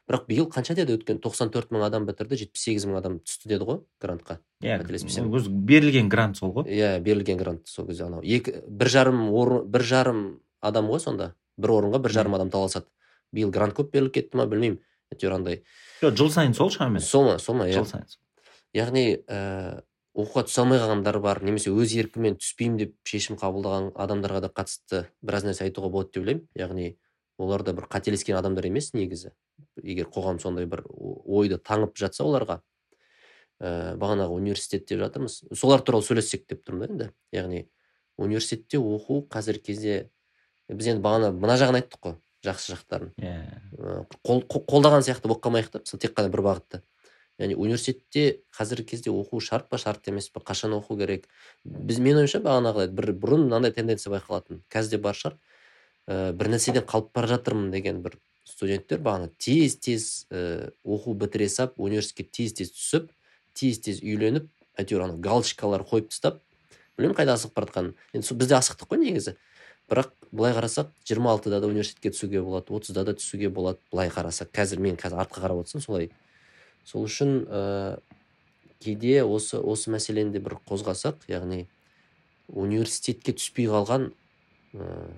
[0.08, 3.52] бірақ биыл қанша деді өткен тоқсан төрт мың адам бітірді жетпіс сегіз мың адам түсті
[3.52, 4.40] деді ғой грантқа.
[4.64, 6.70] Иә өзі берілген грант сол ғой.
[6.72, 8.24] Иә берілген грант сол кезде анау.
[8.24, 9.26] Екі бір жарым
[9.68, 10.22] бір жарым
[10.62, 11.34] адам ғой сонда.
[11.58, 12.88] Бір орынға бір жарым адам таласады.
[13.36, 14.80] Биыл грант көп беріліп кетті ма білмеймін.
[15.12, 15.62] әйтеуір андай.
[16.02, 17.80] Жоқ жыл сайын сол шамамен сол ма сол ма иә.
[17.80, 18.08] Жыл сайын
[18.76, 19.82] яғни ә,
[20.18, 25.04] оқуға түсе алмай қалғандар бар немесе өз еркімен түспеймін деп шешім қабылдаған адамдарға да қатысты
[25.22, 26.48] біраз нәрсе айтуға болады деп ойлаймын.
[26.58, 26.88] Яғни
[27.38, 29.32] олар да бір қателескен адамдар емес негізі.
[29.84, 32.60] Егер қоғам сондай бір ойды таңып жатса оларға
[33.62, 35.44] ә, бағанағы университет деп жатырмыз.
[35.54, 37.12] Солар туралы сөйлессек деп тұрмын да енді.
[37.38, 37.66] Яғни
[38.18, 39.98] университетте оқу қазіргі кезде
[40.68, 43.14] біз енді бағана мына жағын айттық қой жақсы жақтарын.
[43.22, 44.08] Иә.
[44.26, 46.82] Қол, қолдаған сияқты болып қалмайық та мысалы тек қана бір бағытты
[47.38, 51.28] яғни университетте қазіргі кезде оқу шарт па шарт емес па қашан оқу керек?
[51.64, 54.64] Біз менің ойымша бағанағыдай бір бұрын мынандай тенденция байқалатын.
[54.74, 55.38] Қазір де бар шығар
[56.08, 58.18] ә, бір нәрседен қалып бара жатырмын деген бір
[58.48, 63.12] студенттер бағана тез тез ә, оқу бітіре сап университетке тез тез түсіп
[63.54, 66.42] тез тез үйленіп әйтеуір ана галочкалар қойып тастап
[66.98, 67.94] білмеймін қайда асығып бара жатқанын.
[68.18, 69.36] Енді біз де асықтық қой негізі.
[69.88, 74.50] Бірақ былай қарасақ жиырма алтыда да университетке түсуге болады отызда да түсуге болады былай қарасақ.
[74.52, 76.10] Қазір мен қазір артқа қарап отырсам солай
[76.88, 77.62] сол үшін ә,
[78.84, 81.66] кейде осы осы мәселені де бір қозғасақ яғни
[82.48, 84.10] университетке түспей қалған
[84.74, 85.12] ә,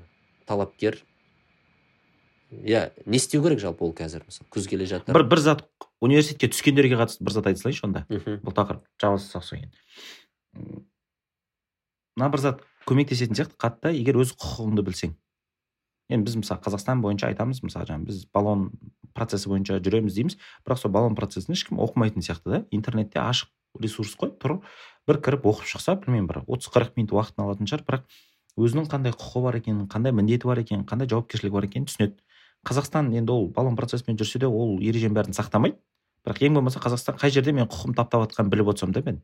[0.50, 0.98] талапкер
[2.50, 5.14] иә не істеу керек жалпы ол қазір мысалы күз келе жатыр.
[5.14, 5.66] Бір бір зат
[6.02, 10.86] университетке түскендерге қатысты бір зат айта салайыншы онда бұл тақырып жалғастырсақ содан кейін
[12.18, 15.14] мына бір зат көмектесетін сияқты қатты егер өз құқығыңды білсең.
[16.10, 18.70] Енді біз мысалы қазақстан бойынша айтамыз мысалы жаңағы біз баллон
[19.14, 20.38] процесі бойынша жүреміз дейміз.
[20.66, 22.62] Бірақ сол баллон процесін ешкім оқымайтын сияқты да.
[22.72, 23.50] Интернетте ашық
[23.80, 24.60] ресурс қой тұр
[25.08, 27.86] бір кіріп оқып шықса білмеймін бір отыз қырық минут уақытын алатын шығар.
[27.86, 28.04] Бірақ
[28.58, 32.18] өзінің қандай құқы бар екенін қандай міндеті бар екенін қандай жауапкершілігі бар екенін түсінеді.
[32.66, 35.78] Қазақстан енді ол баллон процесімен жүрсе де ол ереженің бәрін сақтамайды.
[36.26, 39.22] Бірақ ең болмаса қазақстан қай жерде мен құқығымды таптап жатқанын біліп отырсам да мен.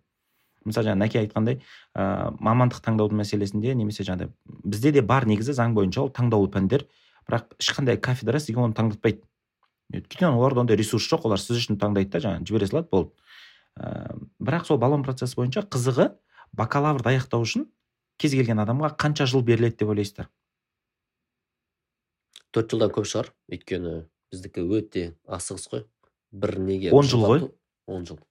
[0.66, 1.60] Мысалы жаңа нәке айтқандай
[1.94, 4.32] ә, мамандық таңдаудың мәселесінде немесе жаңағыдай
[4.66, 6.88] бізде де бар негізі заң бойынша ол таңдаулы пәндер.
[7.30, 9.22] Бірақ ешқандай кафедра сізге оны таңдатпайды.
[9.94, 13.14] Өйткені оларда ондай ресурс жоқ олар сіз үшін таңдайды да жаңағы жібере салады болды.
[13.78, 16.12] Ә, бірақ сол баллон процесі бойынша қызығы
[16.58, 17.68] бакалаврды аяқтау үшін
[18.22, 20.30] кез келген адамға қанша жыл беріледі деп ойлайсыздар?
[22.56, 23.34] Төрт жылдан көп шығар.
[23.52, 25.84] Өйткені біздікі өте асығыс қой.
[26.32, 26.94] Бір неге?
[26.96, 27.50] Он жыл ғой?
[27.92, 28.22] Он жыл.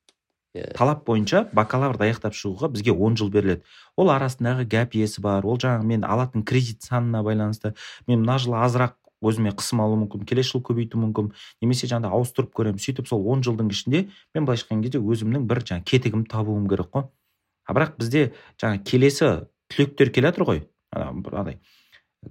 [0.74, 3.64] Талап бойынша бакалаврды аяқтап шығуға бізге он жыл беріледі.
[3.96, 7.74] Ол арасындағы гәп иесі бар ол жаңағы мен алатын кредит санына байланысты
[8.06, 8.94] мен мына жылы азырақ
[9.24, 11.30] өзіме қысым алуым мүмкін келесі жылы көбейтуім мүмкін
[11.64, 15.64] немесе жаңағыдай ауыстырып көремін сөйтіп сол он жылдың ішінде мен былайша айтқан кезде өзімнің бір
[15.64, 17.08] жаңағы кетігімді табуым керек қой.
[17.66, 19.30] А бірақ бізде жаңағы келесі
[19.72, 20.62] түлектер келе жатыр ғой
[20.94, 21.58] андай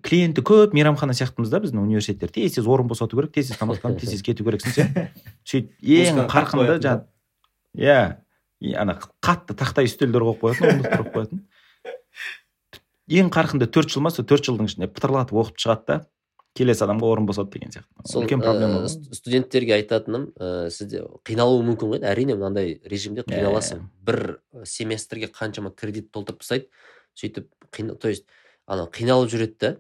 [0.02, 4.02] клиенті көп мейрамхана сияқтымыз да біздің университеттер тез тез орын босату керек тез тез тамақтанып
[4.02, 4.94] тез тез кету керексің сен
[5.50, 7.06] сөйтіп ең қарқынды жаңағы
[7.76, 8.20] иә.
[8.80, 11.44] Ана қатты тақтай үстелдер қойып қоятын орындықтар қойып қоятын.
[13.12, 15.98] Ең қарқынды төрт жыл ма сол төрт жылдың ішінде пытырлатып оқып шығады да.
[16.56, 18.06] Келесі адамға орын босады деген сияқты.
[18.08, 23.88] Сол үлкен проблема студенттерге айтатыным ә, сізде қиналуы мүмкін ғой әрине мынандай режимде қиналасың.
[24.06, 26.70] Бір семестрге қаншама кредит толтырып тастайды.
[27.18, 27.50] Сөйтіп
[28.00, 28.30] то есть
[28.68, 29.72] ана қиналып жүреді да.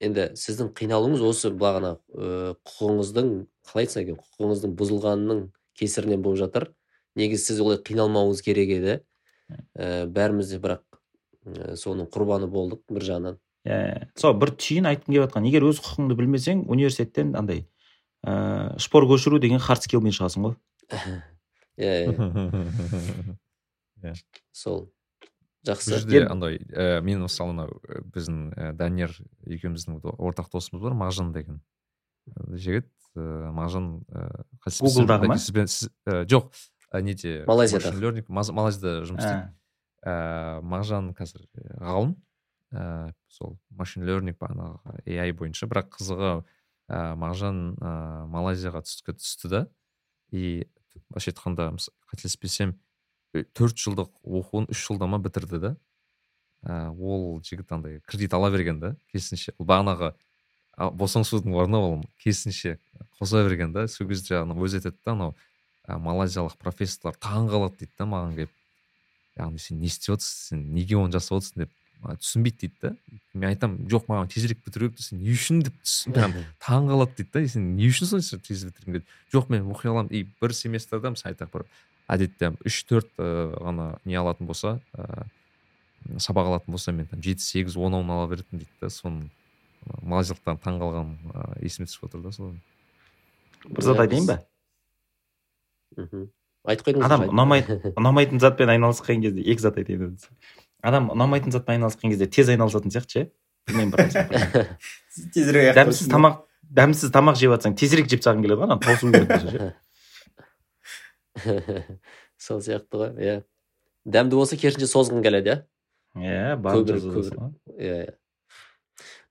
[0.00, 3.32] Енді сіздің қиналуыңыз осы бағана ә, құқығыңыздың
[3.66, 5.42] қалай айтсам екен құқығыңыздың бұзылғанының
[5.80, 6.68] кесірінен болып жатыр.
[7.18, 8.98] Негізі сіз олай қиналмауыңыз керек еді.
[9.74, 10.84] Ә, бәріміз де бірақ
[11.46, 13.40] ә, соның құрбаны болдық бір жағынан.
[13.66, 15.48] Иә сол бір түйін айтқым келіп жатқан.
[15.48, 17.66] Егер өз құқығыңды білмесең университеттен андай
[18.24, 20.56] ыыы шпор көшіру деген хард скиллмен шығасың ғой.
[21.80, 21.92] Иә
[24.00, 24.14] иә
[24.52, 24.88] сол.
[25.66, 25.92] Жақсы.
[25.92, 29.12] Бұл жерде андай ә, мен мысалы мынау біздің ә, данияр
[29.44, 31.60] екеуміздің ортақ досымыз бар мағжан деген.
[32.48, 35.36] Жігіт ыыы мағжан ыыы гуглдағы ма?
[35.36, 35.90] сіз
[36.32, 36.48] жоқ
[36.98, 37.92] неде малайзияда.
[38.28, 39.52] малайзияда жұмыс істейді.
[40.00, 41.46] Ыыы мағжан қазір
[41.78, 42.16] ғалым.
[42.72, 45.66] Ә, сол машин learning бағанағы ai бойынша.
[45.70, 46.30] Бірақ қызығы
[46.88, 47.92] ә, мағжан ә,
[48.30, 49.62] малайзияға түске түсті да.
[50.30, 50.66] И
[51.10, 51.72] былайша айтқанда
[52.10, 52.76] қателеспесем
[53.54, 55.76] төрт жылдық оқуын үш жылда ма бітірді да.
[56.62, 59.54] Ә, ол жігіт андай кредит ала берген да керісінше.
[59.58, 60.14] Бағанағы
[60.78, 62.78] босаңсудың орнына ол керісінше
[63.18, 63.86] қоса берген да.
[63.88, 65.36] Сол кезде жаңағы өзі айтады да анау
[65.98, 68.54] малайзиялық профессорлар таң қалады дейді да маған келіп.
[69.38, 72.94] Яғни сен не істеп отырсың сен неге оны жасап отырсың деп түсінбейді дейді да.
[73.34, 75.62] Мен айтамын жоқ маған тезірек бітіру керек десем не үшін?
[75.66, 75.74] деп
[76.14, 79.06] прям таң қалады дейді да сен не үшін сонша тез бітіргің келеді?
[79.32, 81.66] Жоқ мен оқи аламын и бір семестрда мысалы айтайық бір
[82.08, 87.76] әдетте үш төрт ғана не алатын болса ыыы сабақ алатын болса мен там жеті сегіз
[87.76, 88.88] он он ала беретінмін дейді да.
[88.88, 89.28] Соны
[90.02, 91.12] малайзиялықтардың таң қалғаным
[91.60, 92.54] есіме түсіп отыр да сол
[93.68, 94.40] бір зат айтайын ба?
[95.96, 96.28] Мхм.
[96.68, 100.16] Айтып қойдыңыз адам ұнамайтын ұнамайтын затпен айналысқан кезде екі зат айтайын
[100.84, 103.22] адам ұнамайтын затпен айналысқан кезде тез айналысатын сияқты ше?
[103.68, 104.02] Білмеймін бір
[105.34, 106.42] тезірек дәмсіз тамақ
[106.80, 109.06] дәмсіз тамақ жеп жатсаң тезірек жеп тастағың келеді ғой ана болса
[109.40, 109.74] ше.
[112.40, 113.36] Сол сияқты ғой иә.
[114.04, 115.58] Дәмді болса керісінше созғың келеді иә?
[116.16, 116.56] Иә
[117.76, 118.14] иә иә.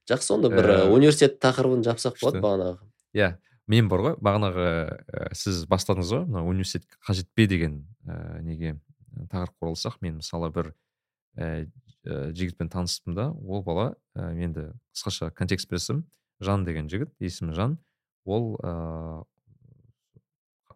[0.09, 2.77] Жақсы онда бір университет тақырыбын жапсақ болады бағанағы.
[3.17, 3.33] Иә.
[3.69, 4.67] Мен бар ғой бағанағы
[5.37, 8.79] сіз бастадыңыз ғой мына университет қажет пе деген ә, неге
[9.29, 10.73] тақырыпқа оралсақ мен мысалы бір
[11.37, 11.67] ә,
[12.05, 16.05] жігітпен таныспын да ол бала ә, енді қысқаша контекст берсем
[16.39, 17.77] жан деген жігіт есімі жан.
[18.25, 19.23] Ол ыыы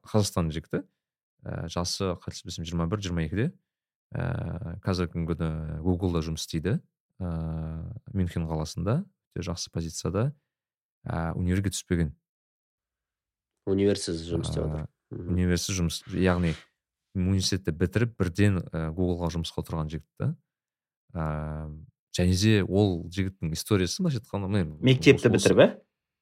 [0.03, 0.83] қазақстан жігіті
[1.43, 3.51] ә, жасы қателеспесем жиырма бір жиырма екіде.
[4.13, 6.77] Ііі қазіргі күні гуглда жұмыс істейді
[7.23, 9.01] ыыы мюнхен қаласында
[9.33, 10.33] өте жақсы позицияда
[11.07, 12.11] ә, универге түспеген.
[13.69, 16.53] Универсіз жұмыс істеп жатыр универсіз жұмыс яғни
[17.15, 20.33] университетті бітіріп бірден ә, гуглға жұмысқа тұрған жігіт та.
[21.13, 21.83] Ыыы
[22.13, 25.69] және де ол жігіттің историясы былайша айтқанда мектепті бітіріп иә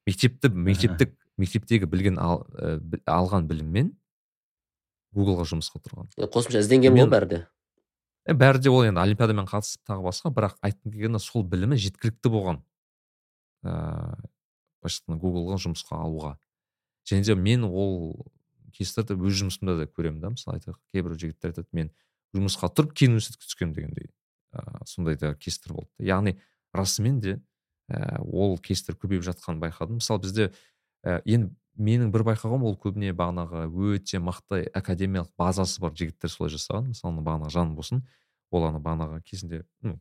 [0.08, 3.92] мектепті мектептік мектептегі білген ал, ә, алған біліммен
[5.12, 7.40] гуглға жұмысқа тұрған қосымша ізденген ғой бәрі де?
[8.28, 12.62] Бәрі де ол енді олимпиадамен қатысып тағы басқа бірақ айтқым келгені сол білімі жеткілікті болған
[13.66, 14.16] ыыы
[14.80, 16.36] былайша айтқанда гуглға жұмысқа алуға.
[17.08, 18.26] Және де мен ол
[18.72, 21.90] кейстерді өз жұмысымда да көремін да мысалы айтайық кейбір жігіттер айтады мен
[22.36, 24.08] жұмысқа тұрып кейін университетке түскенмін дегендей
[24.52, 25.90] ыыы сондай да кейстер болды.
[25.98, 26.36] Яғни
[26.72, 27.40] расымен де
[27.88, 30.00] ә, ол кейстер көбейіп жатқанын байқадым.
[30.00, 30.52] Мысалы бізде
[31.04, 36.52] ә, енді менің бір байқағаным ол көбіне бағанағы өте мықты академиялық базасы бар жігіттер солай
[36.52, 36.92] жасаған.
[36.92, 38.04] Мысалы бағанағы жан болсын
[38.50, 39.98] ол ана бағанағы кезінде ну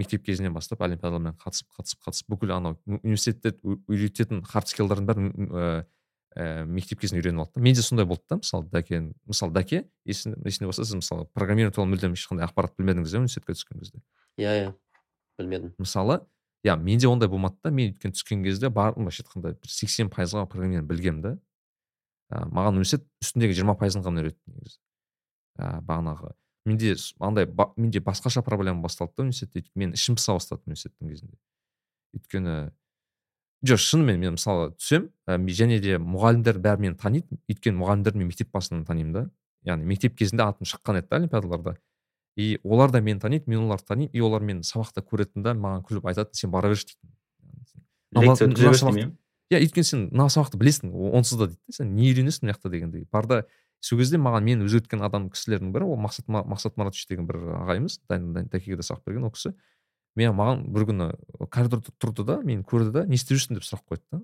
[0.00, 5.84] мектеп кезінен бастап олимпиадалармен қатысып қатысып қатысып бүкіл анау университетте үйрететін хард скиллдардың бәрін
[6.36, 7.62] ә, ә, мектеп кезінде үйреніп алды да.
[7.64, 12.14] Менде сондай болды да мысалы дәке мысалы дәке есіңде болса сіз мысалы программирование туралы мүлдем
[12.14, 14.02] ешқандай ақпарат білмедіңіз иә университетке түскен кезде?
[14.38, 14.74] Иә иә
[15.38, 15.74] білмедім.
[15.78, 16.20] Мысалы
[16.64, 17.70] иә менде ондай болмады да.
[17.70, 21.36] Мен өйткені түскен кезде бар былайша айтқанда бір сексен пайызға программирование білгенмін да.
[22.30, 24.78] Ә, маған университет үстіндегі жиырма пайызын ғана үйретті негізі.
[25.58, 26.34] Ә, бағанағы.
[26.68, 29.70] Менде андай ба, менде басқаша проблема басталды да университетте.
[29.74, 31.38] Мен ішім пыса бастады университеттің кезінде.
[32.14, 32.54] Өйткені
[33.66, 37.38] жоқ шынымен мен мысалы түсем ә, және де мұғалімдер бәрі мені таниды.
[37.50, 39.24] Өйткені мұғалімдерді мен мектеп басынан танимын да.
[39.68, 41.76] Яғни мектеп кезінде атым шыққан еді да олимпиадаларда.
[42.36, 44.10] И олар да мені таниды мен оларды танимын.
[44.12, 47.10] И олар мені сабақта көретін да маған күліп айтады сен бара берші дейтін.
[49.50, 53.04] Иә өйткені сен мына сабақты білесің онсыз да дейді сен не үйренесің мына жақта дегендей.
[53.12, 53.44] Барда
[53.82, 57.98] сол кезде маған мені өзгерткен адам кісілердің бірі ол мақсат мақсат маратович деген бір ағайымыз
[58.08, 59.52] дәкеге де сабақ берген ол кісі.
[60.18, 61.08] Мен маған бір күні
[61.52, 64.22] коридорда тұрды да мені көрді да не істеп жүрсің деп сұрақ қойды да.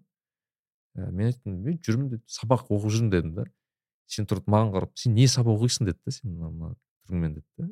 [0.97, 3.47] Ә, мен айттым мен жүрмін деді сабақ оқып жүрмін дедім да.
[4.11, 5.87] Сен тұрып маған қарап сен не сабақ оқисың?
[5.91, 6.74] деді да сен мына
[7.07, 7.70] түріңмен деді да.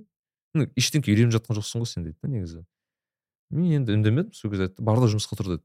[0.55, 2.65] Ну ештеңке үйреніп жатқан жоқсың ғой сен дейді да негізі.
[3.51, 5.65] Мен енді үндемедім сол кезде айтты бар да жұмысқа тұр деді.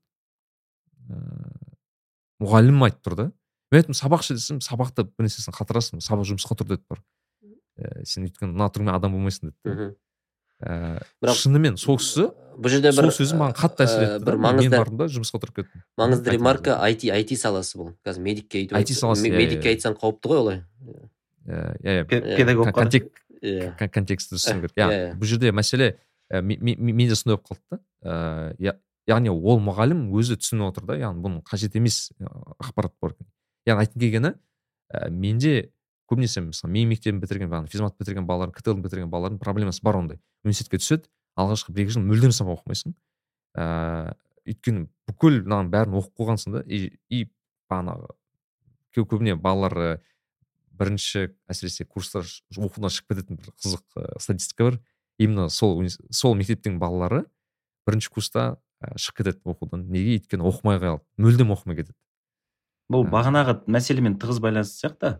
[1.09, 1.69] Ыыы
[2.43, 3.25] мұғалімім айтып тұр да
[3.71, 7.01] мен айттым сабақшы десем сабақта бір нәрсесін қатырасың сабақ жұмысқа тұр деді бар.
[7.77, 9.89] Ә, сен өйткені мына түріңмен адам болмайсың деді да.
[10.59, 12.29] Бірақ шынымен сол кісі
[12.59, 15.39] бұл жерде бір сол сөзі маған қатты әсер етті бір маңызды мен бардым да жұмысқа
[15.39, 15.83] тұрып кеттім.
[15.99, 17.93] маңызды ремарка IT IT саласы бұл.
[18.03, 20.59] Қазір медикке айтып IT саласы медикке айтсаң қауіпті ғой олай.
[21.47, 22.05] Иә иә.
[22.09, 22.73] Педагог
[23.39, 24.75] иә контекстті түсіну керек.
[24.75, 25.93] Иә бұл жерде мәселе
[26.29, 28.75] менде сондай болып қалды да.
[29.07, 30.99] Яғни ол мұғалім өзі түсініп отыр да.
[30.99, 32.11] Яғни бұның қажет емес
[32.59, 33.15] ақпарат бар
[33.65, 34.35] яғни айтқым келгені
[35.09, 35.71] менде
[36.09, 40.19] көбінесе мысалы менің мектебімді бітірген бағана физмат бітірген балалар ктл бітірген балалардың проблемасы бар ондай.
[40.43, 42.95] Университетке түседі алғашқы бір екі жыл мүлдем сабақ оқымайсың.
[43.59, 44.15] Ыыы
[44.49, 47.27] өйткені бүкіл мынаның бәрін оқып қойғансың да и, и
[47.69, 48.09] бағанағы
[48.97, 49.99] көбіне балалар
[50.79, 54.79] бірінші әсіресе курстар оқудан шығып кететін бір қызық статистика бар.
[55.19, 55.83] Именно сол
[56.15, 57.25] сол мектептің балалары
[57.87, 58.49] бірінші курста
[58.95, 59.85] шығып кетеді оқудан.
[59.91, 60.17] Неге?
[60.19, 61.97] Өйткені оқымай қалады мүлдем оқымай кетеді.
[62.89, 65.17] Бұл бағанағы мәселемен тығыз байланысты сияқты.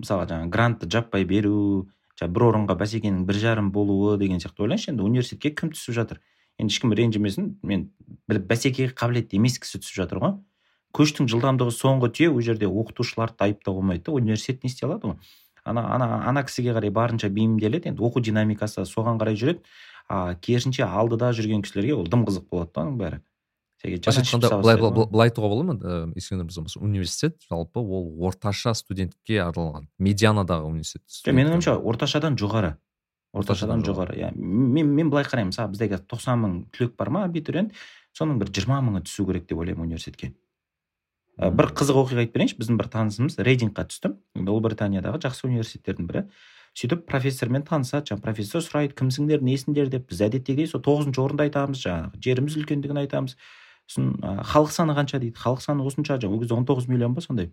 [0.00, 1.88] Мысалға жаңағы грантты жаппай беру
[2.20, 6.20] бір орынға бәсекенің бір жарым болуы деген сияқты ойлаңызшы енді университетке кім түсіп жатыр?
[6.60, 7.46] Енді ешкім ренжімесін.
[7.64, 7.86] Мен
[8.28, 10.34] бәсекеге қабілетті емес кісі түсіп жатыр ғой.
[10.96, 15.16] Көштің жылдамдығы соңғы түйе ол жерде оқытушыларды айыптауға болмайды да университет не істей алады ғой?
[15.64, 17.94] Ана ана ана кісіге қарай барынша бейімделеді.
[17.94, 19.64] Енді оқу динамикасы соған қарай жүреді.
[20.08, 23.20] А керісінше алдыда жүрген кісілерге ол дым қызық болады да оның бәрі.
[23.84, 30.68] Айтқанда былай былай айтуға бола ма ескендір мырза университет жалпы ол орташа студентке арналған медианадағы
[30.68, 32.76] университет менің ойымша орташадан жоғары
[33.32, 34.16] орташадан жоғары.
[34.18, 37.72] иә мен мен былай қараймын мысалы бізде қазір тоқсан мың түлек бар ма абитуриент
[38.16, 40.34] соның бір жиырма мыңы түсу керек деп ойлаймын университетке.
[41.38, 44.16] Бір қызық оқиға айтып берейінші біздің бір танысымыз рейдингқа түсті.
[44.34, 46.24] Ұлыбританиядағы жақсы университеттердің бірі.
[46.74, 49.88] Сөйтіп профессормен танысады жаңағы профессор сұрайды кімсіңдер несіңдер?
[49.90, 53.36] деп біз әдеттегідей сол тоғызыншы орынды айтамыз жаңағы жеріміз үлкендігін айтамыз.
[53.90, 55.34] Сосын халық саны қанша дейді?
[55.34, 57.50] Халық саны осынша жаңағы ол кезде он тоғыз миллион ба сондай?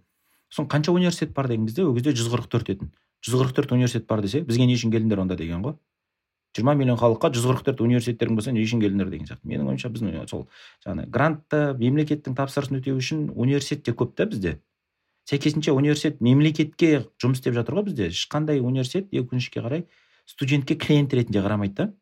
[0.54, 2.92] Сосын қанша университет бар деген кезде ол кезде жүз қырық төрт етін.
[3.26, 5.76] Жүз қырық төрт университет бар десе бізге не үшін келдіңдер онда деген ғой?
[6.56, 9.50] Жиырма миллион халыққа жүз қырық төрт университеттерің болса не үшін келдіңдер деген сияқты.
[9.50, 10.48] Менің ойымша біз сол
[10.86, 14.60] жаңағы грантты мемлекеттің тапсырысын өтеу үшін университет те көп та бізде.
[15.30, 18.08] Сәйкесінше университет мемлекетке жұмыс істеп жатыр ғой бізде.
[18.10, 19.86] Ешқандай университет өкінішке қарай
[20.26, 21.94] студентке клиент ретінде қарамайды да.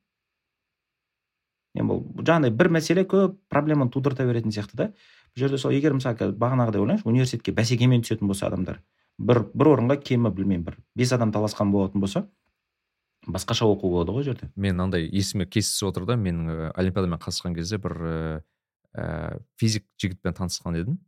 [1.76, 4.88] Енді бұл жаңағыдай бір мәселе көп проблеманы тудырта беретін сияқты да.
[5.36, 8.82] Бұл жерде сол егер мысалы бағанағыдай ойлаңызшы университетке бәсекемен түсетін болса адамдар
[9.17, 12.26] бір бір орынға кемі білмеймін бір бес адам таласқан болатын болса
[13.28, 14.49] басқаша оқу болады ғой жерде.
[14.55, 17.95] Мен андай есіме кездесіп отыр да менің ә, олимпиадамен қатысқан кезде бір
[18.93, 20.99] ә, физик жігітпен танысқан едім.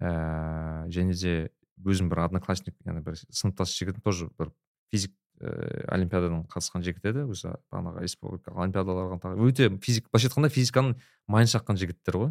[0.00, 1.50] Ә, және де
[1.84, 4.52] өзім бір одноклассник яғни бір сыныптас жігітім тоже бір
[4.90, 5.12] физик
[5.42, 7.24] ә, олимпиададан қатысқан жігіт еді.
[7.32, 10.94] Өзі бағанағы республикалық олимпиадаларға өте физик былайша айтқанда физиканың
[11.30, 12.30] майын шаққан жігіттер ғой.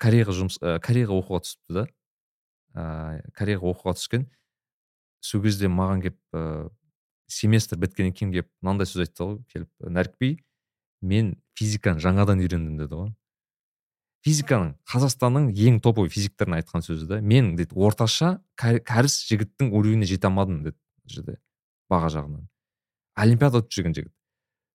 [0.00, 1.86] Кореяға жұмыс ә, кореяға оқуға түсіпті да.
[2.76, 2.84] Ә,
[3.38, 4.28] кореяға оқуға түскен.
[5.24, 6.20] Сол кезде маған келіп
[7.30, 9.40] семестр біткеннен кейін келіп мынандай сөз айтты ғой.
[9.52, 10.30] Келіп нәрікби
[11.00, 13.10] мен физиканы жаңадан үйрендім деді ғой.
[14.24, 20.28] Физиканың қазақстанның ең топовый физиктерін айтқан сөзі да мен дейді орташа кәріс жігіттің уровеніне жете
[20.28, 20.76] алмадым деді
[21.08, 21.38] жерде.
[21.90, 22.46] Баға жағынан.
[23.18, 24.14] Олимпиада ұтып жүрген жігіт.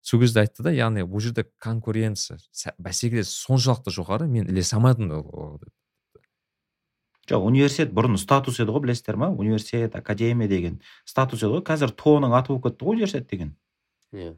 [0.05, 2.37] Сол кезде айтты да яғни бұл жерде конкуренция
[2.77, 5.09] бәсекелес соншалықты жоғары мен ілесе алмадым
[7.25, 9.31] жоқ университет бұрын статус еді ғой білесіздер ма?
[9.33, 11.63] Университет академия деген статус еді ғой.
[11.65, 13.55] Қазір то ның аты болып кетті ғой университет деген.
[14.13, 14.35] Иә.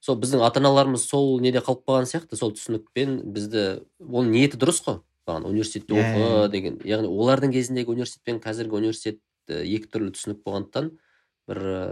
[0.00, 3.64] Сол біздің ата аналарымыз сол неде қалып қалған сияқты сол түсінікпен бізді
[4.00, 5.02] оның ниеті дұрыс қой.
[5.28, 6.48] Бағана университетте иә, оқы иә, иә.
[6.54, 10.94] деген яғни олардың кезіндегі университет пен қазіргі университет екі түрлі түсінік болғандықтан
[11.48, 11.82] бір ә,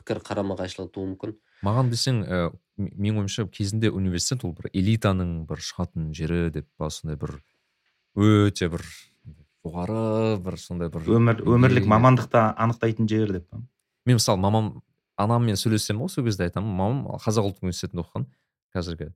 [0.00, 1.36] пікір қарама қайшылығы тууы мүмкін.
[1.66, 2.42] Маған десең ә,
[2.80, 7.36] менің ойымша кезінде университет ол бір элитаның бір шығатын жері деп па сондай бір
[8.16, 8.86] өте бір
[9.62, 13.46] жоғары бір сондай бір өмір өмірлік мамандықты анықтайтын жер деп
[14.06, 14.72] мен мысалы мамам
[15.16, 16.72] анаммен сөйлессем ғой сол кезде айтамын.
[16.76, 18.26] Мамам қазақ ұлттық университетінде оқыған
[18.74, 19.10] қазіргі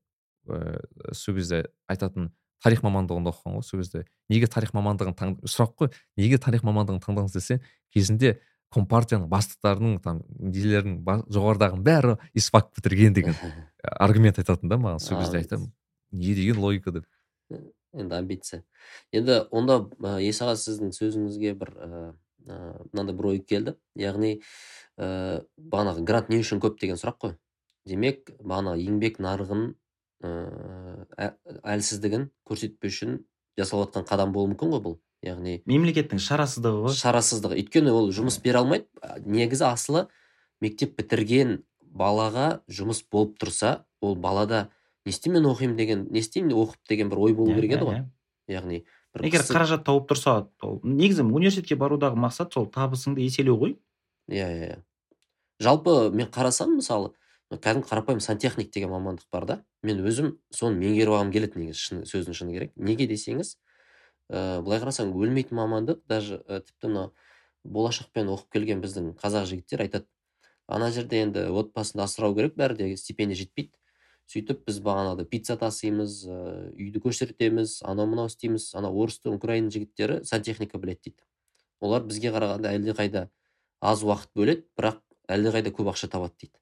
[0.47, 2.31] ыыы сол кезде айтатын
[2.63, 4.05] тарих мамандығында оқыған ғой сол кезде.
[4.33, 5.93] Неге тарих мамандығын таң сұрақ қой.
[6.21, 7.61] Неге тарих мамандығын таңдадыңыз десе
[7.95, 8.37] кезінде
[8.75, 13.37] компартияның бастықтарының там нелерінің жоғарыдағының бәрі исфак бітірген деген
[13.83, 15.73] аргумент айтатын да маған сол кезде айтамын.
[16.13, 17.07] Не деген логика деп.
[17.95, 18.63] Енді амбиция.
[19.13, 19.81] Енді онда
[20.21, 22.13] есаға сіздің сөзіңізге бір ыыы
[22.93, 23.77] мынандай бір ой келді.
[23.99, 24.37] Яғни
[24.99, 27.35] ә, бағанағы грант не үшін көп деген сұрақ қой.
[27.87, 29.65] Демек бағанағы еңбек нарығын
[30.27, 31.33] ыыы
[31.65, 33.19] әлсіздігін көрсетпеу үшін
[33.59, 34.97] жасалып жатқан қадам болуы мүмкін ғой бұл?
[35.25, 36.97] Яғни мемлекеттің шарасыздығы ғой.
[36.97, 37.59] шарасыздығы.
[37.63, 38.87] Өйткені ол жұмыс бере алмайды.
[39.25, 40.07] Негізі асылы
[40.61, 44.69] мектеп бітірген балаға жұмыс болып тұрса ол балада
[45.07, 47.89] не істеймін мен оқимын деген не істеймін оқып деген бір ой болу иә, керек еді
[47.89, 47.97] ғой.
[47.97, 48.05] иә,
[48.49, 48.57] иә.
[48.57, 48.83] яғни
[49.25, 53.77] егер қаражат тауып тұрса ол негізі университетке барудағы мақсат сол табысыңды еселеу ғой.
[54.29, 54.83] Иә иә
[55.63, 57.13] жалпы мен қарасам мысалы
[57.51, 59.61] кәдімгі қарапайым сантехник деген мамандық бар да.
[59.83, 62.73] Мен өзім соны меңгеріп алғым келеді негізі шын сөздің шыны керек.
[62.77, 63.55] Неге десеңіз
[64.31, 67.05] ә, былай қарасаң өлмейтін мамандық даже ә, тіпті мына
[67.65, 70.07] болашақпен оқып келген біздің қазақ жігіттер айтады.
[70.67, 73.73] Ана жерде енді отбасынды асырау керек бәрі де стипендия жетпейді.
[74.27, 76.39] Сөйтіп біз бағанағыдай пицца тасимыз ә,
[76.75, 81.23] үйді көшіртеміз анау мынау істейміз ана орыстың украин жігіттері сантехника біледі дейді.
[81.79, 83.29] Олар бізге қарағанда әлдеқайда
[83.79, 84.99] аз уақыт бөледі бірақ
[85.31, 86.59] әлдеқайда көп ақша табады дейді.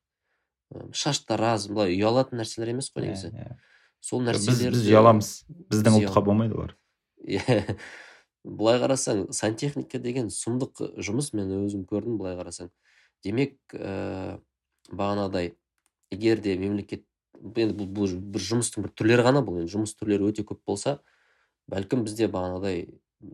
[0.92, 3.32] Шаштар аз былай ұялатын нәрселер емес қой негізі.
[3.32, 3.58] иә, иә.
[4.00, 5.34] сол нәрселер біз ұяламыз.
[5.72, 6.74] Біздің ұлтқа болмайды олар.
[6.76, 6.83] иә
[7.24, 12.70] былай қарасаң сантехника деген сұмдық жұмыс мен өзім көрдім былай қарасаң.
[13.24, 14.38] Демек ә,
[14.92, 15.54] бағанағыдай
[16.12, 17.06] егер де мемлекет
[17.40, 20.98] енді бұл, бұл бір жұмыстың бір түрлері ғана бұл енді жұмыс түрлері өте көп болса
[21.72, 22.84] бәлкім бізде бағанағыдай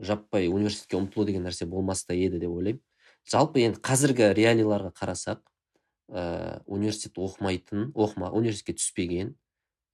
[0.07, 2.83] жаппай университетке ұмтылу деген нәрсе болмас та еді деп ойлаймын.
[3.31, 9.35] Жалпы енді қазіргі реалияларға қарасақ ә, университет оқымайтын оқыма университетке түспеген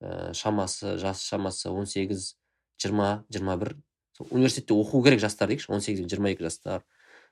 [0.00, 2.36] ә, шамасы жас шамасы 18
[2.84, 3.76] 20 21
[4.30, 6.84] университетте оқу керек жастар дейікші он сегіз бен жиырма екі жастар.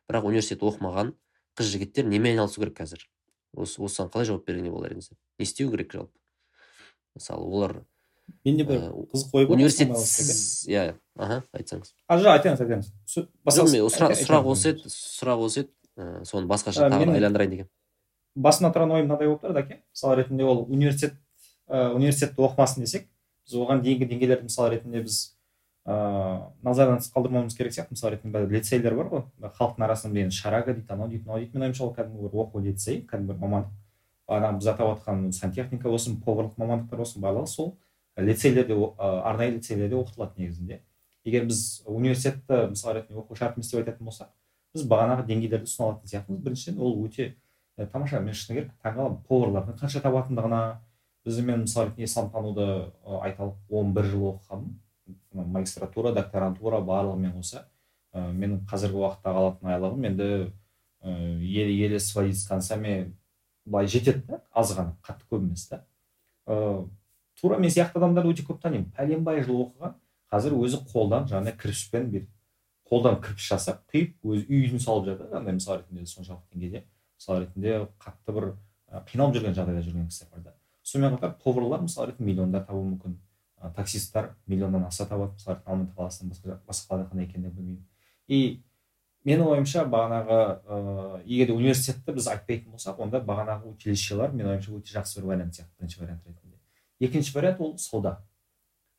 [0.09, 1.15] Бірақ университет оқымаған
[1.57, 3.07] қыз жігіттер немен айналысу керек қазір?
[3.55, 5.13] Осы осыған қалай жауап беруге болар едіңіз?
[5.39, 6.19] Не істеу керек жалпы?
[7.15, 7.77] Мысалы олар
[8.45, 9.95] менде бір қызық ой бар университет
[10.69, 11.95] иә аха айтсаңыз.
[12.09, 12.87] А жоқ айтыңыз айтыңыз
[14.27, 15.73] сұрақ осы еді сұрақ осы еді.
[16.27, 17.69] Соны басқаша тағы айландырайын деген.
[18.35, 19.77] басымда тұрған ойым мынадай болып тұр әке.
[19.95, 21.15] Мысал ретінде ол университет
[21.69, 23.07] университетті оқымасын десек
[23.47, 25.37] біз оған дейінгі деңгейлерді мысал ретінде біз
[25.85, 27.93] ыыы назардан тыс қалдырмауымыз керек сияқты.
[27.93, 29.23] Мысалы ретінде лицейлер бар ғой.
[29.41, 31.53] Халықтың арасында енді шарага дейді анау дейді мынау дейді.
[31.53, 33.75] Менің ойымша ол кәдімгі бір оқу лицей кәдімгі бір мамандық.
[34.29, 37.75] Бағанағы біз атап отқан сантехника болсын поварлық мамандықтар болсын барлығы сол
[38.17, 40.81] лицейлерде арнайы лицейлерде оқытылады негізінде.
[41.25, 44.31] Егер біз университетті мысалы ретінде оқу шартымыз деп айтатын болсақ
[44.75, 46.41] біз бағанағы деңгейлерді ұсына алатын сияқтымыз.
[46.41, 47.35] Біріншіден ол өте
[47.77, 50.63] ә, тамаша мен шыны керек таңқаламын поварлардың қанша табатындығына
[51.25, 52.67] біз мен мысалы ретінде исламтануды
[53.05, 54.73] айталық он бір жыл оқығанмын.
[55.33, 57.67] Магистратура докторантура барлығымен қоса
[58.15, 60.29] ә, менің қазіргі уақыттағы алатын айлығым енді
[61.05, 63.15] еле еле сводить с концами
[63.65, 65.85] былай жетеді да аз ғана қатты көп емес та
[66.47, 66.89] ыыы
[67.41, 68.91] тура мен сияқты адамдарды өте көп танимын.
[68.97, 69.97] Пәленбай жыл оқыған
[70.33, 72.31] қазір өзі қолдан жаңағыдай кірпішпен бүйтіп
[72.89, 75.33] қолдан кірпіш жасап құйып өзі үйін салып жатыр.
[75.37, 76.85] Андай мысал ретінде соншалықты деңгейде
[77.19, 78.49] мысал ретінде қатты бір
[79.11, 80.55] қиналып жүрген жағдайда жүрген кісілер бар да.
[80.83, 83.19] Сонымен қатар поварлар мысалы ретінде миллиондар табуы мүмкін.
[83.77, 85.35] Таксисттер миллионнан аса табады.
[85.35, 87.87] Мысалы алматы қаласынан басқа басқа қалада қандай екенін білмеймін.
[88.29, 88.63] И
[89.25, 94.73] менің ойымша бағанағы ыыы егер де университетті біз айтпайтын болсақ онда бағанағы училищелар менің ойымша
[94.77, 96.59] өте жақсы бір вариант сияқты бірінші вариант ретінде.
[97.01, 98.19] Екінші вариант ол сауда.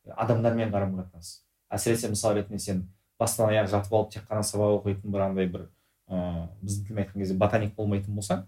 [0.06, 1.42] Адамдармен қарым қатынас.
[1.70, 2.84] Әсіресе мысал ретінде сен
[3.18, 5.68] бастан аяқ жатып алып тек қана сабақ оқитын бір андай бір
[6.10, 8.44] ыыы біздің тілмен айтқан кезде ботаник болмайтын болсаң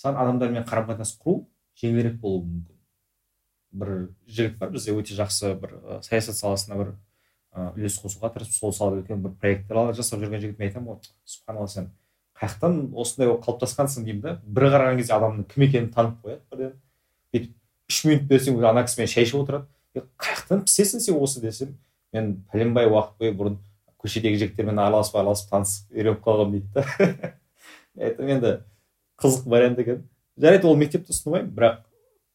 [0.00, 1.46] саған адамдармен қарым қатынас құру
[1.80, 2.73] жеңілірек болуы мүмкін.
[3.74, 3.92] Бір
[4.26, 5.74] жігіт бар бізде өте жақсы бір
[6.06, 6.94] саясат саласына бір
[7.74, 11.90] үлес қосуға тырысып сол салада үлкен бір проекттер жасап жүрген жігіт айтамын ғой субханалла сен
[12.38, 16.72] қаяқтан осындай болып қалыптасқансың деймін да бір қараған кезде адамның кім екенін танып қояды бірден
[17.34, 17.52] бүйтіп
[17.90, 19.68] үш минут берсең уже ана кісімен шай ішіп отырады.
[19.94, 21.40] Қай жақтан пісесің сен осы?
[21.40, 21.76] десем
[22.12, 23.58] мен пәленбай уақыт бойы бұрын
[24.02, 27.34] көшедегі жігіттермен араласып араласып танысып үйреніп қалғанмын дейді да.
[28.08, 28.52] Айтамын енді
[29.22, 30.02] қызық вариант екен
[30.40, 31.80] жарайды ол мектепті ұсынбаймын бірақ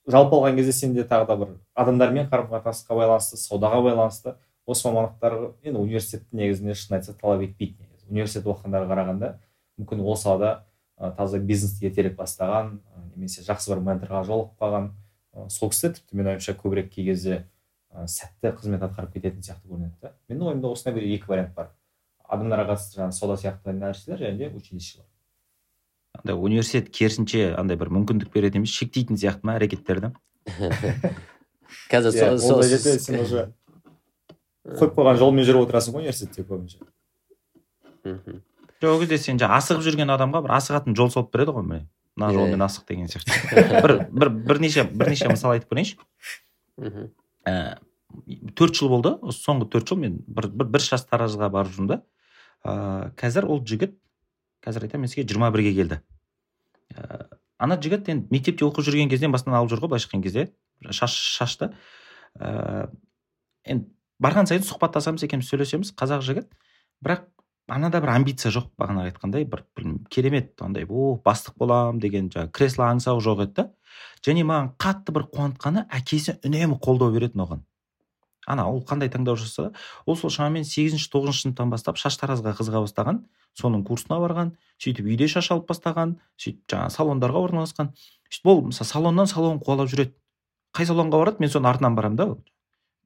[0.10, 4.36] жалпы алған кезде сенде тағы да бір адамдармен қарым қатынасқа байланысты саудаға байланысты
[4.66, 8.08] осы мамандықтар енді университетті негізінде шын айтса талап етпейді негізі.
[8.10, 9.30] Университет оқығандарға қарағанда
[9.78, 10.52] мүмкін ол салада
[10.98, 12.80] ә, таза бизнесті ертерек бастаған
[13.16, 14.90] немесе жақсы бір менторға жолығып қалған
[15.34, 17.44] ә, сол кісі тіпті менің ойымша көбірек кей кезде
[17.94, 21.72] ә, сәтті қызмет атқарып кететін сияқты көрінеді да менің ойымда осындай бір екі вариант бар.
[22.30, 25.09] Адамдарға қатысты жаңағы сауда сияқты нәрселер және де училищелар
[26.18, 30.14] андай университет керісінше андай бір мүмкіндік береді емес шектейтін сияқты ма әрекеттерді?
[31.90, 33.50] Қазір иә, сол жерде сен уже
[34.66, 36.82] қойып қойған жолмен жүріп отырасың ғой университетте көбінше
[38.80, 41.88] жоқ ол кезде сен жаңағы асығып жүрген адамға бір асығатын жол салып береді ғой міне.
[42.16, 43.34] Мына жолмен асық деген сияқты.
[43.84, 45.98] Бір бір бірнеше бірнеше мысал айтып берейінші
[46.80, 51.76] ііі төрт жыл болды осы соңғы төрт жыл мен бір бір, бір шаш таразыға барып
[51.76, 52.00] жүрмін да.
[52.64, 53.98] Ыыы қазір ол жігіт
[54.70, 56.00] қазір айтамын мен сізге жиырма бірге келді.
[56.94, 57.26] Ә,
[57.58, 60.48] ана жігіт енді мектепте оқып жүрген кезден басынан алып жүр ғой былайша айтқан кезде.
[60.94, 61.74] Шаш шашты.
[62.38, 62.88] Ә,
[63.66, 63.90] енді
[64.22, 66.50] барған сайын сұхбаттасамыз екеуміз сөйлесеміз қазақ жігіт.
[67.04, 67.26] Бірақ
[67.70, 72.52] анада бір амбиция жоқ бағана айтқандай бір, бір керемет андай о бастық боламын деген жаңағы
[72.56, 73.68] кресло аңсау жоқ еді
[74.26, 77.64] және маған қатты бір қуантқаны әкесі үнемі қолдау беретін оған.
[78.50, 79.72] Ана ол қандай таңдау жасаса
[80.06, 83.24] ол сол шамамен сегізінші тоғызыншы сыныптан бастап шаштаразға қызыға бастаған
[83.60, 87.92] соның курсына барған сөйтіп үйде шаш алып бастаған сөйтіп жаңағы салондарға орналасқан.
[88.30, 90.16] Сөйтіп ол мысалы салоннан салон қуалап жүреді.
[90.76, 91.40] Қай салонға барады?
[91.40, 92.28] мен соның артынан барамын да.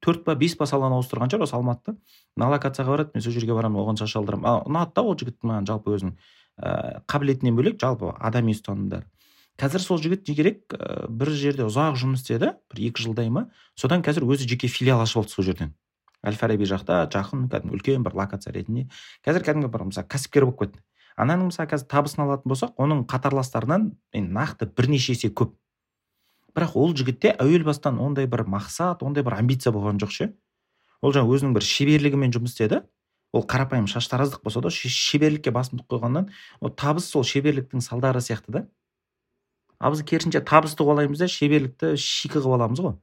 [0.04, 1.96] Төрт па бес па салон ауыстырған шығар осы алматыда.
[2.36, 5.68] Мына локацияға барады мен сол жерге барамын оған шаш алдырамын ұнады да ол жігіт маған
[5.70, 9.08] жалпы өзінің ыыы қабілетінен бөлек жалпы адами ұстанымдары
[9.60, 13.48] қазір сол жігіт не керек ә, бір жерде ұзақ жұмыс істеді бір екі жылдай ма
[13.78, 15.74] содан қазір өзі жеке филиал ашып алды сол жерден.
[16.24, 18.88] Әл фараби жақта жақын кәдімгі үлкен бір локация ретінде.
[19.26, 20.80] Қазір кәдімгі бір мысалы кәсіпкер болып кетті.
[21.20, 25.52] Ананың мысалы қазір табысын алатын болсақ оның қатарластарынан нақты бірнеше есе көп.
[26.56, 30.30] Бірақ ол жігітте әуел бастан ондай бір мақсат ондай бір амбиция болған жоқ ше.
[31.02, 32.80] Ол жаңағы өзінің бір шеберлігімен жұмыс істеді.
[33.34, 36.30] Ол қарапайым шаштараздық болса да шеберлікке басымдық қойғаннан
[36.60, 38.66] ол табыс сол шеберліктің салдары сияқты да.
[39.84, 42.94] Ал біз керісінше табысты қуалаймыз да шеберлікті шикі қылып аламыз ғой.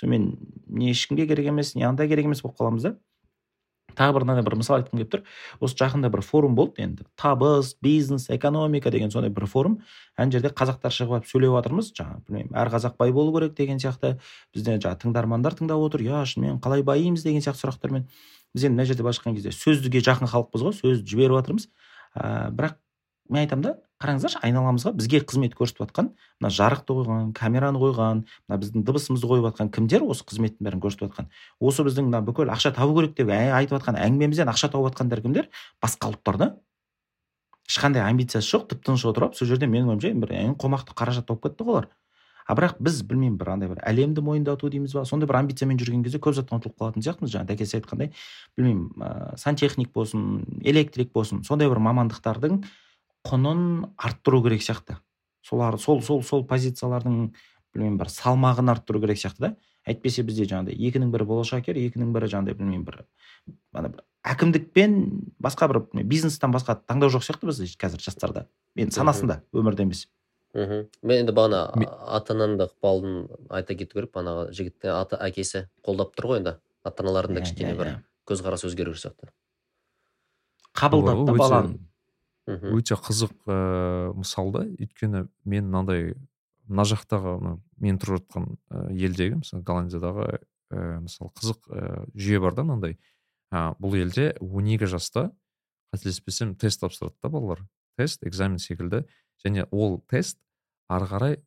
[0.00, 2.96] Сонымен не ешкімге керек емес не андай керек емес болып қаламыз да.
[3.96, 5.22] Тағы бір мынандай бір мысал айтқым келіп тұр.
[5.64, 7.06] Осы жақында бір форум болды енді.
[7.16, 9.78] Табыс бизнес экономика деген сондай бір форум.
[10.16, 11.88] Ана жерде қазақтар шығып алып сөйлеп жатырмыз.
[11.96, 14.18] Жаңағы білмеймін әр қазақ бай болу керек деген сияқты.
[14.52, 16.04] Бізде жаңағы тыңдармандар тыңдап отыр.
[16.04, 17.24] Иә шынымен қалай байимыз?
[17.24, 18.04] деген сияқты сұрақтармен.
[18.52, 21.68] Біз енді мына жерде былайша айтқан кезде сөздіге жақын халықпыз ғой сөзді жіберіп жатырмыз.
[22.16, 22.76] Ә, бірақ
[23.30, 26.10] мен айтамын да қараңыздаршы айналамызға бізге қызмет көрсетіп жатқан
[26.42, 31.08] мына жарықты қойған камераны қойған мына біздің дыбысымызды қойып жатқан кімдер осы қызметтің бәрін көрсетіп
[31.08, 31.30] жатқан?
[31.60, 35.48] Осы біздің мына бүкіл ақша табу керек деп айтып жатқан әңгімемізден ақша тауып жатқандар кімдер?
[35.80, 36.50] Басқа ұлттар да.
[37.66, 41.64] Ешқандай амбициясы жоқ тып тыныш отырып сол жерде менің ойымша бір қомақты қаражат тауып кетті
[41.64, 41.88] ғой олар.
[42.46, 45.02] А бірақ біз білмеймін бір андай бір әлемді мойындату дейміз ба?
[45.02, 47.48] Сондай бір амбициямен жүрген кезде көп заттан ұтылып қалатын сияқтымыз жаңа.
[47.48, 48.12] Дәкесі айтқандай
[48.54, 52.60] білмеймін ыыы сантехник болсын электрик болсын сондай бір мамандықтардың
[53.26, 54.98] құнын арттыру керек сияқты.
[55.42, 57.32] Солар сол сол сол позициялардың
[57.74, 59.54] білмеймін бір салмағын арттыру керек сияқты да.
[59.86, 63.04] Әйтпесе бізде жаңағыдай екінің бірі болашакер екінің бірі жаңағыдай білмеймін бір
[63.76, 64.96] ана бір әкімдік пен
[65.38, 68.46] басқа бір бизнестен басқа таңдау жоқ сияқты бізде қазір жастарда.
[68.74, 70.06] Енді санасында өмірде емес.
[70.56, 71.60] Мхм мен енді бағана
[72.16, 74.10] ата ананың да ықпалын айта кету керек.
[74.16, 76.56] Бағанағы жігіттің ата әкесі қолдап тұр ғой енді.
[76.82, 77.96] Ата аналардың да иә, кішкене иә, бір иә.
[78.26, 79.30] көзқарасы өзгеру сияқты.
[80.74, 81.78] Қабылдады да баланы.
[82.46, 84.64] Өте қызық ыыы мысал да.
[84.64, 86.14] Өйткені мен мынандай
[86.66, 88.48] мына жақтағы мен тұрып жатқан
[88.94, 90.28] елдегі мысалы голландиядағы
[90.70, 92.96] ііі мысалы қызық ііі жүйе бар да мынандай.
[93.50, 95.30] Ә, бұл елде 12 жаста
[95.94, 97.62] қателеспесем тест тапсырады да балалар.
[97.96, 99.04] Тест экзамен секілді.
[99.44, 100.38] Және ол тест
[100.88, 101.38] ары қарай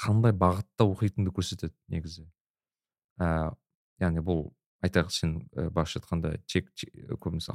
[0.00, 2.26] қандай бағытта оқитыныңды көрсетеді негізі.
[3.20, 3.52] Ә,
[4.00, 4.48] яғни бұл
[4.84, 6.70] айтайық сен ә, басшы айтқанда тек
[7.20, 7.54] көбінесе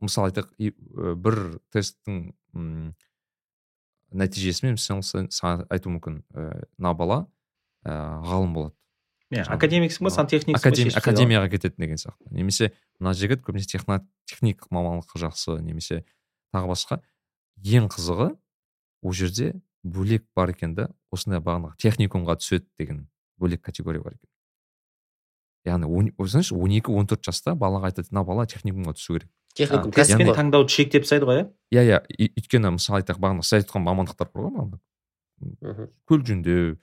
[0.00, 1.38] мысалы айтайық бір
[1.72, 2.20] тесттің
[4.10, 7.18] нәтижесімен сен саған айтуы мүмкін ііі мына бала
[7.86, 7.96] ііі
[8.26, 8.74] ғалым болады.
[9.30, 12.26] Иә академиксің ба сантехниксің академи, академияға кетеді деген сияқты.
[12.34, 13.78] Немесе мына жігіт көбінесе
[14.26, 16.02] техник мамандыққа жақсы немесе
[16.50, 16.98] тағы басқа.
[17.62, 18.32] Ең қызығы
[19.02, 19.52] ол жерде
[19.84, 23.06] бөлек бар екен да осындай бағанағы техникумға түседі деген
[23.38, 24.29] бөлек категория бар екен.
[25.66, 25.88] Яғни
[26.18, 30.32] ойлаңызшы он екі он төрт жаста балаға айтады мына бала техникумға түсу керек техникум кәсіппен
[30.36, 31.48] таңдауды шектеп тастайды ғой иә?
[31.74, 34.80] Иә иә өйткені мысалы айтайық бағана сіз айтқан мамандықтар бар ғой бағана
[36.08, 36.78] көлік жөндеу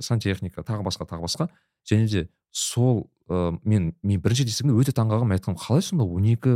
[0.00, 1.48] сантехника тағы басқа тағы басқа.
[1.88, 6.26] Және де сол ә, мен мен бірінші естігенде өте таңқалғанмын мен айтқанмын қалай сонда он
[6.28, 6.54] екі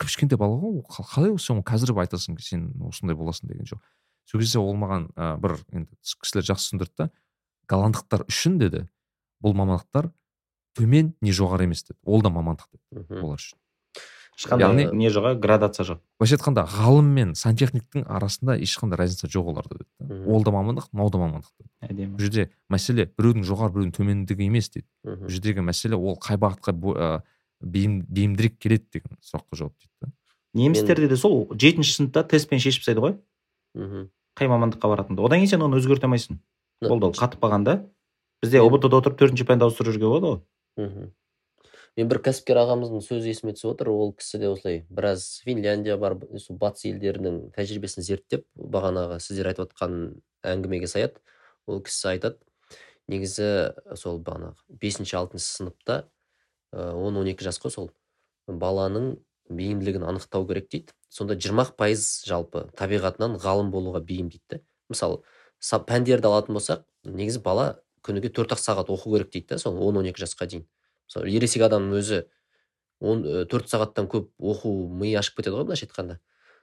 [0.00, 3.82] кішкентай бала ғой қалай сен қазір айтасың сен осындай боласың деген жоқ.
[4.30, 7.10] Сол кезде ол маған ә, бір енді кісілер жақсы түсіндірді да
[7.68, 8.86] голландықтар үшін деді.
[9.42, 10.10] Бұл мамандықтар
[10.76, 13.58] төмен не жоғары емес деді ол да мамандық деді олар үшін.
[14.34, 16.00] Ешқандай яғни не жоқ градация жоқ.
[16.18, 21.12] Былайша айтқанда ғалым мен сантехниктің арасында ешқандай разница жоқ оларда деді ол да мамандық мынау
[21.14, 22.16] да мамандық деді әдемі.
[22.16, 24.88] Бұл жерде мәселе біреудің жоғары біреудің төмендігі емес дейді.
[25.06, 30.10] Бұл жердегі мәселе ол қай бағытқа бейім, бейімдірек келеді деген сұраққа жауап дейді да.
[30.54, 33.16] Немістерде де сол жетінші сыныпта тестпен шешіп тастайды ғой.
[33.78, 34.10] Мхм.
[34.34, 36.40] Қай мамандыққа баратыныңды одан кейін сен оны өзгерте алмайсың.
[36.82, 37.76] Болды ол қатып қалған да.
[38.42, 40.40] Бізде ұбт да отырып төртінші пәнді ауыстырып жүруге болады ғой.
[40.80, 41.12] Мхм
[41.98, 43.90] мен бір кәсіпкер ағамыздың сөзі есіме түсіп отыр.
[43.92, 49.68] Ол кісі де осылай біраз финляндия бар сол батыс елдерінің тәжірибесін зерттеп бағанағы сіздер айтып
[49.68, 50.00] отқан
[50.42, 51.22] әңгімеге саяды.
[51.66, 52.40] Ол кісі айтады.
[53.06, 56.02] Негізі сол бағанағы бесінші алтыншы сыныпта
[56.72, 57.90] он он екі жас қой сол.
[58.48, 59.14] Баланың
[59.48, 60.92] бейімділігін анықтау керек дейді.
[61.08, 65.22] Сонда жиырма пайыз жалпы табиғатынан ғалым болуға бейім дейді мысалы
[65.62, 69.96] пәндерді алатын болсақ негізі бала күніге төрт ақ сағат оқу керек дейді да сол он
[69.96, 70.66] он екі жасқа дейін.
[71.08, 72.20] Мысалы ересек адамның өзі
[73.00, 76.20] он төрт сағаттан көп оқу миы ашып кетеді ғой былайша айтқанда.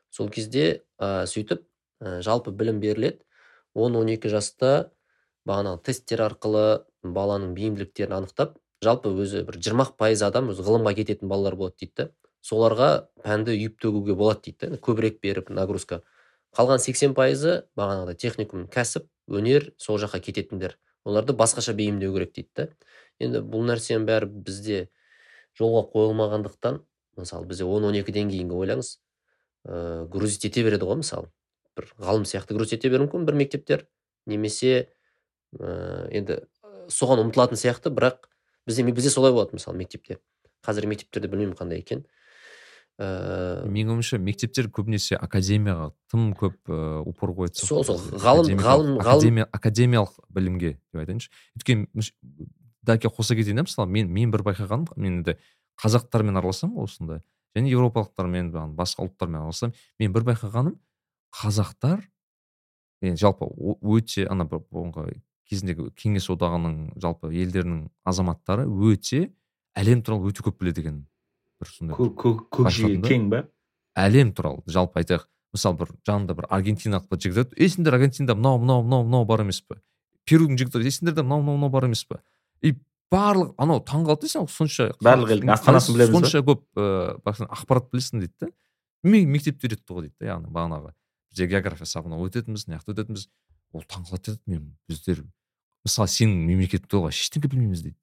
[0.09, 1.65] Сол кезде ә, сөйтіп
[2.01, 3.21] ә, жалпы білім беріледі.
[3.73, 4.91] Он он екі жаста
[5.47, 11.29] бағанағы тесттер арқылы баланың бейімділіктерін анықтап жалпы өзі бір жиырма пайыз адам өзі ғылымға кететін
[11.31, 12.09] балалар болады дейді да.
[12.41, 16.01] Соларға пәнді үйіп төгуге болады дейді да көбірек беріп нагрузка.
[16.57, 20.77] Қалған сексен пайызы бағанағыдай техникум кәсіп өнер сол жаққа кететіндер.
[21.05, 22.67] Оларды басқаша бейімдеу керек дейді да.
[23.21, 24.87] Енді бұл нәрсенің бәрі бізде
[25.57, 26.81] жолға қойылмағандықтан
[27.17, 28.95] мысалы бізде он он екіден кейінгі ойлаңыз
[29.67, 31.29] ыыы грузить ете береді ғой мысалы.
[31.77, 33.85] Бір ғалым сияқты грузить ете беруі мүмкін бір мектептер
[34.25, 34.89] немесе
[35.59, 36.41] ыыы енді
[36.89, 38.27] соған ұмтылатын сияқты бірақ
[38.65, 40.19] бізде бізде солай болады мысалы мектепте.
[40.65, 42.05] Қазіргі мектептерде білмеймін қандай екен
[43.01, 48.99] ыыы менің ойымша мектептер көбінесе академияға тым көп ыыы упор қояды сол сол ғалым ғалым
[49.01, 51.31] ғалым академиялық білімге деп айтайыншы.
[51.57, 51.87] Өйткені
[52.85, 55.37] даке қоса кетейін да мысалы мен мен бір байқағаным мен енді
[55.81, 57.21] қазақтармен араласамын осында
[57.57, 59.75] және еуропалықтармен басқа ұлттармен араласамын.
[59.99, 60.77] Мен бір байқағаным
[61.41, 62.05] қазақтар
[63.01, 63.49] енді жалпы
[63.81, 69.31] өте ана бұрынғы кезіндегі кеңес одағының жалпы елдерінің азаматтары өте
[69.75, 71.01] әлем туралы өте көп біледі екен.
[71.61, 73.45] Бір сондай көкжиегі кең ба
[73.97, 75.27] әлем туралы жалпы айтайық.
[75.51, 79.43] Мысалы бір жанында бір аргентиналық бір жігіт ей сендер аргентинада мынау мынау мынау мынау бар
[79.43, 79.81] емес пе?
[80.23, 82.21] Перудің жігіті ей сендерде мынау мынау мынау бар емес пе?
[82.63, 82.77] И
[83.11, 88.47] барлық анау таңқалады сен сонша барлық елдің астанасын білеміз сонша көп ыыы ақпарат білесің дейді
[88.47, 88.51] да
[89.03, 90.93] мектепте үйретті ғой дейді да яғни бағанағы.
[91.31, 93.27] Бізде география сабағына өтетінбіз мына жақта өтетінбіз.
[93.73, 95.23] Ол таңқалады деді мен біздер
[95.83, 97.97] мысалы сенің мемлекетіңде олай ештеңе білмейміз дейді.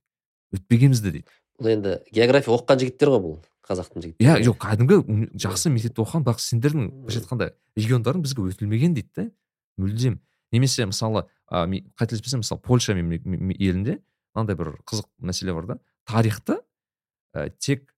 [0.56, 1.28] Өтпегенбіз де дейді.
[1.58, 3.36] Бұл енді география оқыған жігіттер ғой бұл
[3.68, 4.24] қазақтың жігіттері.
[4.24, 9.24] Иә жоқ кәдімгі жақсы мектепте оқыған бірақ сендердің былайша айтқанда региондарың бізге өтілмеген дейді да
[9.76, 10.20] мүлдем.
[10.52, 13.98] Немесе мысалы ыыы қателеспесем мысалы польша елінде
[14.34, 15.78] мынандай бір қызық мәселе бар да.
[16.06, 16.60] Тарихты
[17.34, 17.92] ә, тек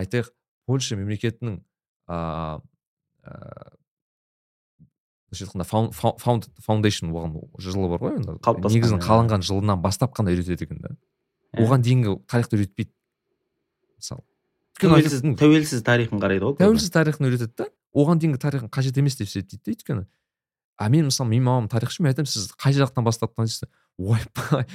[0.00, 0.32] айтайық
[0.66, 1.60] польша мемлекетінің
[2.08, 2.62] ыыы
[5.32, 5.64] былайша айтқанда
[6.66, 8.40] фаундейшн болған жылы бар ғой енді.
[8.74, 10.96] Негізін қаланған жылынан бастап қана үйретеді екен да.
[11.56, 12.92] Оған дейінгі тарихты үйретпейді.
[14.02, 14.24] Мысалы.
[14.82, 17.68] Тәуелсіз тәуелсіз тарихын қарайды ғой тәуелсіз тарихын үйретеді да.
[17.94, 20.04] Оған дейінгі тарихын қажет емес деп есептейді да өйткені.
[20.80, 23.68] А мен мысалы менің мамам тарихшы мен айтамын сіз қай жақтан бастап танисыз?
[23.98, 24.66] Ойбай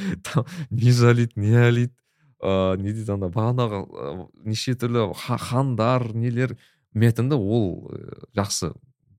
[0.69, 1.93] не жалит не алит
[2.39, 6.55] ыыы не дейді ана бағанағы неше түрлі хандар нелер.
[6.93, 7.89] Мен айтамын да ол
[8.37, 8.71] жақсы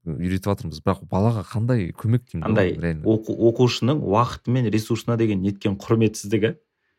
[0.06, 0.80] үйретіп жатырмыз.
[0.86, 6.54] Бірақ балаға қандай көмек деймін андай оқу, оқушының уақыты мен ресурсына деген неткен құрметсіздігі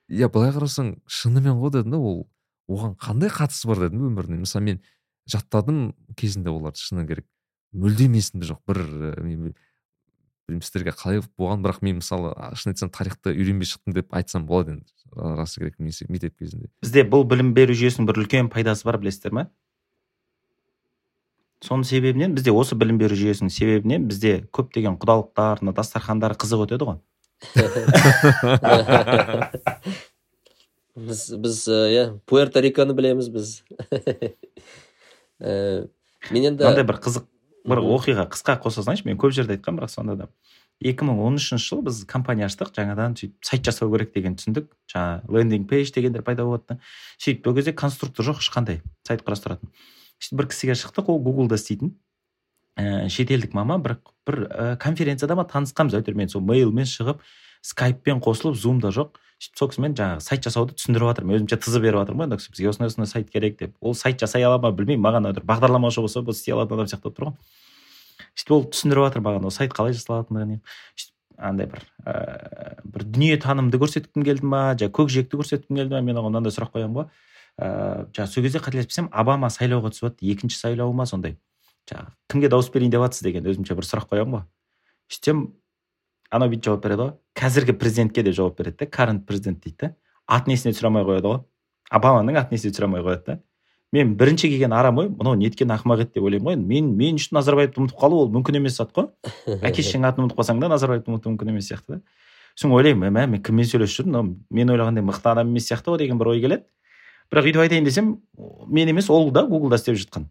[0.10, 2.28] иә былай қарасаң шынымен ғой дедім да ол
[2.70, 4.42] оған қандай қатысы бар дедім өміріне?
[4.44, 4.82] Мысалы мен
[5.30, 7.26] жаттадым кезінде оларды шыны керек.
[7.74, 8.84] Мүлдем есімде жоқ бір
[10.50, 14.78] білмеймін сіздерге қалай болған бірақ мен мысалы шын айтсам тарихты үйренбей шықтым деп айтсам болады
[14.78, 14.90] енді
[15.38, 16.68] расы керек мектеп кезінде.
[16.82, 19.44] Бізде бұл білім беру жүйесінің бір үлкен пайдасы бар білесіздер ма
[21.66, 26.84] соның себебінен бізде осы білім беру жүйесінің себебінен бізде көптеген құдалықтар мына дастархандар қызық өтеді
[26.90, 26.98] ғой.
[31.08, 33.64] біз біз иә пуэрто риконы білеміз біз
[35.40, 37.28] мен енді мынандай бір қызық
[37.70, 40.28] бір оқиға қысқа қоса салайыншы мен көп жерде айтқанмын бірақ сонда да.
[40.80, 44.70] Екі мың он үшінші жылы біз компания аштық жаңадан сөйтіп сайт жасау керек деген түсіндік.
[44.88, 46.78] Жаңағы лендинг пейдж дегендер пайда болады да
[47.20, 49.68] сөйтіп ол кезде конструктор жоқ ешқандай сайт құрастыратын.
[50.24, 51.98] Сөйтіп бір кісіге шықтық ол гуглда істейтін.
[52.80, 57.20] Ііі шетелдік мама бір бір ә, конференцияда ма танысқанбыз әйтеуір мен сол мейлмен шығып
[57.60, 59.20] скайппен қосылып зумда жоқ.
[59.40, 62.70] Сол кісімен жаңағы сайт жасауды түсіндіріп жатырмын өзімше тызы беріп жатырмын ғой ана кісі бізге
[62.74, 63.76] осындай осындай сайт керек деп.
[63.80, 67.08] Ол сайт жасай ала ма білмеймін маған бір бағдарламашы болса бұл істей алатын адам сияқты
[67.08, 67.38] болып тұр ғой.
[68.36, 70.60] Сөйтіп ол түсіндіріп жатыр маған ол сайт қалай жасалатындығын.
[71.00, 76.20] Сөйтіп андай бір ә, бір дүниетанымды көрсеткім келді ма жаңағы көкжиекті көрсеткім келді ма мен
[76.20, 77.08] оған мынандай сұрақ қоямын ғой.
[77.60, 81.38] Ыыы жаңағы сол кезде қателеспесем обама сайлауға түсіп жатты екінші сайлауы ма сондай.
[81.88, 84.46] Жаңағы кімге дауыс берейін деп жатсыз деген өзімше бір сұрақ қоямын ғой.
[85.10, 85.46] Сөйтсем
[86.32, 89.94] анау бүйтіп жауап береді ғой қазіргі президентке деп жауап береді да карент президент дейді да
[90.28, 91.40] атын есіне түсіре алмай қояды ғой
[91.90, 93.40] обаманың атын есіне түсіре алмай қояды да
[93.92, 97.40] мен бірінші келген арам ой мынау неткен ақымақ еді деп ойлаймын ғой мен мен үшін
[97.40, 99.10] назарбаевты ұмытып қалу ол мүмкін емес зат қой
[99.66, 102.02] әке шешеңнің атын ұмытып қалсаң да назарбаевты ұмыту мүмкін емес сияқты да
[102.54, 106.22] сосын ойлаймын мә мен кіммен сөйлесіп жүрмін мен ойлағандай мықты адам емес сияқты ғой деген
[106.22, 106.64] бір ой келеді
[107.32, 108.20] бірақ өйтіп айтайын десем
[108.68, 110.28] мен емес ол да гуглда істеп жатқан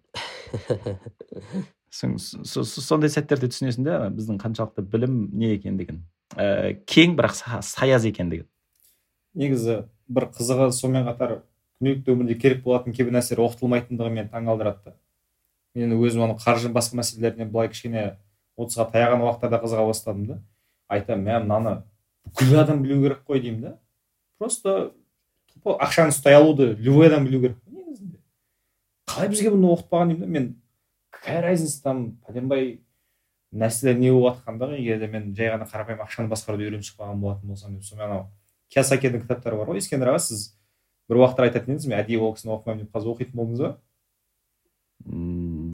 [1.91, 6.03] сондай сәттерде түсінесің да біздің қаншалықты білім не екендігін.
[6.37, 8.49] Ә, кең бірақ саяз екендігін.
[9.39, 11.41] Негізі бір қызығы сонымен қатар
[11.79, 14.95] күнделікті өмірде керек болатын кейбір нәрселер оқытылмайтындығы мені таңғалдырады
[15.79, 18.05] мен өзім ана қаржы басқа мәселелеріне былай кішкене
[18.59, 20.39] отызға таяған уақыттарда қызыға бастадым да.
[20.89, 21.75] Айтамын мә мынаны
[22.27, 23.75] бүкіл адам білу керек қой деймін да.
[24.39, 24.93] Просто
[25.65, 28.19] ақшаны ұстай алуды любой адам білу керек негізінде.
[29.07, 30.49] Қалай бізге бұны оқытпаған деймін да мен
[31.29, 32.81] какая разница там пәленбай
[33.53, 37.53] нәрселер не болып жатқандығы егер де мен жай ғана қарапайым ақшаны басқаруды үйреніп шықпаған болатын
[37.53, 37.85] болсам деп.
[37.85, 38.25] Сонымен анау
[38.73, 40.47] киосакидің кітаптары бар ғой ескендір аға сіз
[41.09, 43.71] бір уақыттар айтатын едіңіз мен әдейі ол кісіні оқымаймын деп қазір оқитын болдыңыз ба?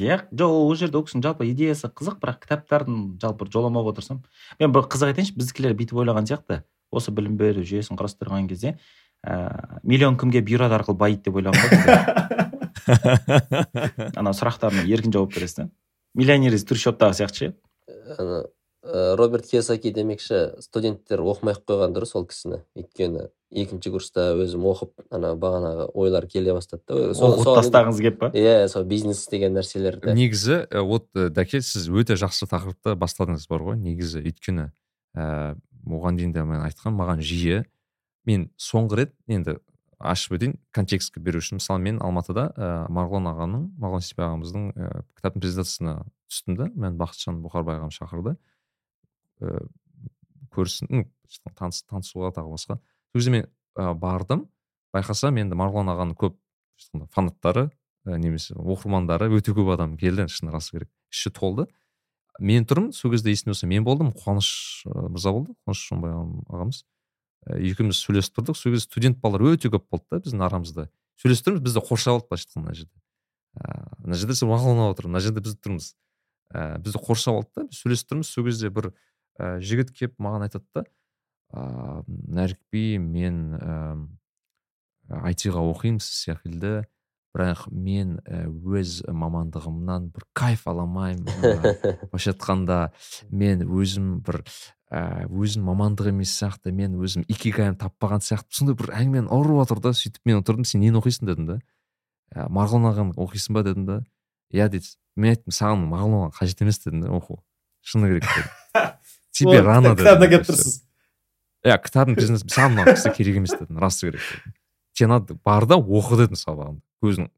[0.05, 4.23] Иә жоқ ол жерде ол кісінің жалпы идеясы қызық бірақ кітаптарын жалпы жоламауға тырысамын
[4.61, 6.63] мен бір қызық айтайыншы біздікілер бүйтіп ойлаған сияқты.
[6.95, 8.77] Осы білім беру жүйесін құрастырған кезде
[9.27, 12.51] ә, миллион кімге бюро арқылы байиды деп ойлаған ғой.
[14.21, 15.71] ана сұрақтарына еркін жауап бересіз да
[16.15, 17.55] миллионер из трущобтағы сияқты ше?
[18.19, 18.45] Ана
[18.85, 22.61] роберт киосаки демекші студенттер оқымай ақ қойған дұрыс ол кісіні.
[22.77, 27.15] Өйткені екінші курста өзім оқып ана бағанағы ойлар келе бастады да.
[27.15, 28.31] Оқып тастағыңыз келіп па?
[28.37, 33.81] Иә сол бизнес деген нәрселерді негізі вот дәке сіз өте жақсы тақырыпты бастадыңыз бар ғой.
[33.81, 34.69] Негізі өйткені
[35.17, 35.57] ііі
[35.89, 37.65] оған дейін де мен айтқан маған жиі.
[38.29, 39.59] Мен соңғы рет енді
[39.99, 40.57] ашып өтейін.
[40.75, 44.89] Контекстке беру үшін мысалы мен алматыда ә, марғұлан ағаның марғұлан сейсебай ағамыздың ә,
[45.19, 45.95] кітаптың презентациясына
[46.31, 48.35] түстім да мен бақытжан бұқарбай ағам шақырды.
[49.41, 49.67] Ә,
[50.55, 51.07] көрсін
[51.59, 52.79] таныс, танысуға тағы басқа.
[53.13, 54.49] Сол кезде мен ә, бардым.
[54.95, 56.39] Байқасам енді марғұлан ағаның көп
[57.15, 57.69] фанаттары
[58.07, 60.29] ә, немесе оқырмандары өте көп адам келді.
[60.31, 60.91] Шыны расы керек.
[61.11, 61.67] Іші толды.
[62.39, 62.93] Мен тұрмын.
[62.95, 64.13] Сол кезде есімде болса мен болдым.
[64.15, 65.55] Қуаныш мырза болды.
[65.67, 66.85] Қуаныш шонбай ағамыз.
[67.47, 68.59] Екеуміз сөйлесіп тұрдық.
[68.59, 70.89] Сол кезде студент балалар өте көп болды да біздің арамызда.
[71.21, 73.01] Сөйлесіп тұрмыз бізді қоршап алды былайша айтқанда мына жерде.
[73.55, 75.91] Ыыы мына жерде сен мағлұмат отыр мына жерде біз тұрмыз.
[76.55, 78.33] Ііі бізді қоршап алды да біз сөйлесіп тұрмыз.
[78.33, 78.91] Сол кезде бір
[79.39, 80.85] ә, жігіт келіп маған айтады да
[81.55, 86.75] ыыы нәрікби мен ііі айтиға оқимын сіз секілді.
[87.35, 91.27] Бірақ мен өз мамандығымнан бір кайф ала алмаймын
[92.13, 92.77] былайша айтқанда
[93.35, 94.45] мен өзім бір
[94.95, 99.81] ә, өзім мамандық емес сияқты мен өзім икигайымды таппаған сияқты сондай бір әңгімені ұрып жатыр
[99.83, 101.27] да сөйтіп мен отырдым сен нені оқисың?
[101.27, 101.57] дедім да.
[102.31, 103.65] Ә, марғұлан ағаны оқисың ба?
[103.67, 103.99] дедім да.
[104.55, 107.41] Иә дейді мен айттым саған марғұлан қажет емес дедім да оқу
[107.83, 108.93] шыны керек дедім.
[109.35, 110.77] Тебе рано кітабына келіп тұрсыз.
[111.67, 114.55] Иә кітабын саған мына кісі керек емес дедім расы керек дедім.
[114.95, 116.85] Сен надо бар да оқы дедім сабағыңды.
[117.03, 117.31] Көзің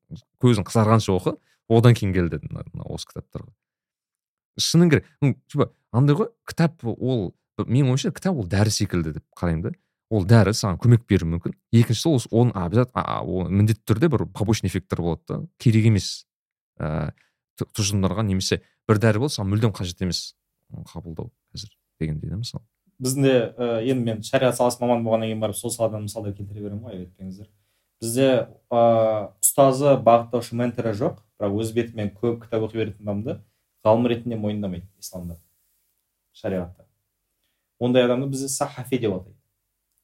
[0.45, 1.37] көзің қызарғанша оқы
[1.73, 3.49] одан кейін кел дедім осы кітаптарға.
[4.61, 5.09] Шыны керек.
[5.23, 7.33] Ну типа андай ғой кітап ол
[7.65, 9.73] менің ойымша кітап ол дәрі секілді деп қараймын да
[10.11, 15.03] ол дәрі саған көмек беруі мүмкін екіншісі ол оның обязательно міндетті түрде бір побочный эффекттер
[15.03, 16.27] болады да керек емес
[16.79, 20.37] ііі тұжырымдарға немесе бір дәрі болса саған мүлдем қажет емес
[20.93, 22.65] қабылдау қазір дегендей да мысалы
[23.03, 26.63] біздің де ә, енді мен шариғат саласы маманы болғаннан кейін барып сол саладан мысалдар келтіре
[26.65, 27.49] беремін ғой айтпеңіздер
[28.01, 28.29] бізде
[28.71, 33.39] ә, ұстазы бағыттаушы менторы жоқ бірақ өз бетімен көп кітап оқи беретін адамды
[33.85, 35.37] ғалым ретінде мойындамайды исламда
[36.33, 36.86] шариғатта
[37.81, 39.37] ондай адамды бізде сахафи деп атайды.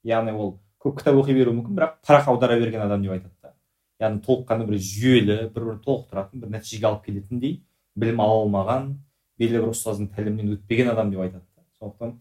[0.05, 3.55] Яғни ол көп кітап оқи беруі мүмкін бірақ парақ аудара берген адам деп айтады да.
[4.01, 7.63] Яғни толыққанды бір жүйелі бір бірін толықтыратын бір нәтижеге алып келетіндей
[7.95, 8.91] білім ала алмаған
[9.39, 11.65] белгілі бір ұстаздың тәлімінен өтпеген адам деп айтады да.
[11.79, 12.19] Сондықтан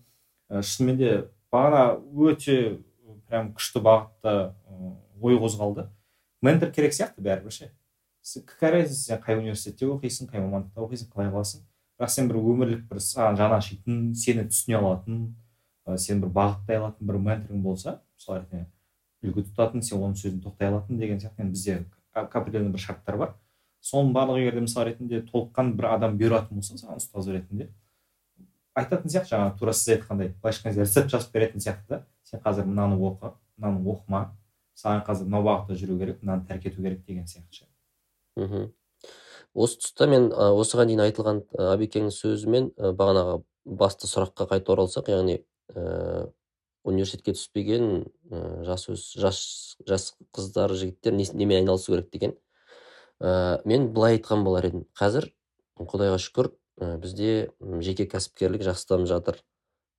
[0.61, 1.11] шынымен де
[1.51, 2.79] бағана өте
[3.27, 4.53] прям күшті бағытта
[5.21, 5.87] ой қозғалды.
[6.41, 7.71] Ментор керек сияқты бәрібір ше.
[8.61, 11.63] Разница сен қай университетте оқисың қай мамандықта оқисың қалай қыласың
[11.97, 15.23] бірақ сен бір өмірлік бір саған жаны ашитын сені түсіне алатын
[15.87, 18.65] ә, сен бір бағыттай алатын бір менторың болса мысалы ретінде
[19.21, 21.43] үлгі тұтатын сен оның сөзін тоқтай алатын деген сияқты.
[21.43, 23.35] Енді бізде определенный бір шарттар бар.
[23.81, 27.69] Соның барлығы егер де мысалы ретінде толыққан бір адам бұйыратын болса саған ұстаз ретінде
[28.77, 29.33] айтатын сияқты.
[29.35, 32.03] Жаңағы тура сіз айтқандай былайша айтқан рецепт жазып беретін сияқты да.
[32.23, 34.23] Сен қазір мынаны оқы мынаны оқыма
[34.77, 37.65] саған қазір мынау бағытта жүру керек мынаны тәрк ету керек деген сияқты ше.
[38.37, 38.71] Мхм.
[39.53, 41.41] Осы тұста мен осыған дейін айтылған
[41.75, 45.41] әбекеңнің сөзімен бағанағы басты сұраққа қайта оралсақ яғни
[45.75, 48.87] университетке түспеген ә, жас
[49.17, 49.41] жас
[49.87, 52.33] жас қыздар жігіттер немен айналысу керек деген.
[53.21, 54.87] Ә, мен былай айтқан болар едім.
[54.97, 55.29] Қазір
[55.77, 57.51] құдайға шүкір ә, бізде
[57.85, 59.41] жеке кәсіпкерлік жақсы дамып жатыр.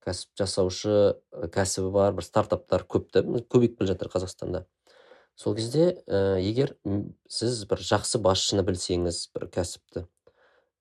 [0.02, 1.14] Кәсіп жасаушы
[1.54, 4.64] кәсібі бар бір стартаптар көп та көбейіп келе жатыр қазақстанда.
[5.38, 6.74] Сол кезде ә, егер
[7.30, 10.08] сіз бір жақсы басшыны білсеңіз бір кәсіпті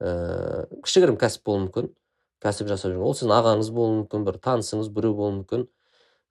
[0.02, 1.94] ә, кішігірім кәсіп болуы мүмкін.
[2.42, 5.68] Кәсіп жасап жүрген ол сіздің ағаңыз болуы мүмкін бір танысыңыз біреу болуы мүмкін.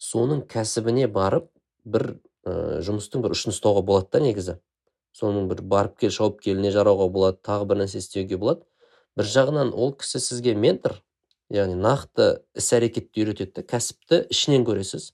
[0.00, 1.46] Соның кәсібіне барып
[1.84, 2.16] бір
[2.46, 4.56] ә, жұмыстың бір ұшын ұстауға болады да негізі.
[5.16, 8.64] Соның бір барып кел шауып келіне жарауға болады тағы бір нәрсе істеуге болады.
[9.18, 11.00] Бір жағынан ол кісі сізге ментор
[11.50, 15.10] яғни нақты іс әрекетті үйретеді кәсіпті ішінен көресіз.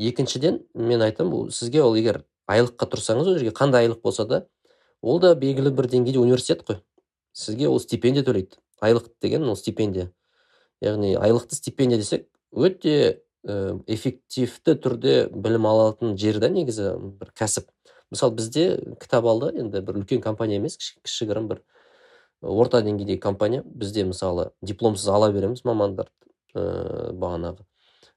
[0.00, 4.44] Екіншіден мен айтамын бұл сізге ол егер айлыққа тұрсаңыз ол жерге қандай айлық болса да
[5.02, 6.80] ол да белгілі бір деңгейде университет қой.
[7.36, 8.56] Сізге ол стипендия төлейді.
[8.84, 10.10] Айлық деген ол стипендия.
[10.84, 17.70] Яғни айлықты стипендия десек өте ә, эффективті түрде білім алатын жер да негізі бір кәсіп.
[18.12, 18.64] Мысалы бізде
[19.00, 21.62] кітап алды енді бір үлкен компания емес кішігірім бір
[22.42, 23.64] орта деңгейдегі компания.
[23.64, 26.12] Бізде мысалы дипломсыз ала береміз мамандарды
[26.54, 27.64] ә, бағанағы.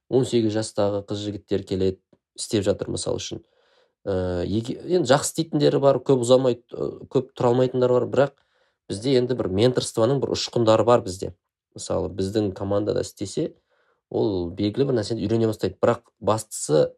[0.10, 2.02] Он сегіз жастағы қыз жігіттер келеді
[2.38, 3.42] істеп жатыр мысалы үшін.
[4.08, 8.06] Ә, енді жақсы істейтіндері бар көп ұзамай көп тұра алмайтындар бар.
[8.12, 8.36] Бірақ
[8.90, 11.34] бізде енді бір менторствоның бір ұшқындары бар бізде.
[11.76, 13.52] Мысалы біздің командада істесе
[14.10, 15.78] ол белгілі бір нәрсені үйрене бастайды.
[15.82, 16.94] Бірақ бастысы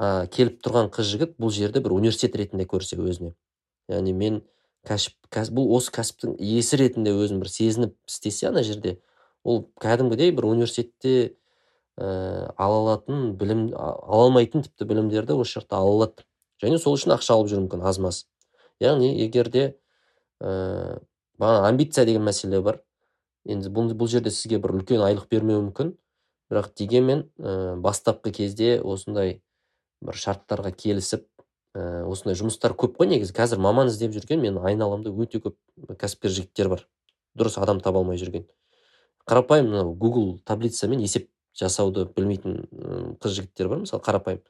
[0.00, 3.34] ә, келіп тұрған қыз жігіт бұл жерді бір университет ретінде көрсе өзіне.
[3.90, 4.40] Яғни мен
[4.88, 5.16] кәсіп,
[5.52, 8.96] бұл осы кәсіптің иесі ретінде өзін бір сезініп істесе ана жерде
[9.44, 11.34] ол кәдімгідей бір университетте
[12.00, 16.24] ә, ала алатын білім ала алмайтын тіпті білімдерді осы жақта ала алады.
[16.64, 18.24] Және сол үшін ақша алып жүруі мүмкін аз маз
[18.80, 19.64] яғни егер де
[21.40, 22.80] бағана амбиция деген мәселе бар.
[23.48, 25.94] Енді бұл, бұл жерде сізге бір үлкен айлық бермеуі мүмкін.
[26.50, 29.40] Бірақ дегенмен ә, бастапқы кезде осындай
[30.04, 31.26] бір шарттарға келісіп
[31.74, 33.34] ә, осындай жұмыстар көп қой негізі.
[33.36, 35.56] Қазір маман іздеп жүрген мен айналамда өте көп
[36.00, 36.86] кәсіпкер жігіттер бар.
[37.38, 38.48] Дұрыс адам таба алмай жүрген.
[39.30, 42.64] Қарапайым мынау гугл таблицамен есеп жасауды білмейтін
[43.22, 44.42] қыз жігіттер бар мысалы қарапайым.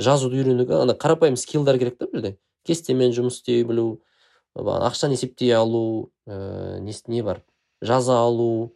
[0.00, 4.00] Жазуды үйренуге ана қарапайым скиллдар керек та бұл жерде кестемен жұмыс істей білу
[4.56, 7.42] ақшаны есептей алу ә, не бар.
[7.80, 8.72] Жаза алу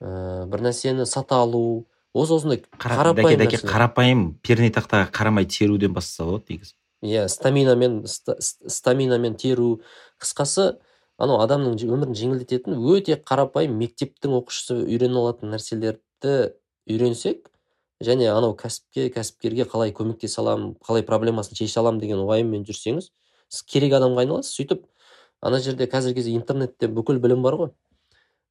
[0.00, 1.86] ә, бір нәрсені сата алу.
[2.16, 9.36] Осы осындай қарапайым дәке, қарапайым перне тақтаға қарамай теруден бастаса болады негізі иә стаминамен стаминамен
[9.36, 9.82] теру.
[10.20, 10.78] Қысқасы
[11.20, 16.34] анау адамның өмірін жеңілдететін өте қарапайым мектептің оқушысы үйрене алатын нәрселерді
[16.88, 17.50] үйренсек
[18.04, 23.10] және анау кәсіпке кәсіпкерге қалай көмектесе аламын қалай проблемасын шеше аламын деген уайыммен жүрсеңіз
[23.48, 24.56] сіз керек адамға айналасыз.
[24.56, 24.84] Сөйтіп
[25.40, 27.70] ана жерде қазіргі кезде интернетте бүкіл білім бар ғой.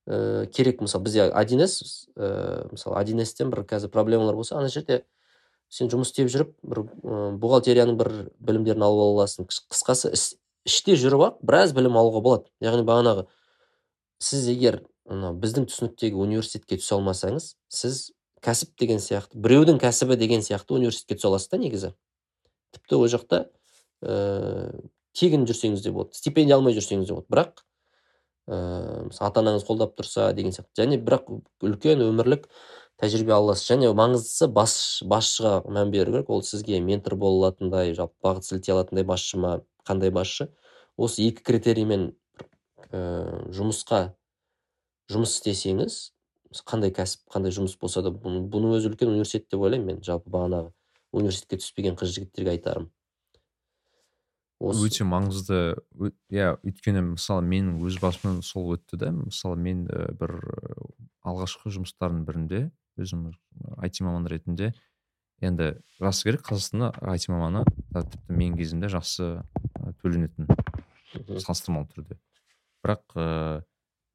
[0.06, 4.70] Ә, керек мысалы бізде один с ә, мысалы один стен бір қазір проблемалар болса ана
[4.70, 5.03] жерде
[5.70, 10.14] сен жұмыс істеп жүріп бір ә, бухгалтерияның бір білімдерін алып ала аласың қысқасы
[10.66, 12.52] іште жүріп ақ біраз білім алуға болады.
[12.62, 13.26] Яғни бағанағы
[14.22, 18.12] сіз егер біздің түсініктегі университетке түсе алмасаңыз сіз
[18.45, 21.91] кәсіп деген сияқты біреудің кәсібі деген сияқты университетке түсе аласыз да негізі.
[22.74, 23.45] Тіпті ол жақта
[25.16, 27.30] тегін жүрсеңіз де болады стипендия алмай жүрсеңіз де болады.
[27.32, 27.62] Бірақ
[28.48, 28.58] ә,
[29.10, 30.84] мысалы ата анаңыз қолдап тұрса деген сияқты.
[30.84, 31.30] Және бірақ
[31.66, 32.50] үлкен өмірлік
[33.02, 33.70] тәжірибе ала аласыз.
[33.72, 34.76] Және маңыздысы бас,
[35.06, 36.30] басшыға мән беру керек.
[36.30, 39.56] Ол сізге ментор бола алатындай жалпы бағыт сілтей алатындай басшы ма
[39.88, 40.50] қандай басшы?
[40.98, 42.12] Осы екі критериймен
[42.92, 44.14] ә, жұмысқа
[45.12, 46.00] жұмыс істесеңіз
[46.64, 50.04] қандай кәсіп қандай жұмыс болса да бұның өзі үлкен университет деп ойлаймын мен.
[50.06, 50.72] Жалпы бағанағы
[51.16, 52.88] университетке түспеген қыз жігіттерге айтарым.
[54.60, 55.60] Осы өте маңызды.
[56.32, 59.11] Иә өйткені мысалы менің өз басымнан сол өтті да.
[59.11, 60.36] Мысалы мен бір
[61.26, 62.61] алғашқы жұмыстардың бірінде
[63.02, 63.32] өзім
[63.77, 64.72] айти маман ретінде
[65.44, 69.32] енді расы керек қазақстанда айти маманы тіпті менің кезімде жақсы
[70.02, 70.48] төленетін
[71.44, 72.19] салыстырмалы түрде.
[72.86, 73.64] Бірақ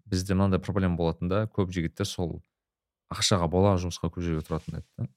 [0.08, 2.38] бізде мынандай проблема болатын да көп жігіттер сол
[3.12, 5.10] ақшаға бола жұмысқа көп жерге тұратын еді да.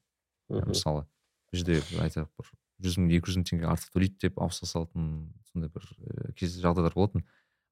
[0.68, 2.52] Мысалы бұл жерде айтайық бір
[2.82, 5.08] жүз мың екі жүз мың теңге артық төлейді деп ауыса салатын
[5.50, 5.86] сондай бір
[6.38, 7.24] кез жағдайлар болатын.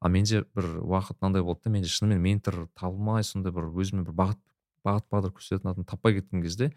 [0.03, 4.17] А менде бір уақыт мынандай болды да менде шынымен ментор табылмай сондай бір өзіме бір
[4.19, 4.41] бағыт
[4.87, 6.73] бағыт бағдар көрсететін адам таппай кеткен кезде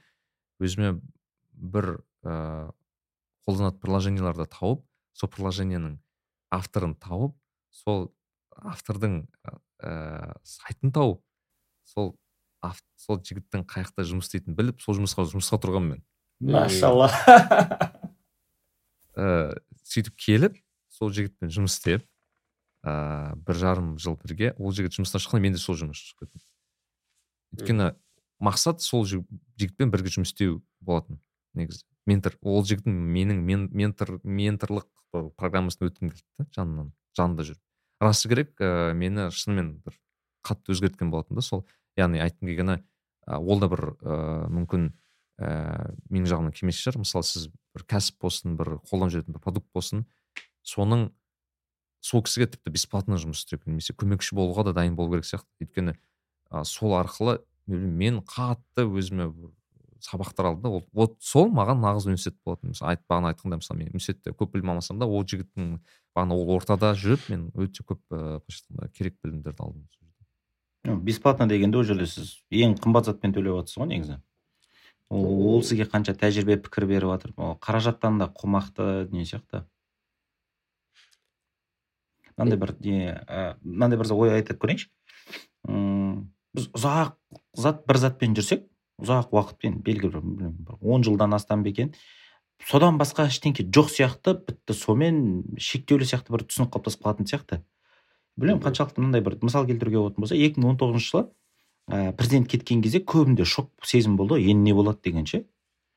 [0.62, 0.96] өзіме
[1.54, 2.74] бір ыыы
[3.46, 4.84] қолданатын приложенияларды тауып
[5.14, 5.98] сол приложениенің
[6.54, 7.36] авторын тауып
[7.74, 8.08] сол
[8.56, 11.22] автордың ә, сайтын тауып
[11.86, 12.16] сол
[12.98, 16.06] сол жігіттің қай жақта жұмыс істейтінін біліп сол жұмысқа жұмысқа тұрғанмын мен.
[16.56, 17.12] Машалла.
[19.16, 19.56] ә,
[19.88, 20.60] сөйтіп келіп
[20.94, 22.06] сол жігітпен жұмыс істеп
[22.86, 26.44] ә, бір жарым жыл бірге ол жігіт жұмыстан шыққанда мен де сол жұмысқа шығып кеттім.
[27.56, 27.90] Өйткені
[28.44, 31.20] мақсат сол жігітпен бірге жұмыс істеу болатын
[31.56, 31.86] негізі.
[32.06, 34.90] Ментор ол жігіттің менің мен, ментор менторлық
[35.40, 37.62] программасын өткім келді да жанынан жанында жүріп.
[38.04, 39.98] Расы керек ә, мені шынымен бір
[40.46, 41.66] қатты өзгерткен болатын да сол.
[41.98, 44.20] Яғни айтқым келгені ә, ол да бір ә,
[44.52, 44.92] мүмкін
[45.40, 47.02] ә, менің жағымнан келмес шығар.
[47.04, 50.06] Мысалы сіз бір кәсіп болсын бір қолданып жүретін бір продукт болсын
[50.66, 51.10] соның
[52.06, 55.50] сол кісіге тіпті бесплатно жұмыс істеу немесе көмекші болуға да дайын болу керек сияқты.
[55.62, 55.96] Өйткені
[56.52, 59.32] ә, сол арқылы мен қатты өзіме
[60.06, 60.70] сабақтар алдым да.
[60.70, 62.76] Ол вот сол маған нағыз университет болатын.
[62.76, 65.80] Мысалы айт, бағана айтқандай мысалы мен университетте көп білім алмасам да ол жігіттің
[66.16, 69.88] бағана ол ортада жүріп мен өте көп ыыы былайша керек білімдерді алдым.
[71.02, 74.20] Бесплатно дегенде ол жерде сіз ең қымбат затпен төлеп жатырсыз ғой негізі.
[75.10, 77.34] Ол, сізге қанша тәжірибе пікір беріп жатыр?
[77.62, 79.64] Қаражаттан да қомақты не сияқты.
[82.38, 82.98] Мынандай бір не
[83.64, 84.90] мынандай бір ой айтып көрейінші.
[86.56, 87.16] Біз ұзақ
[87.56, 88.66] зат бір затпен жүрсек
[89.02, 91.94] ұзақ уақытпен белгілі бір он жылдан астам ба екен
[92.64, 95.18] содан басқа ештеңке жоқ сияқты бітті сомен
[95.60, 97.62] шектеулі сияқты бір түсінік қалыптасып қалатын сияқты.
[98.40, 101.28] Білмеймін қаншалықты мынандай бір мысал келтіруге болатын болса екі мың он тоғызыншы жылы
[101.90, 105.46] ә, президент кеткен кезде көбінде шок сезім болды ғой енді не болады деген ше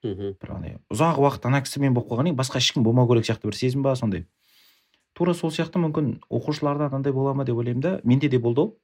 [0.02, 3.56] бір андай ұзақ уақыт ана кісімен болып қалғаннан кейін басқа ешкім болмау керек сияқты бір
[3.58, 4.26] сезім ба сондай.
[5.12, 8.78] Тура сол сияқты мүмкін оқушыларда андай бола ма деп ойлаймын да менде де болды ол.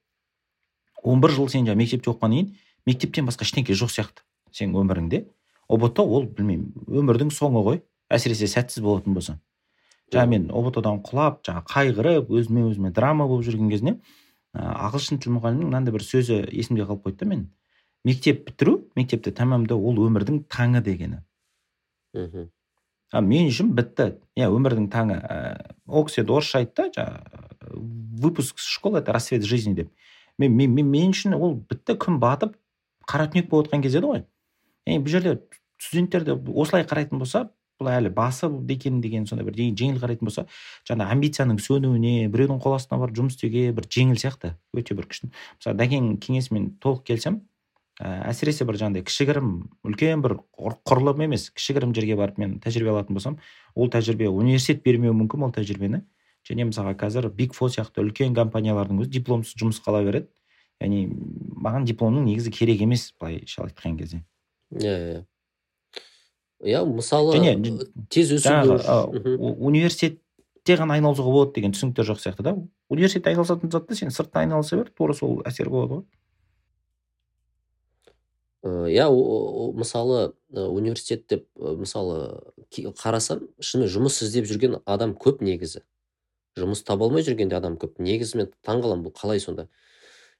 [1.02, 2.56] Он бір жыл сен жаңағы мектепте оқығаннан кейін
[2.86, 5.24] мектептен басқа ештеңке жоқ сияқты сенің өміріңде.
[5.70, 9.38] Ұбт ол білмеймін өмірдің соңы ғой әсіресе сәтсіз болатын болса.
[10.12, 14.00] Жаңа мен ұбт дан құлап жаңағы қайғырып өзіме өзіме драма болып жүрген кезінде
[14.54, 17.46] ағылшын тіл мұғалімінің мынандай бір сөзі есімде қалып қойды да мен.
[18.04, 21.22] Мектеп бітіру мектепті тәмамдау ол өмірдің таңы дегені.
[22.14, 22.50] Мхм.
[23.12, 24.20] А мен үшін бітті.
[24.38, 25.18] Иә өмірдің таңы.
[25.18, 27.44] Ә, ол кісі енді орысша айтты жаңағы
[28.20, 29.90] выпуск школы это рассвет жизни деп.
[30.38, 32.54] Мен, мен, мен, мен үшін ол бітті күн батып
[33.08, 34.24] қара түнек болып жатқан кез еді ғой.
[34.86, 35.40] И бұл жерде
[35.78, 37.48] студенттер де осылай қарайтын болса
[37.80, 40.46] бұл әлі басы екен деген сондай бір жеңіл қарайтын болса
[40.88, 45.30] жаңа амбицияның сөнуіне біреудің қол астына барып жұмыс істеуге бір жеңіл сияқты өте бір күшті.
[45.58, 47.42] Мысалы дәкеңнің кеңесімен толық келісемін
[47.98, 49.50] ә, әсіресе бір жаңағыдай кішігірім
[49.90, 53.38] үлкен бір құрылым емес кішігірім жерге барып мен тәжірибе алатын болсам
[53.74, 56.04] ол тәжірибе университет бермеуі мүмкін ол тәжірибені.
[56.44, 60.28] Және мысалға қазір биг фо сияқты үлкен компаниялардың өзі дипломсыз жұмысқа ала береді.
[60.82, 61.06] Яғни
[61.64, 64.20] маған дипломның негізі керек емес былайша айтқан кезде.
[64.74, 65.22] Иә иә.
[66.64, 67.54] Иә мысалы және
[68.10, 68.50] тез өсу
[69.68, 72.56] университетте ғана айналысуға болады деген түсініктер жоқ сияқты да.
[72.88, 76.04] Университетте айналысатын затты сен сыртта айналыса бер тура сол әсер болады ғой.
[78.64, 79.10] Иә
[79.76, 82.40] мысалы университет деп мысалы
[82.72, 85.84] қарасам шынымен жұмыс іздеп жүрген адам көп негізі.
[86.56, 87.98] Жұмыс таба алмай жүргенде адам көп.
[87.98, 89.66] Негізі мен таңқаламын бұл қалай сонда.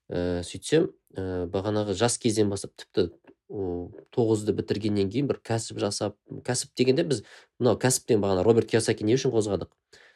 [0.09, 3.11] Ә, сөйтсем ә, бағанағы жас кезден бастап тіпті
[3.51, 6.17] тоғызды бітіргеннен кейін бір кәсіп жасап
[6.47, 7.23] кәсіп дегенде біз
[7.61, 9.69] мынау кәсіптен бағана роберт киосаки не үшін қозғадық?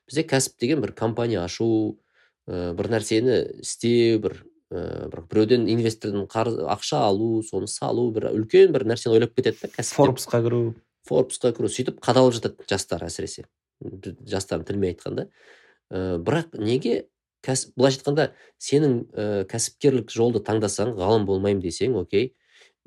[0.08, 1.98] Бізде кәсіп деген бір компания ашу
[2.48, 4.38] ә, бір нәрсені істеу бір
[4.72, 9.60] ә, бір біреуден инвестордан қарыз ақша алу соны салу бір үлкен бір нәрсені ойлап кетеді
[9.66, 10.62] да кәсіп форбсқа кіру.
[11.08, 13.44] Форбсқа кіру сөйтіп қадалып жатады жастар әсіресе.
[13.80, 15.28] Жастардың тілімен айтқанда.
[15.92, 17.06] Ә, бірақ неге
[17.44, 22.32] кәсіп былайша айтқанда сенің ә, кәсіпкерлік жолды таңдасаң ғалым болмаймын десең окей.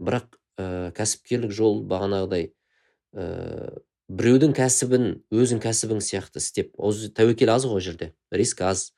[0.02, 2.50] Бірақ ә, кәсіпкерлік жол бағанағыдай
[3.16, 3.26] ә,
[4.12, 6.74] біреудің кәсібін өзің кәсібің сияқты істеп
[7.18, 8.92] тәуекел аз ғой жерде риск аз.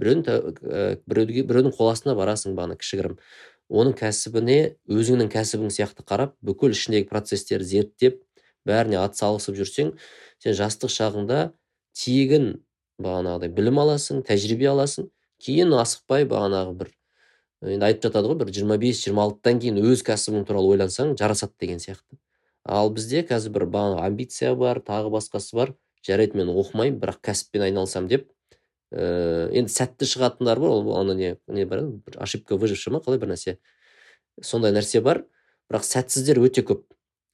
[0.00, 3.18] Біреудің ә, біреудің қол астына барасың бағана кішігірім.
[3.70, 4.58] Оның кәсібіне
[4.90, 8.22] өзіңнің кәсібің сияқты қарап бүкіл ішіндегі процестерді зерттеп
[8.66, 9.92] бәріне атсалысып жүрсең
[10.42, 11.50] сен жастық шағыңда
[11.96, 12.52] тегін
[13.02, 15.10] бағанағыдай білім аласың тәжірибе аласың
[15.44, 16.90] кейін асықпай бағанағы бір
[17.62, 21.52] енді айтып жатады ғой бір жиырма бес жиырма алтыдан кейін өз кәсібің туралы ойлансаң жарасады
[21.60, 22.16] деген сияқты.
[22.64, 25.74] Ал бізде қазір бір бағанағы амбиция бар тағы басқасы бар.
[26.06, 28.30] жарайды мен оқымаймын бірақ кәсіппен айналысамын деп
[28.92, 30.70] ә, енді сәтті шығатындар бар.
[30.70, 33.58] Ол ана не не бар бір ошибка выживший ма қалай бір нәрсе?
[34.40, 35.26] Сондай нәрсе бар
[35.68, 36.86] бірақ сәтсіздер өте көп.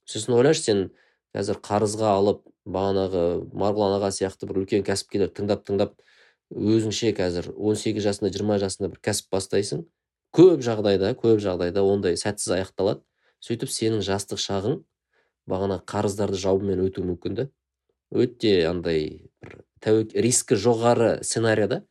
[0.06, 0.90] Сосын ойлашы сен
[1.34, 5.94] қазір қарызға алып бағанағы марғұлан аға сияқты бір үлкен кәсіпкерлер тыңдап тыңдап
[6.50, 9.86] өзіңше қазір 18 жасында 20 жасында бір кәсіп бастайсың.
[10.36, 13.00] Көп жағдайда көп жағдайда ондай сәтсіз аяқталады.
[13.40, 14.80] Сөйтіп сенің жастық шағың
[15.48, 17.46] бағана қарыздарды жабумен өтуі мүмкін да
[18.10, 19.62] өте андай бір
[20.14, 21.82] рискі жоғары сценарий да.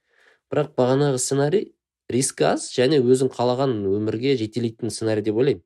[0.51, 1.71] Бірақ бағанағы сценарий
[2.11, 5.63] риск аз және өзің қалаған өмірге жетелейтін сценарий деп ойлаймын.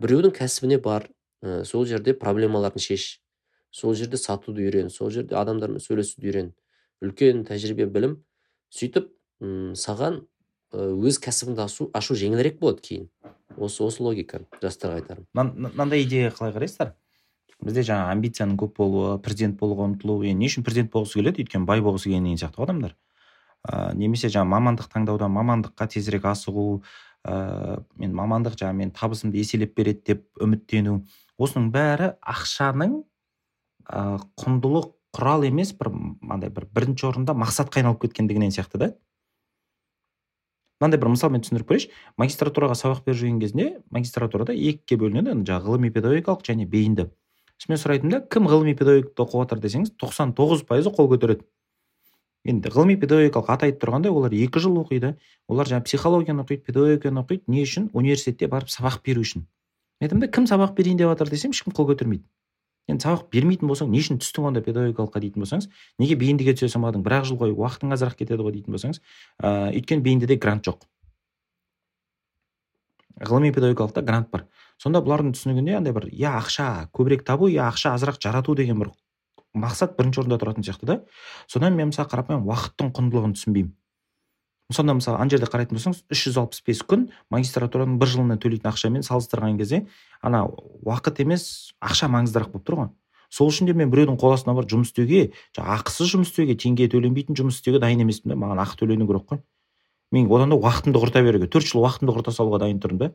[0.00, 1.08] Біреудің кәсібіне бар
[1.44, 3.20] ә, сол жерде проблемаларын шеш.
[3.70, 6.54] Сол жерде сатуды үйрен сол жерде адамдармен сөйлесуді үйрен.
[7.04, 8.22] Үлкен тәжірибе білім.
[8.72, 9.12] Сөйтіп
[9.76, 10.22] саған
[10.72, 13.08] өз кәсібіңді ашу, ашу жеңілірек болады кейін.
[13.56, 15.26] Осы осы логика жастарға айтарым.
[15.32, 16.94] Мынандай идеяға қалай қарайсыздар?
[17.64, 21.44] Бізде жаңағы амбицияның көп болуы президент болуға ұмтылу енді не үшін президент болғысы келеді?
[21.44, 22.96] Өйткені бай болғысы келген деген сияқты ғой адамдар.
[23.64, 26.82] Ә, немесе жаңағы мамандық таңдауда мамандыққа тезірек асығу
[27.24, 31.00] ә, мен мамандық жаңағы мен табысымды еселеп береді деп үміттену.
[31.40, 33.00] Осының бәрі ақшаның
[33.88, 38.92] ә, құндылық құрал емес бір мынандай бір бірінші орында мақсатқа айналып кеткендігінен сияқты да.
[40.80, 41.90] Мынандай бір мысалмен түсіндіріп берейінші
[42.20, 47.08] магистратураға сабақ беріп жүрген кезінде магистратурада екіге бөлінеді жаңағы ғылыми педагогикалық және бейінді.
[47.68, 51.46] Мен сұрайтынмын да кім ғылыми педагогикті оқып жатыр десеңіз тоқсан тоғыз пайызы қол көтереді.
[52.46, 55.16] Енді ғылыми педагогикалық аты айтып тұрғандай олар екі жыл оқиды.
[55.48, 57.42] Олар жаңағы психологияны оқиды педагогиканы оқиды.
[57.48, 57.88] Не үшін?
[57.96, 59.48] Университетте барып сабақ беру үшін.
[59.98, 62.22] Мен айтамын да кім сабақ берейін деп жатыр десем ешкім қол көтермейді.
[62.86, 65.68] Енді сабақ бермейтін болсаң не үшін түстің онда педагогикалыққа дейтін болсаңыз
[65.98, 67.02] неге бейіндіге түсе салмадың?
[67.02, 69.00] Бір ақ жыл ғой уақытың азырақ кетеді ғой дейтін болсаңыз
[69.42, 70.86] ыыы өйткені бейіндіде грант жоқ.
[73.16, 74.46] Ғылыми педагогикалықта грант бар.
[74.78, 78.92] Сонда бұлардың түсінігінде андай бір я ақша көбірек табу я ақша азырақ жарату деген бір
[79.56, 81.00] мақсат бірінші орында тұратын сияқты да.
[81.48, 83.72] Содан мен мысалы қарапайым уақыттың құндылығын түсінбеймін.
[84.72, 88.70] Сонда мысалы ана жерде қарайтын болсаңыз үш жүз алпыс бес күн магистратураның бір жылына төлейтін
[88.72, 89.84] ақшамен салыстырған кезде
[90.22, 90.46] ана
[90.82, 92.88] уақыт емес ақша маңыздырақ болып тұр ғой.
[93.30, 97.38] Сол үшін де мен біреудің қол астына барып жұмыс істеуге ақысыз жұмыс істеуге теңге төленбейтін
[97.38, 99.42] жұмыс істеуге дайын емеспін да маған ақы төлену керек қой.
[100.10, 103.10] Мен одан да уақытымды құрта беруге төрт жыл уақытымды құрта салуға дайын тұрмын да.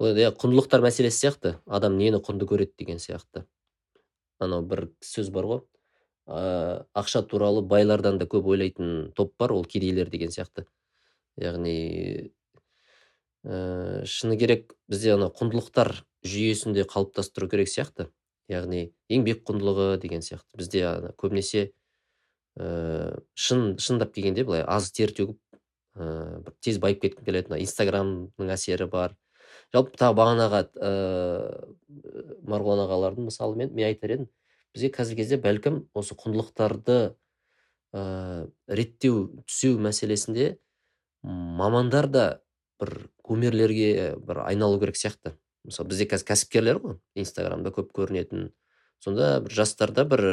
[0.00, 1.54] Ол иә құндылықтар мәселесі сияқты.
[1.68, 3.44] Адам нені құнды көреді деген сияқты.
[4.40, 5.60] Анау бір сөз бар ғой.
[6.24, 10.64] Ә, ақша туралы байлардан да көп ойлайтын топ бар ол кедейлер деген сияқты.
[11.38, 12.32] Яғни
[13.44, 15.92] ә, шыны керек бізде ана құндылықтар
[16.26, 18.08] жүйесінде қалыптастыру керек сияқты.
[18.50, 20.56] Яғни еңбек құндылығы деген сияқты.
[20.58, 21.70] Бізде ана көбінесе
[22.58, 25.38] ә, шын шындап келгенде былай аз тер төгіп
[25.96, 27.52] ә, тез байып кеткім келеді.
[27.52, 29.16] Мына инстаграмның әсері бар.
[29.74, 34.28] Жалпы тағы бағанағы ыыы марғұлан ағалардың мысалымен мен айтар едім
[34.74, 36.96] бізге қазіргі кезде бәлкім осы құндылықтарды
[37.94, 38.02] ә,
[38.68, 40.52] реттеу түзеу мәселесінде
[41.22, 42.24] мамандар да
[42.80, 45.34] бір кумирлерге бір айналу керек сияқты.
[45.64, 48.50] Мысалы бізде қазір кәсіпкерлер ғой инстаграмда көп көрінетін.
[49.04, 50.24] Сонда бір жастарда бір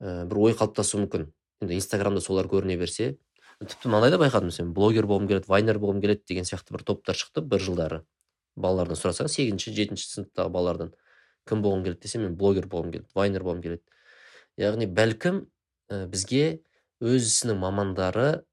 [0.00, 1.30] ә, бір ой қалыптасуы мүмкін.
[1.64, 3.16] Енді инстаграмда солар көріне берсе
[3.64, 7.16] тіпті мынандай да байқадым сен блогер болғым келеді вайнер болғым келеді деген сияқты бір топтар
[7.16, 8.02] шықты бір жылдары.
[8.56, 10.92] Балалардан сұрасаң сегізінші жетінші сыныптағы балалардан.
[11.48, 13.82] Кім болғым келеді десе мен блогер болғым келеді вайнер болғым келеді.
[14.60, 15.46] Яғни бәлкім
[15.88, 16.60] ә, бізге
[17.00, 18.44] өз ісінің мамандары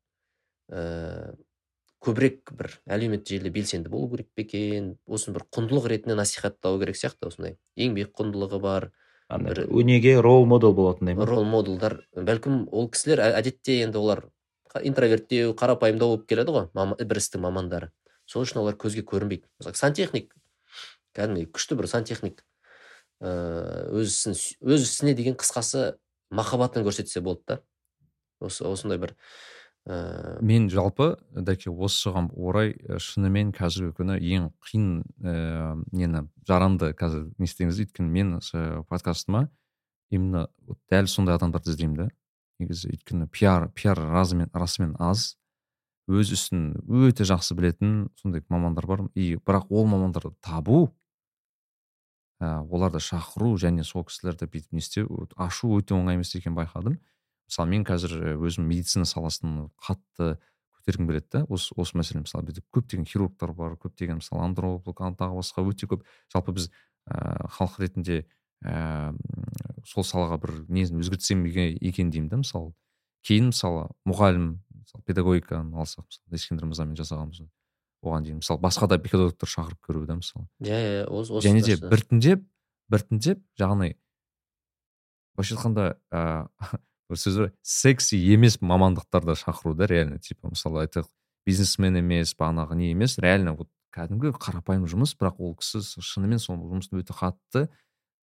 [2.04, 4.94] көбірек бір әлеуметтік желіде белсенді болу керек пе екен?
[5.08, 8.90] Осыны бір құндылық ретінде насихаттау керек сияқты осындай еңбек құндылығы бар
[9.30, 14.26] бір өнеге рол модел болатындай ма рол моделдар бәлкім ол кісілер әдетте енді олар
[14.82, 17.92] интроверттеу қарапайымдау болып келеді ғой бір істің мамандары.
[18.26, 19.46] Сол үшін олар көзге көрінбейді.
[19.60, 20.34] Мысалы сантехник.
[21.14, 22.42] Кәдімгідей күшті бір сантехник
[23.22, 24.34] өз ісін
[24.66, 25.94] өз ісіне деген қысқасы
[26.34, 27.60] махаббатын көрсетсе болды да.
[28.42, 29.14] Осы осындай бір
[29.88, 30.40] ә...
[30.42, 34.88] мен жалпы дәке осыған орай шынымен қазіргі күні ең қиын
[35.24, 38.40] ә, нені жарамды қазір не істеңіз өйткені мен
[38.90, 39.50] подкастыма
[40.14, 40.48] именно
[40.92, 42.10] дәл сондай адамдарды іздеймін да.
[42.62, 45.34] Негізі өйткені пиар пиар расымен, расымен аз.
[46.08, 49.08] Өз ісін өте жақсы білетін сондай мамандар бар.
[49.16, 50.94] И бірақ ол мамандарды табу
[52.40, 57.00] ә, оларды шақыру және сол кісілерді бүйтіп не істеу ашу өте оңай емес екенін байқадым.
[57.54, 60.40] Мысалы мен қазір өзім медицина саласын қатты
[60.82, 65.38] көтергім келеді да осы осы мәселе мысалы бізде көптеген хирургтар бар көптеген мысалы андрополог тағы
[65.38, 66.02] басқа өте көп.
[66.34, 66.72] жалпы біз
[67.06, 68.26] ә, халық ретінде
[68.66, 69.14] ә,
[69.86, 72.74] сол салаға бір несін өзгертсем екен деймін да мысалы.
[73.24, 77.46] Кейін мысалы мұғалім мысалы педагогиканы алсақ мысалы ескендір мырзамен жасағанбыз
[78.04, 80.48] оған дейін мысалы басқа да педагогтар шақырып көру да мысалы.
[80.60, 82.44] Иә иә осы және де біртіндеп
[82.92, 83.94] біртіндеп яғни
[85.36, 85.86] былайша айтқанда
[87.14, 87.54] бір сөз бар.
[87.62, 90.20] Секси емес мамандықтарды шақыру да реально.
[90.20, 91.08] Типа мысалы айтайық
[91.46, 96.58] бизнесмен емес бағанағы не емес реально вот кәдімгі қарапайым жұмыс бірақ ол кісі шынымен сол
[96.58, 97.68] жұмысты өте қатты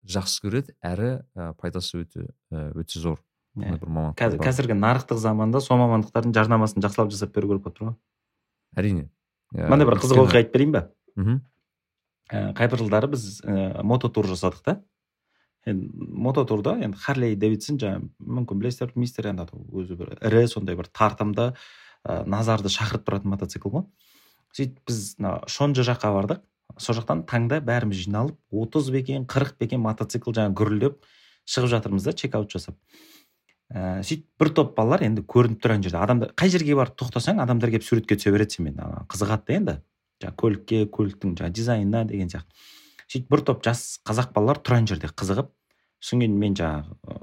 [0.06, 3.22] жақсы көреді әрі ә, пайдасы өте ә, өте зор.
[3.56, 3.72] Yeah.
[3.72, 3.80] Иә.
[3.80, 7.88] бір мамандық қазір қазіргі нарықтық заманда сол мамандықтардың жарнамасын жақсылап жасап беру керек болып тұр
[7.88, 7.96] ғой
[8.76, 9.06] әрине.
[9.56, 10.82] Мынандай бір қызық оқиға айтып берейін ба
[11.16, 11.38] мхм.
[12.58, 14.76] Қай бір жылдары біз ә, мототур жасадық та.
[15.66, 20.90] Енді мототурда енді харлей дэвидсон жаңағы мүмкін білесіздер білмейсіздер енді өзі бір ірі сондай бір
[20.94, 21.52] тартымды
[22.06, 23.88] ә, назарды шақырып тұратын мотоцикл ғой.
[24.56, 26.44] сөйтіп біз мына шонжы жаққа бардық.
[26.78, 31.04] Сол жақтан таңда бәріміз жиналып отыз бекен қырық бекен мотоцикл жаңағы гүрілдеп
[31.46, 32.76] шығып жатырмыз да чекаут жасап.
[33.74, 35.98] Ә, сөйтіп бір топ балалар енді көрініп тұр ана жерде.
[35.98, 38.82] Адамдар қай жерге барып тоқтасаң адамдар келіп суретке түсе береді сенімен.
[39.10, 39.76] Қызығады да енді.
[40.22, 42.66] Жаңағы көлікке көліктің жаңағы дизайнына деген сияқты.
[43.10, 45.50] Сөйтіп бір топ жас қазақ балалар тұр ана жерде қызығып.
[46.06, 47.18] Содан кейін мен жаңағы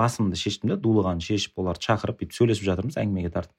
[0.00, 3.56] басымды шештім да дулығанды шешіп оларды шақырып бүйтіп сөйлесіп жатырмыз әңгімеге тартып.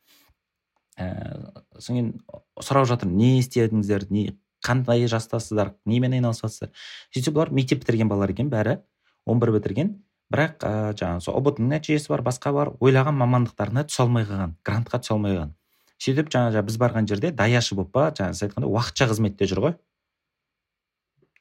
[1.02, 2.14] Ііі содан кейін
[2.62, 4.24] сұрап жатырмын не істедіңіздер не
[4.64, 6.72] қандай жастасыздар немен айналысып жатсыздар
[7.12, 8.80] сөйтсе бұлар мектеп бітірген балалар екен бәрі
[9.26, 9.96] он бір бітірген.
[10.32, 15.02] Бірақ ә, жаңағы сол ұбт нәтижесі бар басқа бар ойлаған мамандықтарына түсе алмай қалған грантқа
[15.02, 15.56] түсе алмай қалған.
[16.02, 19.76] сөйтіп жаңағы біз барған жерде даяшы болып па жаңағы сіз айтқандай уақытша қызметте жүр ғой.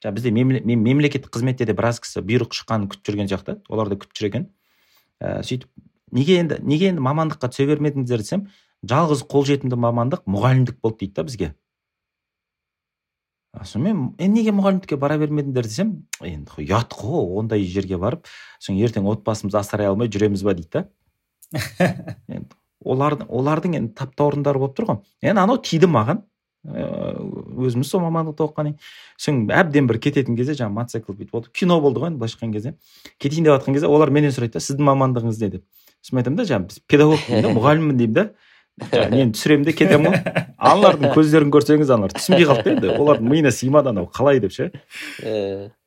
[0.01, 0.31] Жаңағы бізде
[0.77, 4.49] мемлекеттік қызметте де біраз кісі бұйрық шыққанын күтіп жүрген сияқты олар да күтіп жүр екен
[5.21, 5.69] ә, сөйтіп
[6.13, 8.47] неге енді неге енді мамандыққа түсе бермедіңіздер десем
[8.87, 11.51] жалғыз қолжетімді мамандық мұғалімдік болды дейді да бізге.
[13.67, 15.67] Сонымен енді неге мұғалімдікке бара бермедіңдер?
[15.67, 18.29] десем енді ұят қой ондай жерге барып
[18.63, 20.55] соң ертең отбасымызды асырай алмай жүреміз ба?
[20.55, 20.87] дейді да.
[22.81, 25.01] Олардың олардың енді таптаурындары болып тұр ғой.
[25.21, 26.23] Енді анау тиді маған.
[26.67, 28.91] Өзіміз сол мамандықты оқығаннан кейін.
[29.21, 32.75] Соң әбден бір кететін кезде жаңағы мотоцикл бүйтіп кино болды ғой енді былайша айтқан кезде.
[33.19, 35.49] Кетейін деп жатқан кезде олар менен сұрайды да сіздің мамандығыңыз не?
[35.57, 35.65] деп.
[36.05, 40.13] Сосын мен айтамын да жаңағы біз педагогпын да мұғаліммін деймін да мен түсіремін де кетемін
[40.13, 42.95] ғой аналардың көздерін көрсеңіз аналар түсінбей қалды да енді.
[43.01, 44.71] Олардың миына сыймады анау қалай деп ше.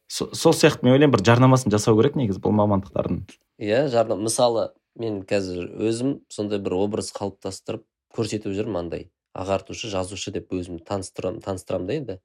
[0.09, 3.23] Сол сияқты мен ойлаймын бір жарнамасын жасау керек негізі бұл мамандықтардың.
[3.61, 9.07] Иә жарнама мысалы мен қазір өзім сондай бір образ қалыптастырып көрсетіп жүрмін андай.
[9.33, 12.17] Ағартушы жазушы деп өзімді таныстырамын таныстырамын да енді.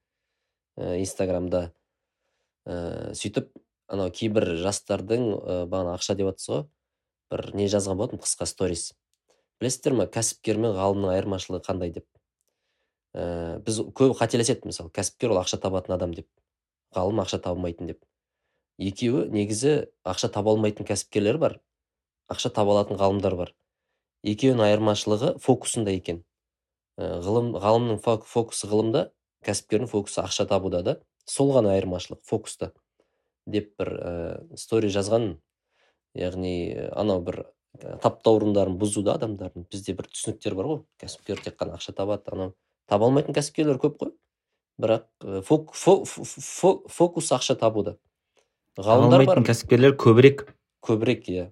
[0.78, 1.62] Ә, инстаграмда
[2.68, 3.50] ә, сөйтіп
[3.88, 6.64] анау кейбір жастардың ә, бағана ақша деп жатсыз ғой
[7.32, 8.92] бір не жазған болатынмын қысқа сторис.
[9.60, 12.06] Білесіздер ма кәсіпкер мен ғалымның айырмашылығы қандай деп?
[13.16, 16.28] Ә, біз көп қателеседі мысалы кәсіпкер ол ақша табатын адам деп
[16.94, 18.04] ғалым ақша алмайтын деп.
[18.78, 21.58] Екеуі негізі ақша таба алмайтын кәсіпкерлер бар
[22.28, 23.54] ақша таба алатын ғалымдар бар.
[24.26, 26.22] Екеуінің айырмашылығы фокусында екен.
[26.98, 29.08] Ғылым ғалымның фокусы ғылымда
[29.46, 30.96] кәсіпкердің фокусы ақша табуда да.
[31.28, 32.72] Сол ғана айырмашылық фокуста
[33.46, 34.12] деп бір ә,
[34.58, 35.36] стори жазған
[36.18, 37.44] яғни анау бір
[38.02, 39.68] таптаурындарын бұзуда адамдардың.
[39.70, 40.80] Бізде бір түсініктер бар ғой.
[41.00, 42.54] Кәсіпкер тек қана ақша табады анау
[42.88, 44.12] таба алмайтын кәсіпкерлер көп қой.
[44.78, 45.06] Бірақ
[45.46, 47.96] фок, фокус ақша табуда.
[48.78, 49.42] Ғалымдар бар.
[49.46, 50.46] кәсіпкерлер көбірек.
[50.86, 51.48] Көбірек иә.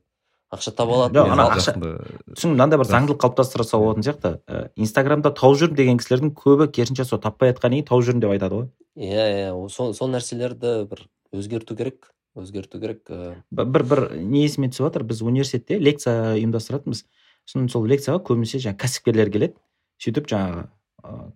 [0.55, 4.32] Ақша таба алады жоқ ана ақша түсін мынандай бір заңдылық қалыптастыра салып болатын сияқты.
[4.47, 8.35] Ә, инстаграмда тауып жүрмін деген кісілердің көбі керісінше сол таппай жатқаннан кейін тауып жүрмін деп
[8.36, 8.68] айтады ғой.
[8.94, 13.35] Иә иә сол сол нәрселерді бір өзгерту керек өзгерту керек ә...
[13.51, 15.06] бір бір не есіме түсіп жатыр?
[15.09, 17.05] Біз университетте лекция ұйымдастыратынбыз.
[17.47, 19.56] Сосын сол лекцияға көбінесе жаңағы кәсіпкерлер келеді.
[20.02, 20.66] Сөйтіп жаңағы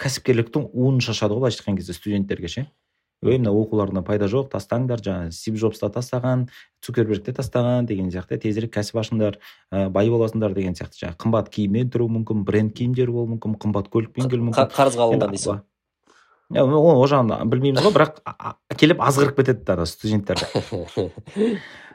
[0.02, 2.66] кәсіпкерліктің уын шашады ғой былайша айтқан кезде студенттерге ше.
[3.20, 6.46] Мына оқулардан пайда жоқ тастаңдар жаңағы стив джобс та тастаған
[6.80, 9.36] цукерберг те тастаған деген сияқты тезірек кәсіп ашыңдар
[9.70, 11.02] ә, бай боласыңдар деген сияқты.
[11.04, 14.72] Жаңағы қымбат киіммен тұру мүмкін бренд киімдер болуы мүмкін қымбат көлікпен келуі мүмкін.
[14.72, 15.60] Қарызға алынған дейсің.
[16.50, 18.22] ғой ол жағын білмейміз ғой бірақ
[18.80, 20.48] келіп азғырып кетеді ана студенттерді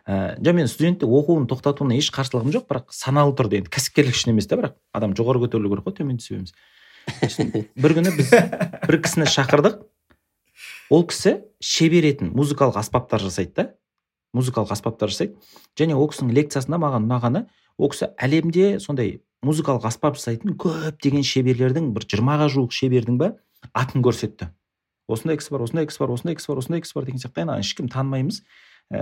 [0.05, 3.73] ә, жоқ мен студенттің оқуын тоқтатуына еш қарсылығым жоқ бірақ саналы түрде енді.
[3.73, 6.53] Кәсіпкерлік үшін емес та бірақ адам жоғары көтерілу керек қой төмен түсе бермес
[7.75, 8.31] бір күні біз
[8.85, 9.81] бір кісіні шақырдық.
[10.89, 13.65] Ол кісі шеберетін музыкалық аспаптар жасайды да.
[14.35, 15.37] Музыкалық аспаптар жасайды.
[15.79, 17.45] Және ол кісінің лекциясында маған ұнағаны
[17.77, 23.31] ол кісі әлемде сондай музыкалық аспап жасайтын көптеген шеберлердің бір жиырмаға жуық шебердің ба
[23.73, 24.51] атын көрсетті.
[25.07, 27.45] Осындай кісі бар осындай кісі бар осындай кісі бар осындай кісі бар деген сияқты.
[27.45, 28.41] Енді ешкім танымаймыз.
[28.93, 29.01] Ә,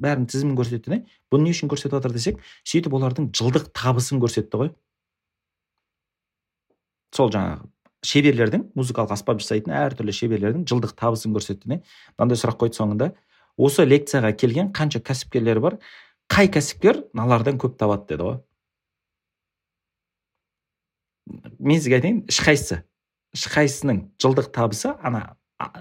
[0.00, 1.00] бәрінің тізімін көрсетті де.
[1.32, 4.72] Бұны не үшін көрсетіп жатыр десек сөйтіп олардың жылдық табысын көрсетті ғой.
[7.14, 7.73] Сол жаңағы
[8.04, 11.78] шеберлердің музыкалық аспап жасайтын әртүрлі шеберлердің жылдық табысын көрсетті де
[12.18, 13.10] мынандай сұрақ қойды соңында.
[13.56, 15.78] Осы лекцияға келген қанша кәсіпкерлер бар?
[16.28, 18.36] Қай кәсіпкер мыналардан көп табады деді ғой.
[21.58, 22.82] Мен сізге айтайын ешқайсысы
[23.34, 25.36] ешқайсысының жылдық табысы ана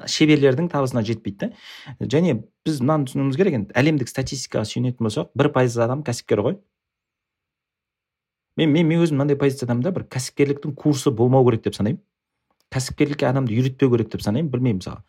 [0.07, 2.07] шеберлердің табысына жетпейді да.
[2.07, 6.57] Және біз мынаны түсінуіміз керек енді әлемдік статистикаға сүйенетін болсақ бір пайыз адам кәсіпкер ғой.
[8.57, 12.01] Мен мен, мен өзім мынандай позициядамын да бір кәсіпкерліктің курсы болмау керек деп санаймын.
[12.73, 15.03] Кәсіпкерлікке адамды үйретпеу керек деп санаймын білмеймін мысалы.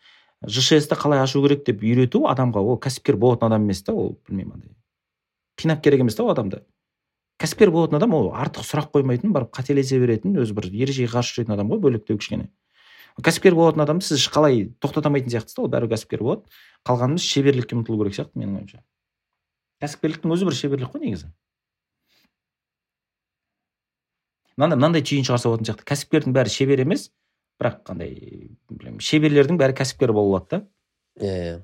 [0.45, 4.19] жшс ті қалай ашу керек деп үйрету адамға ол кәсіпкер болатын адам емес та ол
[4.27, 4.75] білмеймін андай.
[5.57, 6.61] қинап керек емес та ол адамды.
[7.39, 11.53] кәсіпкер болатын адам ол артық сұрақ қоймайтын барып қателесе беретін өзі бір ережеге қарсы жүретін
[11.55, 12.49] адам ғой бөлектеу кішкене.
[13.21, 16.43] кәсіпкер болатын адамды сіз қалай тоқтата алмайтын сияқтысыз да ол бәрібір кәсіпкер болады.
[16.85, 18.83] қалғанымыз шеберлікке ұмтылу керек сияқты менің ойымша.
[19.81, 21.31] кәсіпкерліктің өзі бір шеберлік қой негізі.
[24.57, 25.83] мынандай мынандай түйін шығарса болатын сияқты.
[25.83, 27.11] кәсіпкердің бәрі шебер емес
[27.61, 28.11] бірақ қандай
[28.69, 30.61] білмеймін шеберлердің бәрі кәсіпкер бола алады да.
[31.19, 31.57] Иә иә.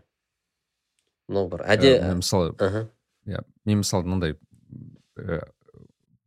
[1.27, 2.53] Мынау бір әде мысалы
[3.27, 4.37] иә мен мысалы мынандай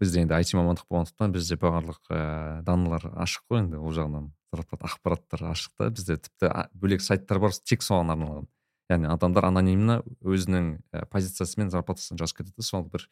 [0.01, 5.49] бізде енді айти мамандық болғандықтан бізде барлық ыыы данныйлар ашық қой енді ол жағынан ақпараттар
[5.51, 8.49] ашық та бізде тіпті бөлек сайттар бар тек соған арналған.
[8.91, 13.07] Яғни адамдар анонимно өзінің позициясы мен зарплатасын жазып кетеді сол бір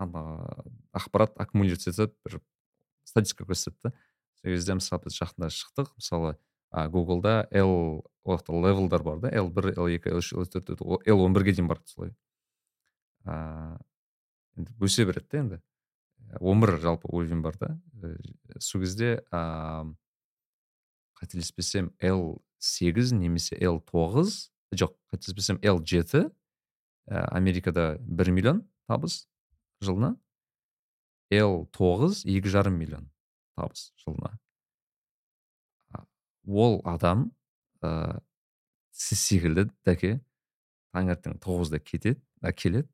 [0.00, 0.22] ана
[0.96, 2.40] ақпарат аккумулировать етіп бір
[3.04, 3.92] статистика көрсетеді да.
[4.40, 5.92] Сол кезде мысалы біз жақында шықтық.
[5.96, 6.36] мысалы
[6.70, 10.46] а гуглда л ол жақта левелдар бар да л бір л екі л үш л
[10.46, 12.14] төрт л он бірге дейін барады солай.
[13.26, 13.78] Ыыы
[14.56, 15.60] енді өсе береді да енді.
[16.40, 17.78] Он бір жалпы уровень бар да.
[18.58, 19.96] Сол кезде ыыы
[21.20, 24.50] қателеспесем л сегіз немесе л тоғыз.
[24.72, 26.30] Жоқ қателеспесем л жеті.
[27.10, 29.26] Ә, америкада бір миллион табыс
[29.82, 30.14] жылына.
[31.34, 33.09] Л тоғыз екі жарым миллион.
[33.60, 34.32] Табыс жылына.
[36.48, 37.28] Ол адам
[37.84, 38.18] ә,
[38.96, 40.16] сіз секілді дәке
[40.96, 42.88] таңертең тоғызда кетеді ә, келеді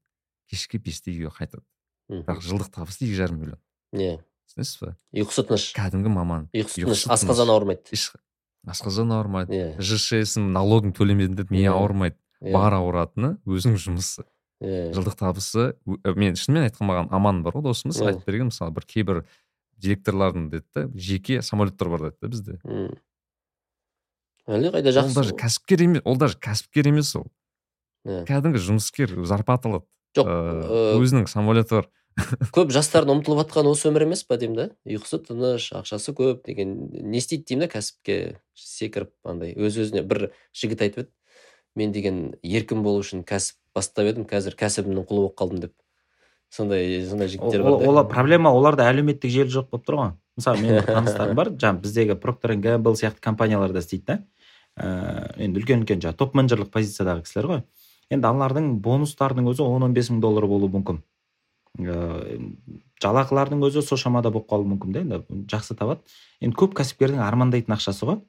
[0.51, 1.65] кешке бесте үйге қайтады.
[2.11, 3.63] Бірақ жылдық табысы екі жарым миллион.
[3.95, 6.47] Иә түсінесіз ба ұйқысы тыныш кәдімгі маман.
[6.55, 7.99] Ұйқысы тыныш асқазан ауырмайды.
[8.67, 9.55] Асқазан ауырмайды.
[9.55, 12.19] Иә жшс налогын төлемедім деп миы ауырмайды.
[12.41, 14.27] Бар ауыратыны өзінің жұмысы
[14.61, 17.99] иә жылдық табысы мен шынымен айтқан маған аман бар ғой досымыз.
[18.01, 19.23] Айтып берген мысалы бір кейбір
[19.83, 22.59] директорлардың деді да жеке самолеттер бар деді да бізде.
[24.47, 27.27] Әлдеқайда жақсы ол даже кәсіпкер емес ол даже кәсіпкер емес ол.
[28.07, 29.87] Иә кәдімгі жұмыскер зарплата алады.
[30.17, 30.29] Жоқ
[31.03, 31.89] өзінің самолеті бар.
[32.57, 36.77] көп жастардың ұмтылып жатқаны осы өмір емес па деймін да ұйқысы тыныш ақшасы көп деген
[36.95, 38.17] не істейді деймін да кәсіпке?
[38.57, 41.13] Секіріп андай өз өзіне бір жігіт айтып еді.
[41.77, 45.75] Мен деген еркін болу үшін кәсіп бастап едім қазір кәсібімнің құлы болып қалдым деп.
[46.51, 50.13] Сондай сондай жігіттер бар олар проблема оларда әлеуметтік желі жоқ болып тұр ғой.
[50.37, 54.19] Мысалы менің таныстарым бар жаңағы біздегі проктор гэмбл сияқты компанияларда істейді да.
[54.77, 57.63] Ыыы енді үлкен үлкен жаңағы топ менеджерлік позициядағы кісілер ғой.
[58.13, 61.03] Енді аналардың бонустарының өзі он он бес мың доллар болуы мүмкін.
[61.81, 62.41] Ыыы
[63.03, 66.05] жалақылардың өзі сол шамада болып қалуы мүмкін да енді жақсы табады.
[66.41, 68.21] Енді көп кәсіпкердің армандайтын ақшасы ғой.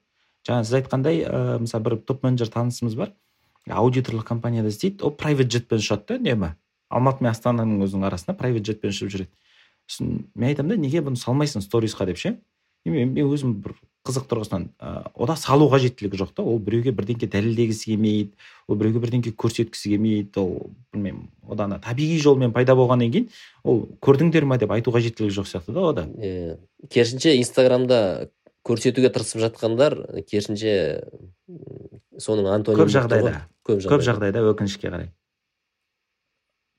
[0.47, 3.13] Жаңа сіз айтқандай ыыы мысалы бір топ менеджер танысымыз бар.
[3.67, 6.53] Аудиторлық компанияда істейді ол прайвет жетпен ұшады да үнемі.
[6.89, 9.31] Алматы мен астананың өзінің арасында прайвет жетпен ұшып жүреді.
[9.87, 12.37] Сосын мен айтамын да неге бұны салмайсың сторисқа деп ше?
[12.85, 13.73] Мен, мен өзім бір
[14.07, 16.43] қызық тұрғысынан ыыы ода салу қажеттілігі жоқ та.
[16.47, 18.31] Ол біреуге бірдеңке дәлелдегісі келмейді
[18.67, 23.27] ол біреуге бірдеңке көрсеткісі келмейді ол білмеймін одан табиғи жолмен пайда болғаннан кейін
[23.67, 26.07] ол көрдіңдер ма деп айту қажеттілігі жоқ сияқты да ода.
[26.15, 26.55] Иә
[26.87, 28.29] керісінше инстаграмда
[28.63, 31.03] көрсетуге тырысып жатқандар керісінше
[32.15, 33.43] соның антоним көп жағдайда.
[33.67, 35.11] көп жағдайда, көп жағдайда өкінішке қарай.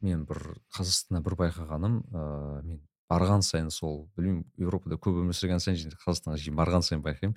[0.05, 0.41] Мен бір
[0.77, 6.39] қазақстанда бір байқағаным ыыы мен барған сайын сол білмеймін еуропада көп өмір сүрген сайын қазақстанға
[6.39, 7.37] жиі барған сайын байқаймын.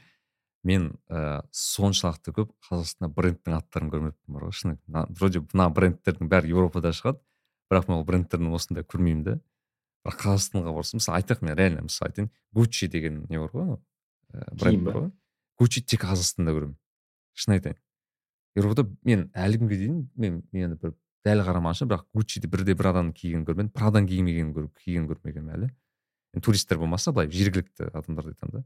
[0.68, 4.54] Мен ә, соншалықты көп қазақстанда брендтің аттарын көрмеппін бар ғой.
[4.54, 4.76] Шыны
[5.18, 7.24] вроде мына брендтердің бәрі еуропада шығады
[7.72, 9.38] бірақ мен ол брендтерді осында көрмеймін да
[10.06, 13.72] бірақ қазақстанға барсам мысалы айтайық мен реально мысалы айтайын гуччи деген не бар ғой
[14.36, 15.12] ә, бренд бар ғой.
[15.58, 16.78] Гуччи тек қазақстанда көремін
[17.34, 17.80] шын айтайын.
[18.54, 20.94] Еуропада мен әлі күнге дейін мен мен бір
[21.26, 23.72] дәл қарамағанша бірақ гуччиді бірде бір адам киген көрмедім.
[23.76, 25.69] Прадан кимеген киген көрмегенмін әлі.
[26.34, 28.64] Енді туристер болмаса былай жергілікті адамдарды айтамын да.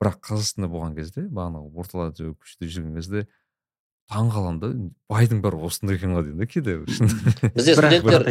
[0.00, 3.26] Бірақ қазақстанда болған кезде бағанағы орталарда көшеде жүрген кезде
[4.10, 4.72] таң қаламын да.
[5.12, 6.78] Байдың бәрі осындай екен ғой деймін да кейде.
[7.58, 8.26] Бізде студенттер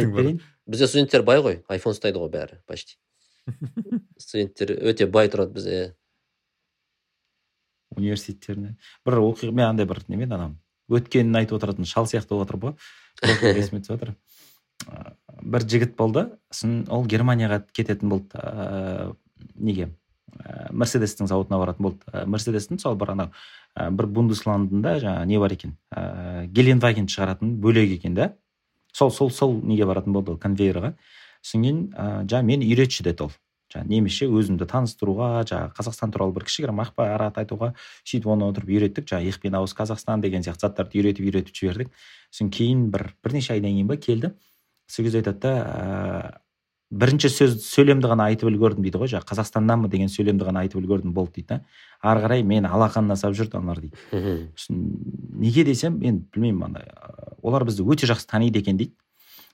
[0.66, 2.98] бізде студенттер бай ғой айфон ұстайды ғой бәрі почти.
[4.18, 5.78] Студенттер өте бай тұрады бізде.
[7.94, 8.76] Университеттеріне.
[9.06, 10.56] Бір оқиға мен андай бір немен анау
[10.90, 14.14] өткенін айтып отыратын шал сияқты болып жатыр ғой есіме түсіп жатыр
[15.42, 16.26] бір жігіт болды.
[16.52, 18.38] Сосын ол германияға кететін болды.
[18.38, 19.16] Ыыы
[19.54, 19.88] неге?
[20.32, 22.24] Ыыы мерседестің зауытына баратын болды.
[22.26, 23.32] Мерседестің сол бір анау
[23.96, 25.76] бір бундесландында жаңағы не бар екен?
[25.94, 28.32] Ыыы геленваген шығаратын бөлек екен да.
[28.92, 30.94] Сол сол сол неге баратын болды ол конвейерға.
[31.42, 33.32] Содан кейін ыыы жаңағы мені үйретші деді ол.
[33.72, 37.72] Жаңағы немісше өзімді таныстыруға жаңағы қазақстан туралы бір кішігірім ақпарат айтуға
[38.04, 41.92] сөйтіп оны отырып үйреттік жаңағы их пен ауыз қазақстан деген сияқты заттарды үйретіп үйретіп жібердік.
[42.30, 44.32] Сосын кейін бір бірнеше айдан кейін ба келді.
[44.86, 46.42] Сол кезде айтады да ә,
[46.92, 51.14] бірінші сөз сөйлемді ғана айтып үлгердім дейді ғой жаңағы қазақстаннанмын деген сөйлемді ғана айтып үлгердім
[51.16, 51.60] болды дейді да.
[52.02, 53.96] Ары қарай мені алақанына салып жүрді аналар дейді.
[54.56, 54.82] Сосын
[55.40, 56.90] неге десем мен білмеймін андай
[57.40, 58.92] олар бізді өте жақсы таниды екен дейді.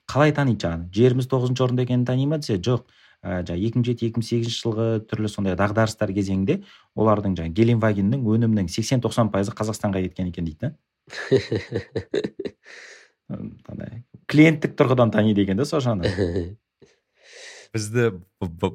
[0.09, 0.65] Қалай таниды?
[0.65, 2.89] жаңағы жеріміз тоғызыншы орында екенін тани ма десе жоқ
[3.23, 6.61] ә, жаңағы екі мың жеті екі мың сегізінші жылғы түрлі сондай дағдарыстар кезеңінде
[6.99, 10.73] олардың жаңағы геленвагеннің өнімінің сексен тоқсан пайызы қазақстанға кеткен екен дейді да.
[14.29, 16.57] Клиенттік тұрғыдан таниды екен да сол жағынан.
[17.75, 18.11] Бізді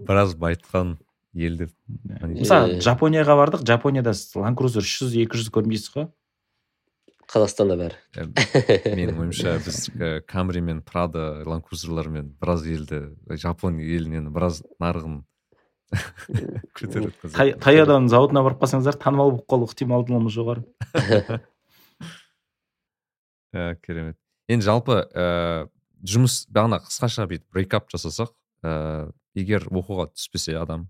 [0.06, 0.98] біраз байытқан
[1.34, 1.70] елді
[2.22, 3.66] мысалы жапонияға бардық.
[3.66, 6.08] Жапонияда ланд крузер үш жүз екі жүз көрмейсіз ғой.
[7.32, 7.96] Қазақстанда бәрі.
[8.98, 9.88] Менің ойымша біз
[10.30, 15.22] камри мен прада ланд крузерлармен біраз елді жапон елінен біраз нарығын
[17.64, 20.64] таядан зауытына барып қалсаңыздар танымал болып қалу ықтималдылығымыз жоғары.
[23.54, 24.18] Ә, керемет.
[24.50, 25.70] Енді жалпы ә,
[26.10, 28.32] жұмыс бағана қысқаша бүйтіп брейкап жасасақ
[28.66, 30.88] ә, егер оқуға түспесе адам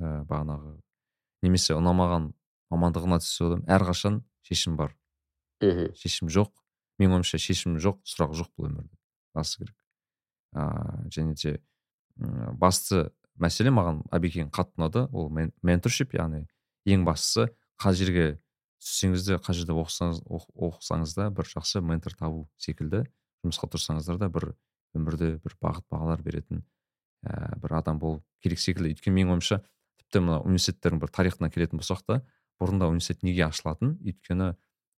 [0.00, 0.78] ә, бағанағы
[1.44, 2.30] немесе ұнамаған
[2.72, 4.96] мамандығына түссе адам әрқашан шешім бар.
[5.62, 5.94] Мхм.
[5.98, 6.52] шешім жоқ
[7.00, 8.96] менің ойымша шешім жоқ сұрақ жоқ бұл өмірде.
[9.34, 9.76] Расы керек.
[10.52, 11.58] Ыыы және де
[12.60, 13.10] басты
[13.40, 15.06] мәселе маған әбекең қатты ұнады.
[15.12, 15.30] Ол
[15.62, 16.44] менторшип яғни
[16.86, 17.48] ең бастысы
[17.80, 18.26] қай жерге
[18.82, 23.06] түссеңіз де қай жерде оқысаңыз оқысаңыз да бір жақсы ментор табу секілді.
[23.42, 24.52] Жұмысқа тұрсаңыздар да бір
[24.94, 26.62] өмірде бір бағыт бағалар беретін
[27.24, 28.92] ә, бір адам болу керек секілді.
[28.92, 29.62] Өйткені менің ойымша
[30.02, 32.20] тіпті мына университеттердің бір тарихына келетін болсақ та
[32.60, 33.96] бұрында университет неге ашылатын?
[34.04, 34.52] Өйткені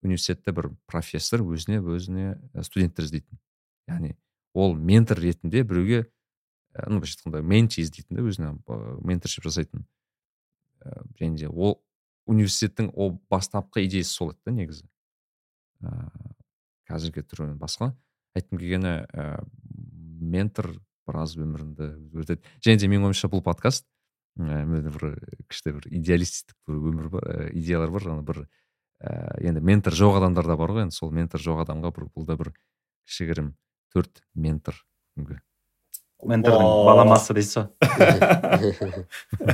[0.04, 3.40] университетте бір профессор өзіне өзіне студенттер іздейтін.
[3.88, 4.14] Яғни
[4.54, 6.04] ол ментор ретінде біреуге
[6.88, 8.52] ну былайша айтқанда менти іздейтін да өзіне
[9.02, 9.86] менторшип жасайтын.
[11.20, 11.80] Және де ол
[12.26, 14.88] университеттің ол бастапқы идеясы сол еді да негізі.
[15.84, 16.34] Ыыы
[16.88, 17.92] қазіргі түрінен басқа.
[18.36, 19.24] Айтқым келгені ә,
[20.20, 20.70] ментор
[21.08, 22.42] біраз өміріңді өзгертеді.
[22.64, 23.86] Және де менің ойымша бұл подкаст
[24.38, 25.16] ә, бір
[25.48, 28.06] күшті бір идеалистік бір өмір бар ә, идеялар бар.
[28.08, 28.42] Жаңағы бір
[29.00, 32.24] ә, енді ментор жоқ адамдар да бар ғой енді сол ментор жоқ адамға бір бұл
[32.28, 32.48] да бір
[33.08, 33.48] кішігірім
[33.94, 34.74] төрт ментор
[36.24, 37.66] ментордың баламасы дейсіз ғой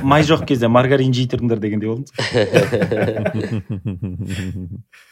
[0.13, 2.11] май жоқ кезде маргарин жей тұрыңдар дегендей болдыңыз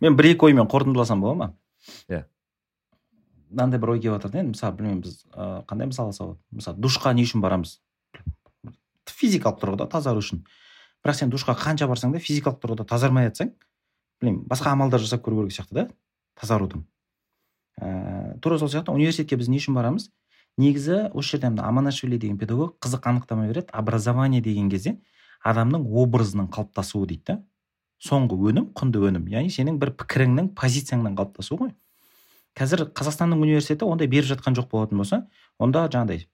[0.00, 1.48] мен бір екі оймен қорытындыласам бола ма?
[2.08, 2.24] Иә.
[3.50, 5.14] Мынандай бір ой келіп жатыр да енді мысалы білмеймін біз
[5.68, 7.70] қандай мысал алсақ болады мысалы душқа не үшін барамыз?
[9.10, 10.38] Физикалық тұрғыда тазару үшін.
[11.04, 13.52] Бірақ сен душқа қанша барсаң да физикалық тұрғыда тазармай жатсаң
[14.20, 15.86] білмеймін басқа амалдар жасап көру керек сияқты да
[16.40, 16.84] тазарудың.
[17.80, 20.10] Ә, тура сол сияқты университетке біз не үшін барамыз?
[20.60, 23.70] Негізі осы жерде мына аманашвили деген педагог қызық анықтама береді.
[23.72, 24.98] Образование деген кезде
[25.44, 27.38] адамның образының қалыптасуы дейді да.
[28.00, 29.28] Соңғы өнім құнды өнім.
[29.28, 31.72] Яғни сенің бір пікіріңнің позицияңнан қалыптасуы ғой.
[32.56, 35.22] Қазір қазақстанның университеті ондай беріп жатқан жоқ болатын болса
[35.58, 36.26] онда жаңағыдай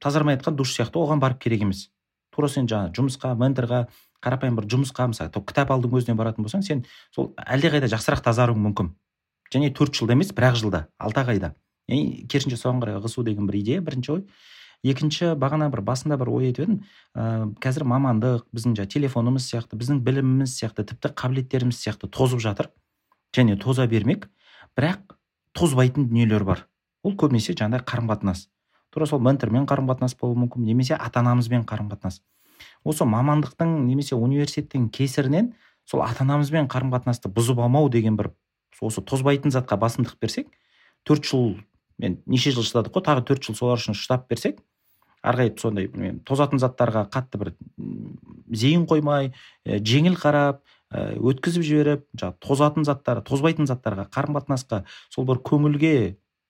[0.00, 1.90] тазармай жатқан душ сияқты оған барып керек емес.
[2.34, 3.86] Тура сен жаңағы жұмысқа менторға
[4.24, 6.84] қарапайым бір жұмысқа мысалы кітап алдың өзіне баратын болсаң сен
[7.14, 8.92] сол әлдеқайда жақсырақ тазаруың мүмкін.
[9.50, 11.54] Және төрт жылда емес бір ақ жылда алты ақ айда.
[11.90, 14.24] Яғни керісінше соған қарай ығысу деген бір идея бірінші ой.
[14.86, 16.76] Екінші бағана бір басында бір ой айтып едім.
[17.16, 22.70] Ә, қазір мамандық біздің жаңағы телефонымыз сияқты біздің біліміміз сияқты тіпті қабілеттеріміз сияқты тозып жатыр.
[23.36, 24.30] Және тоза бермек.
[24.78, 25.18] Бірақ
[25.52, 26.64] тозбайтын дүниелер бар.
[27.02, 28.46] Ол көбінесе жаңағыдай қарым қатынас
[28.90, 32.20] тура сол ментормен қарым қатынас болуы мүмкін немесе ата анамызбен қарым қатынас
[32.84, 35.52] осы мамандықтың немесе университеттің кесірінен
[35.86, 38.32] сол ата анамызбен қарым қатынасты бұзып алмау деген бір
[38.80, 40.48] осы тозбайтын затқа басымдық берсек
[41.04, 41.56] төрт жыл
[41.98, 44.60] мен неше жыл шыдадық қой тағы төрт жыл солар үшін шыдап берсек
[45.20, 47.52] қарай сондай білмеймін тозатын заттарға қатты бір
[48.48, 49.32] зейін қоймай
[49.66, 55.92] ә, жеңіл қарап өткізіп жіберіп жаңағы тозатын заттар тозбайтын заттарға қарым қатынасқа сол бір көңілге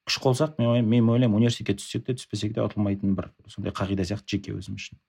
[0.09, 4.37] күш қосақ мен, мен ойлаймын университетке түссек те түспесек те ұтылмайтын бір сондай қағида сияқты
[4.37, 5.01] жеке өзім үшін.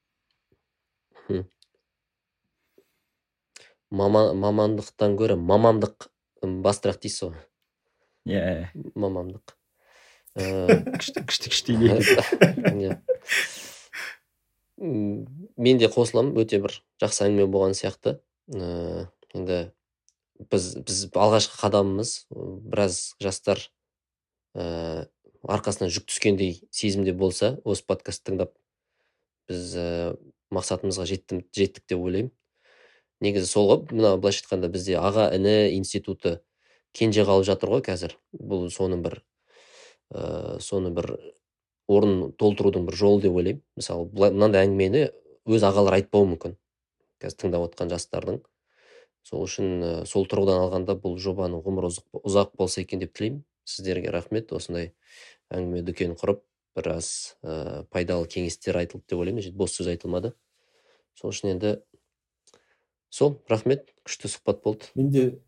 [3.91, 6.07] Мама, мамандықтан гөрі мамандық
[6.41, 7.39] бастырақ дейсіз ғой.
[8.29, 8.69] Иә.
[8.95, 9.55] Мамандық.
[10.37, 12.99] Күшті күшті күшті иә.
[14.81, 18.19] Мен де қосыламын өте бір жақсы әңгіме болған сияқты.
[18.51, 19.59] Ыыы енді
[20.51, 23.61] біз біз алғашқы қадамымыз біраз жастар
[24.55, 25.07] ыыы
[25.47, 28.53] арқасынан жүк түскендей сезімде болса осы подкастты тыңдап
[29.49, 29.87] біз ә,
[30.53, 32.31] мақсатымызға жеттім жеттік деп ойлаймын.
[33.21, 33.81] Негізі сол ғой.
[33.91, 36.39] Мына былайша айтқанда бізде аға іні институты
[36.93, 38.17] кенже қалып жатыр ғой қазір.
[38.33, 39.21] Бұл соның бір
[40.13, 41.13] ә, соны бір
[41.91, 43.63] орнын толтырудың бір жолы деп ойлаймын.
[43.77, 45.05] Мысалы мынандай әңгімені
[45.49, 46.57] өз ағалары айтпауы мүмкін.
[47.21, 48.41] Қазір тыңдап отқан жастардың.
[49.25, 53.43] Сол үшін ә, сол тұрғыдан алғанда бұл жобаның ғұмыры ұзақ болса екен деп тілеймін.
[53.65, 54.51] Сіздерге рахмет.
[54.51, 54.91] осындай
[55.51, 56.43] әңгіме дүкен құрып
[56.75, 59.55] біраз ә, пайдалы кеңестер айтылды деп ойлаймын.
[59.55, 60.33] Бос сөз айтылмады.
[61.15, 61.77] Сол үшін енді
[63.09, 63.91] сол рахмет.
[64.05, 64.91] Күшті сұхбат болды.
[64.95, 65.39] Менде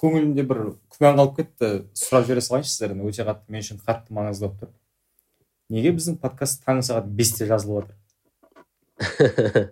[0.00, 0.62] көңілімде бір
[0.94, 1.70] күмән қалып кетті.
[1.98, 4.72] Сұрап жібере салайыншы сіздерден өте қатты мен үшін қатты маңызды болып тұр.
[5.72, 8.00] Неге біздің подкаст таңғы сағат бесте жазылып жатыр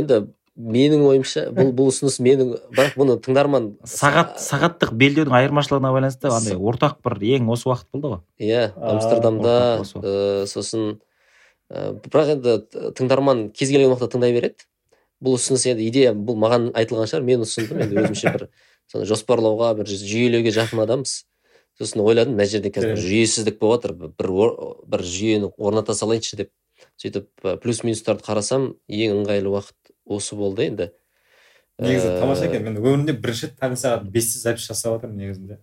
[0.00, 0.20] енді
[0.60, 6.58] менің ойымша бұл бұл ұсыныс менің бірақ бұны тыңдарман сағат сағаттық белдеудің айырмашылығына байланысты андай
[6.58, 8.20] ортақ бір ең осы уақыт болды ғой.
[8.42, 9.54] Иә амстердамда
[10.50, 10.98] сосын
[11.70, 12.56] бірақ енді
[12.98, 14.66] тыңдарман кез келген уақытта тыңдай береді.
[15.20, 18.46] Бұл ұсыныс енді идея бұл маған айтылған шығар мен ұсындым енді өзімше бір
[18.90, 21.20] соны жоспарлауға бір жүйелеуге жақын адамбыз.
[21.78, 24.32] Сосын ойладым мына жерде қазір бір жүйесіздік болып жатыр бір
[24.90, 26.50] бір жүйені орната салайыншы деп
[27.00, 27.28] сөйтіп
[27.62, 29.76] плюс минустарды қарасам ең ыңғайлы уақыт.
[30.10, 30.90] Осы болды енді.
[31.80, 32.66] Негізі тамаша екен.
[32.66, 35.60] Мен өмірімде бірінші рет таңғы сағат бесте запись жасап жатырмын негізінде.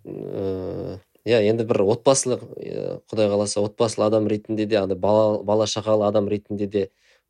[1.27, 2.45] Иә енді бір отбасылық
[3.11, 6.83] құдай қаласа отбасылы адам ретінде де андай бала, бала шағалы адам ретінде де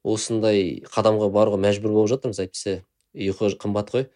[0.06, 2.84] осындай қадамға баруға мәжбүр болып жатырмыз әйтпесе
[3.18, 4.08] ұйқы қымбат қой.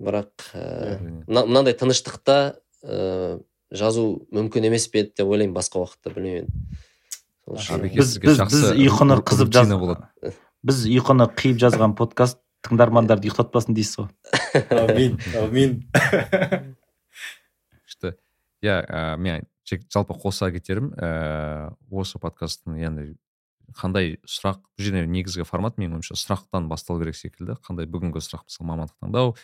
[0.00, 3.40] Бірақ ә, мынандай тыныштықта ә,
[3.72, 6.52] жазу мүмкін емес пе еді деп ойлаймын басқа уақытта білмеймін.
[7.50, 9.72] Біз біз біз ұйқыны қызып жаз
[10.66, 14.08] біз ұйқыны қиып жазған подкаст тыңдармандарды ұйықтатпасын дейсіз ғой.
[14.76, 15.78] Әумин әумин
[17.80, 18.12] күшті.
[18.60, 18.76] Иә
[19.16, 20.92] мен жалпы қоса кетерім.
[20.92, 23.06] Ііі осы подкасттың енді
[23.78, 27.56] қандай сұрақ бұл жерде негізгі формат менің ойымша сұрақтан басталу керек секілді.
[27.64, 29.34] Қандай бүгінгі сұрақ мысалы мамандық таңдау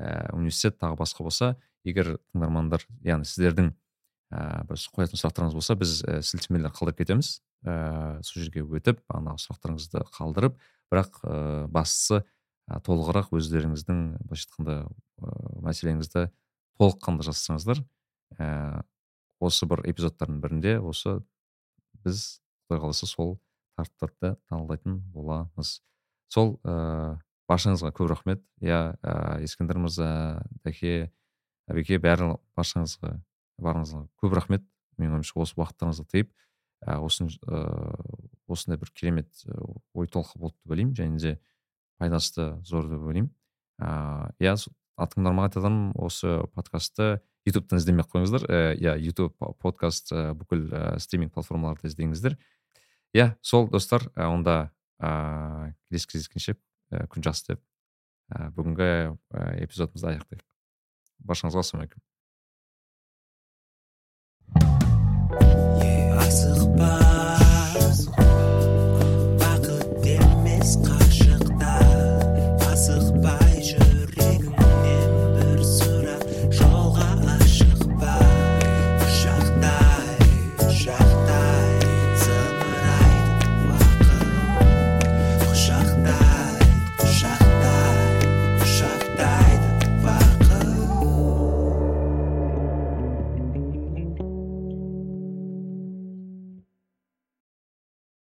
[0.00, 1.54] ііі университет тағы басқа болса
[1.86, 3.70] егер тыңдармандар яғни сіздердің
[4.34, 7.36] ііі бір қоятын сұрақтарыңыз болса біз і сілтемелер қалдырып кетеміз.
[7.66, 10.58] Ііі сол жерге өтіп ана сұрақтарыңызды қалдырып
[10.92, 12.22] бірақ ыыы бастысы
[12.86, 16.26] толығырақ өздеріңіздің былайша айтқанда ыыы мәселеңізді
[16.80, 17.82] толыққанды жазсаңыздар
[18.38, 18.84] ііі
[19.40, 21.18] осы бір эпизодтардың бірінде осы
[22.04, 23.36] біз құдай қаласа сол
[23.76, 25.80] тақырыптарды талдайтын боламыз.
[26.32, 27.18] Сол ыыы
[27.50, 28.42] баршаңызға көп рахмет.
[28.60, 31.12] Иә ә, ескендір мырза дәке
[31.70, 33.12] әбеке бәрі баршаңызға
[33.62, 34.64] барыңызға көп рахмет.
[34.96, 36.32] Менің ойымша осы уақыттарыңызды тыйып
[36.84, 37.94] ә, осы ыыы
[38.48, 39.30] осындай бір керемет
[39.94, 40.94] ой толқы болды деп ойлаймын.
[40.94, 41.40] Және де
[41.98, 43.32] пайдасы да зор деп ойлаймын.
[43.78, 44.56] Ыыы иә
[44.96, 48.42] тыңдарманға айтатын осы подкастты ютубтан іздемей ақ қойыңыздар
[48.80, 50.70] иә ютуб подкаст бүкіл
[51.02, 52.38] стриминг платформаларда іздеңіздер.
[53.12, 56.56] Иә сол достар онда ыыы келесі кездескенше
[57.12, 57.60] күн жақсы деп
[58.56, 59.16] бүгінгі
[59.66, 60.44] эпизодымызды аяқтайық.
[61.28, 62.02] Баршаңызға ассалаумағалейкум.